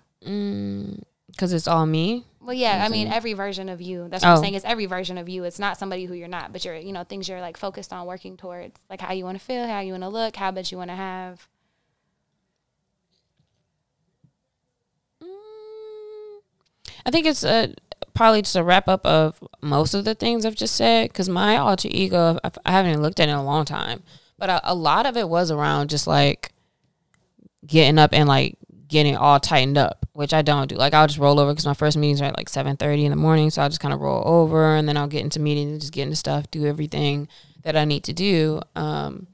Because 1.31 1.53
it's 1.53 1.67
all 1.67 1.85
me. 1.85 2.25
Well, 2.41 2.53
yeah. 2.53 2.83
I 2.83 2.89
mean, 2.89 3.07
every 3.07 3.33
version 3.33 3.69
of 3.69 3.81
you. 3.81 4.07
That's 4.09 4.23
what 4.23 4.31
oh. 4.31 4.35
I'm 4.35 4.41
saying. 4.41 4.55
It's 4.55 4.65
every 4.65 4.85
version 4.85 5.17
of 5.17 5.29
you. 5.29 5.43
It's 5.43 5.59
not 5.59 5.77
somebody 5.77 6.05
who 6.05 6.13
you're 6.13 6.27
not, 6.27 6.51
but 6.51 6.65
you're, 6.65 6.75
you 6.75 6.91
know, 6.91 7.03
things 7.03 7.29
you're 7.29 7.41
like 7.41 7.57
focused 7.57 7.93
on 7.93 8.05
working 8.07 8.37
towards, 8.37 8.79
like 8.89 9.01
how 9.01 9.13
you 9.13 9.23
want 9.23 9.39
to 9.39 9.45
feel, 9.45 9.67
how 9.67 9.79
you 9.79 9.91
want 9.93 10.03
to 10.03 10.09
look, 10.09 10.35
habits 10.35 10.71
you 10.71 10.77
want 10.77 10.89
to 10.89 10.95
have. 10.95 11.47
Mm, 15.21 16.39
I 17.05 17.11
think 17.11 17.25
it's 17.25 17.43
a 17.43 17.73
probably 18.13 18.41
just 18.41 18.55
a 18.55 18.63
wrap 18.63 18.89
up 18.89 19.05
of 19.05 19.41
most 19.61 19.93
of 19.93 20.03
the 20.03 20.13
things 20.15 20.45
I've 20.45 20.55
just 20.55 20.75
said 20.75 21.09
because 21.09 21.29
my 21.29 21.55
alter 21.55 21.87
ego, 21.89 22.37
I 22.65 22.71
haven't 22.71 23.01
looked 23.01 23.19
at 23.19 23.29
it 23.29 23.31
in 23.31 23.37
a 23.37 23.43
long 23.43 23.63
time, 23.63 24.03
but 24.37 24.49
a, 24.49 24.71
a 24.71 24.75
lot 24.75 25.05
of 25.05 25.15
it 25.15 25.29
was 25.29 25.51
around 25.51 25.89
just 25.89 26.05
like 26.05 26.51
getting 27.65 27.97
up 27.97 28.09
and 28.13 28.27
like 28.27 28.57
getting 28.87 29.15
all 29.15 29.39
tightened 29.39 29.77
up, 29.77 29.98
which 30.19 30.33
I 30.33 30.41
don't 30.41 30.67
do. 30.67 30.75
Like 30.75 30.93
I'll 30.93 31.07
just 31.07 31.17
roll 31.17 31.39
over 31.39 31.53
because 31.53 31.65
my 31.65 31.73
first 31.73 31.95
meetings 31.95 32.21
are 32.21 32.25
at 32.25 32.35
like 32.35 32.49
seven 32.49 32.75
thirty 32.75 33.05
in 33.05 33.09
the 33.09 33.15
morning, 33.15 33.49
so 33.49 33.61
I'll 33.61 33.69
just 33.69 33.79
kind 33.79 33.93
of 33.93 34.01
roll 34.01 34.21
over 34.25 34.75
and 34.75 34.85
then 34.85 34.97
I'll 34.97 35.07
get 35.07 35.23
into 35.23 35.39
meetings 35.39 35.71
and 35.71 35.79
just 35.79 35.93
get 35.93 36.03
into 36.03 36.17
stuff, 36.17 36.51
do 36.51 36.65
everything 36.65 37.29
that 37.63 37.77
I 37.77 37.85
need 37.85 38.03
to 38.03 38.11
do. 38.11 38.59
Um, 38.75 39.27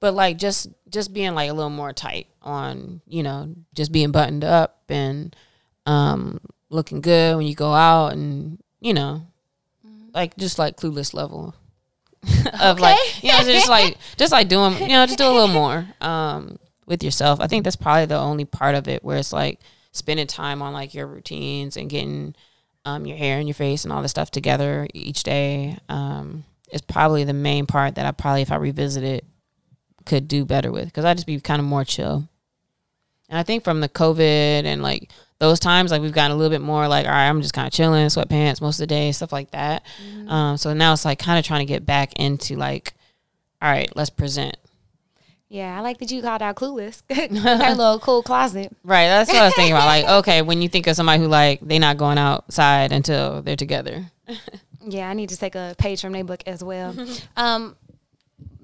but 0.00 0.14
like 0.14 0.38
just 0.38 0.66
just 0.90 1.14
being 1.14 1.36
like 1.36 1.48
a 1.48 1.52
little 1.52 1.70
more 1.70 1.92
tight 1.92 2.26
on, 2.42 3.02
you 3.06 3.22
know, 3.22 3.54
just 3.72 3.92
being 3.92 4.10
buttoned 4.10 4.42
up 4.42 4.80
and 4.88 5.36
um 5.86 6.40
looking 6.70 7.02
good 7.02 7.36
when 7.36 7.46
you 7.46 7.54
go 7.54 7.72
out 7.72 8.12
and 8.12 8.58
you 8.80 8.94
know 8.94 9.24
mm-hmm. 9.86 10.08
like 10.12 10.36
just 10.36 10.58
like 10.58 10.76
clueless 10.76 11.14
level 11.14 11.54
of 12.24 12.78
okay. 12.78 12.82
like 12.82 13.22
you 13.22 13.30
know 13.30 13.44
just 13.44 13.68
like 13.68 13.96
just 14.16 14.32
like 14.32 14.48
doing 14.48 14.72
you 14.80 14.88
know 14.88 15.06
just 15.06 15.18
do 15.18 15.24
a 15.24 15.30
little 15.30 15.46
more 15.62 15.86
um 16.00 16.56
with 16.86 17.02
yourself 17.02 17.40
i 17.40 17.46
think 17.46 17.62
that's 17.64 17.76
probably 17.76 18.06
the 18.06 18.18
only 18.18 18.44
part 18.44 18.74
of 18.74 18.88
it 18.88 19.04
where 19.04 19.18
it's 19.18 19.32
like 19.32 19.60
spending 19.92 20.26
time 20.26 20.62
on 20.62 20.72
like 20.72 20.94
your 20.94 21.06
routines 21.06 21.76
and 21.76 21.88
getting 21.90 22.34
um 22.84 23.06
your 23.06 23.16
hair 23.16 23.38
and 23.38 23.46
your 23.46 23.54
face 23.54 23.84
and 23.84 23.92
all 23.92 24.02
this 24.02 24.10
stuff 24.10 24.30
together 24.30 24.88
each 24.94 25.22
day 25.22 25.78
um 25.88 26.44
is 26.72 26.80
probably 26.80 27.24
the 27.24 27.32
main 27.32 27.66
part 27.66 27.94
that 27.94 28.06
i 28.06 28.10
probably 28.10 28.42
if 28.42 28.50
i 28.50 28.56
revisit 28.56 29.04
it 29.04 29.24
could 30.04 30.28
do 30.28 30.44
better 30.44 30.70
with 30.70 30.86
because 30.86 31.04
I'd 31.04 31.16
just 31.16 31.26
be 31.26 31.40
kind 31.40 31.60
of 31.60 31.66
more 31.66 31.84
chill. 31.84 32.28
And 33.28 33.38
i 33.38 33.42
think 33.42 33.64
from 33.64 33.80
the 33.80 33.88
covid 33.88 34.64
and 34.64 34.82
like 34.82 35.10
those 35.38 35.58
times 35.58 35.90
like 35.90 36.02
we've 36.02 36.12
gotten 36.12 36.32
a 36.32 36.36
little 36.36 36.50
bit 36.50 36.60
more 36.60 36.86
like 36.86 37.06
all 37.06 37.12
right 37.12 37.28
i'm 37.28 37.40
just 37.40 37.54
kind 37.54 37.66
of 37.66 37.72
chilling 37.72 38.06
sweatpants 38.06 38.60
most 38.60 38.76
of 38.76 38.82
the 38.82 38.86
day 38.86 39.10
stuff 39.12 39.32
like 39.32 39.50
that. 39.52 39.84
Mm-hmm. 40.04 40.28
um, 40.28 40.56
so 40.56 40.74
now 40.74 40.92
it's 40.92 41.04
like 41.04 41.18
kind 41.18 41.38
of 41.38 41.44
trying 41.44 41.60
to 41.60 41.72
get 41.72 41.86
back 41.86 42.12
into 42.18 42.56
like 42.56 42.94
all 43.60 43.70
right 43.70 43.90
let's 43.96 44.10
present 44.10 44.56
yeah, 45.52 45.76
I 45.76 45.82
like 45.82 45.98
that 45.98 46.10
you 46.10 46.22
called 46.22 46.40
out 46.40 46.56
clueless. 46.56 47.02
Her 47.14 47.28
little 47.74 47.98
cool 47.98 48.22
closet. 48.22 48.74
Right. 48.82 49.06
That's 49.06 49.30
what 49.30 49.42
I 49.42 49.44
was 49.44 49.54
thinking 49.54 49.74
about. 49.74 49.84
Like, 49.84 50.08
okay, 50.20 50.40
when 50.40 50.62
you 50.62 50.68
think 50.68 50.86
of 50.86 50.96
somebody 50.96 51.22
who 51.22 51.28
like 51.28 51.60
they 51.60 51.78
not 51.78 51.98
going 51.98 52.16
outside 52.16 52.90
until 52.90 53.42
they're 53.42 53.54
together. 53.54 54.06
yeah, 54.80 55.10
I 55.10 55.12
need 55.12 55.28
to 55.28 55.36
take 55.36 55.54
a 55.54 55.74
page 55.76 56.00
from 56.00 56.12
their 56.12 56.24
book 56.24 56.42
as 56.46 56.64
well. 56.64 56.96
um, 57.36 57.76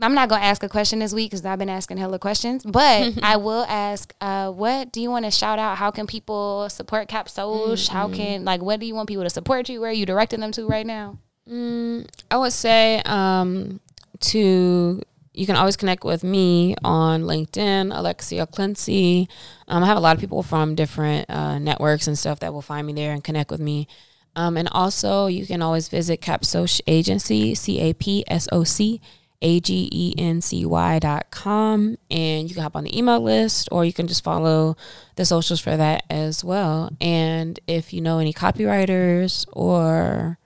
I'm 0.01 0.15
not 0.15 0.31
gonna 0.31 0.43
ask 0.43 0.63
a 0.63 0.69
question 0.69 1.01
this 1.01 1.13
week 1.13 1.31
because 1.31 1.45
I've 1.45 1.59
been 1.59 1.69
asking 1.69 1.99
hella 1.99 2.19
questions, 2.19 2.65
but 2.65 3.19
I 3.23 3.37
will 3.37 3.67
ask, 3.69 4.15
uh, 4.23 4.51
what 4.51 4.91
do 4.91 5.03
you 5.03 5.11
want 5.11 5.27
to 5.27 5.31
shout 5.31 5.59
out? 5.59 5.77
How 5.77 5.91
can 5.91 6.07
people 6.07 6.71
support 6.71 7.09
Cap 7.09 7.27
mm-hmm. 7.27 7.95
How 7.95 8.09
can 8.09 8.47
like 8.47 8.63
what 8.63 8.81
do 8.81 8.87
you 8.87 8.95
want 8.95 9.09
people 9.09 9.25
to 9.25 9.31
support 9.31 9.69
you? 9.69 9.83
Where 9.83 9.91
are 9.91 9.93
you 9.93 10.07
directing 10.07 10.41
them 10.41 10.53
to 10.53 10.67
right 10.67 10.87
now? 10.87 11.19
Mm, 11.51 12.09
I 12.31 12.39
would 12.39 12.53
say 12.55 13.03
um, 13.05 13.81
to 14.21 15.03
you 15.39 15.47
can 15.47 15.55
always 15.55 15.77
connect 15.77 16.03
with 16.03 16.25
me 16.25 16.75
on 16.83 17.23
LinkedIn, 17.23 17.97
Alexia 17.97 18.45
Clancy. 18.45 19.29
Um, 19.69 19.85
I 19.85 19.87
have 19.87 19.97
a 19.97 20.01
lot 20.01 20.17
of 20.17 20.21
people 20.21 20.43
from 20.43 20.75
different 20.75 21.31
uh, 21.31 21.61
networks 21.61 22.09
and 22.09 22.19
stuff 22.19 22.41
that 22.41 22.53
will 22.53 22.61
find 22.61 22.85
me 22.85 22.93
there 22.93 23.13
and 23.13 23.23
connect 23.23 23.53
with 23.53 23.61
me. 23.61 23.87
Um, 24.35 24.57
and 24.57 24.69
also, 24.73 25.27
you 25.27 25.47
can 25.47 25.63
always 25.63 25.89
visit 25.89 26.21
Capsoc 26.21 26.81
Agency, 26.89 27.55
C 27.55 27.81
A 27.81 27.93
P 27.95 28.25
S 28.27 28.49
O 28.51 28.65
C 28.65 29.01
A 29.41 29.61
G 29.61 29.89
E 29.93 30.15
N 30.19 30.41
C 30.41 30.67
Y 30.67 30.99
dot 30.99 31.31
com. 31.31 31.97
And 32.11 32.49
you 32.49 32.55
can 32.55 32.65
hop 32.65 32.75
on 32.75 32.83
the 32.83 32.99
email 32.99 33.21
list 33.21 33.69
or 33.71 33.85
you 33.85 33.93
can 33.93 34.09
just 34.09 34.25
follow 34.25 34.77
the 35.15 35.25
socials 35.25 35.61
for 35.61 35.77
that 35.77 36.03
as 36.11 36.43
well. 36.43 36.91
And 37.01 37.61
if 37.69 37.93
you 37.93 38.01
know 38.01 38.19
any 38.19 38.33
copywriters 38.33 39.47
or 39.53 40.37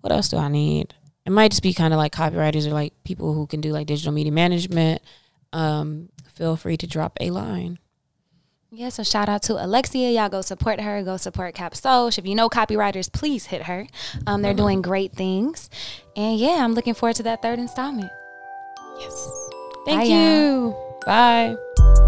what 0.00 0.12
else 0.12 0.28
do 0.28 0.36
I 0.36 0.46
need? 0.46 0.94
It 1.28 1.30
might 1.30 1.50
just 1.50 1.62
be 1.62 1.74
kind 1.74 1.92
of 1.92 1.98
like 1.98 2.10
copywriters 2.10 2.66
or 2.66 2.70
like 2.70 2.94
people 3.04 3.34
who 3.34 3.46
can 3.46 3.60
do 3.60 3.70
like 3.70 3.86
digital 3.86 4.12
media 4.12 4.32
management. 4.32 5.02
Um, 5.52 6.08
feel 6.32 6.56
free 6.56 6.78
to 6.78 6.86
drop 6.86 7.18
a 7.20 7.28
line. 7.28 7.78
Yeah, 8.70 8.88
so 8.88 9.02
shout 9.02 9.28
out 9.28 9.42
to 9.42 9.62
Alexia. 9.62 10.08
Y'all 10.08 10.30
go 10.30 10.40
support 10.40 10.80
her. 10.80 11.02
Go 11.02 11.18
support 11.18 11.54
Capsoc. 11.54 12.16
If 12.16 12.26
you 12.26 12.34
know 12.34 12.48
copywriters, 12.48 13.12
please 13.12 13.44
hit 13.44 13.64
her. 13.64 13.86
Um, 14.26 14.40
they're 14.40 14.54
doing 14.54 14.80
great 14.80 15.12
things. 15.12 15.68
And 16.16 16.38
yeah, 16.38 16.64
I'm 16.64 16.72
looking 16.72 16.94
forward 16.94 17.16
to 17.16 17.22
that 17.24 17.42
third 17.42 17.58
installment. 17.58 18.10
Yes. 18.98 19.50
Thank 19.84 20.00
Bye, 20.00 20.04
you. 20.04 20.14
Y'all. 20.14 21.00
Bye. 21.04 22.07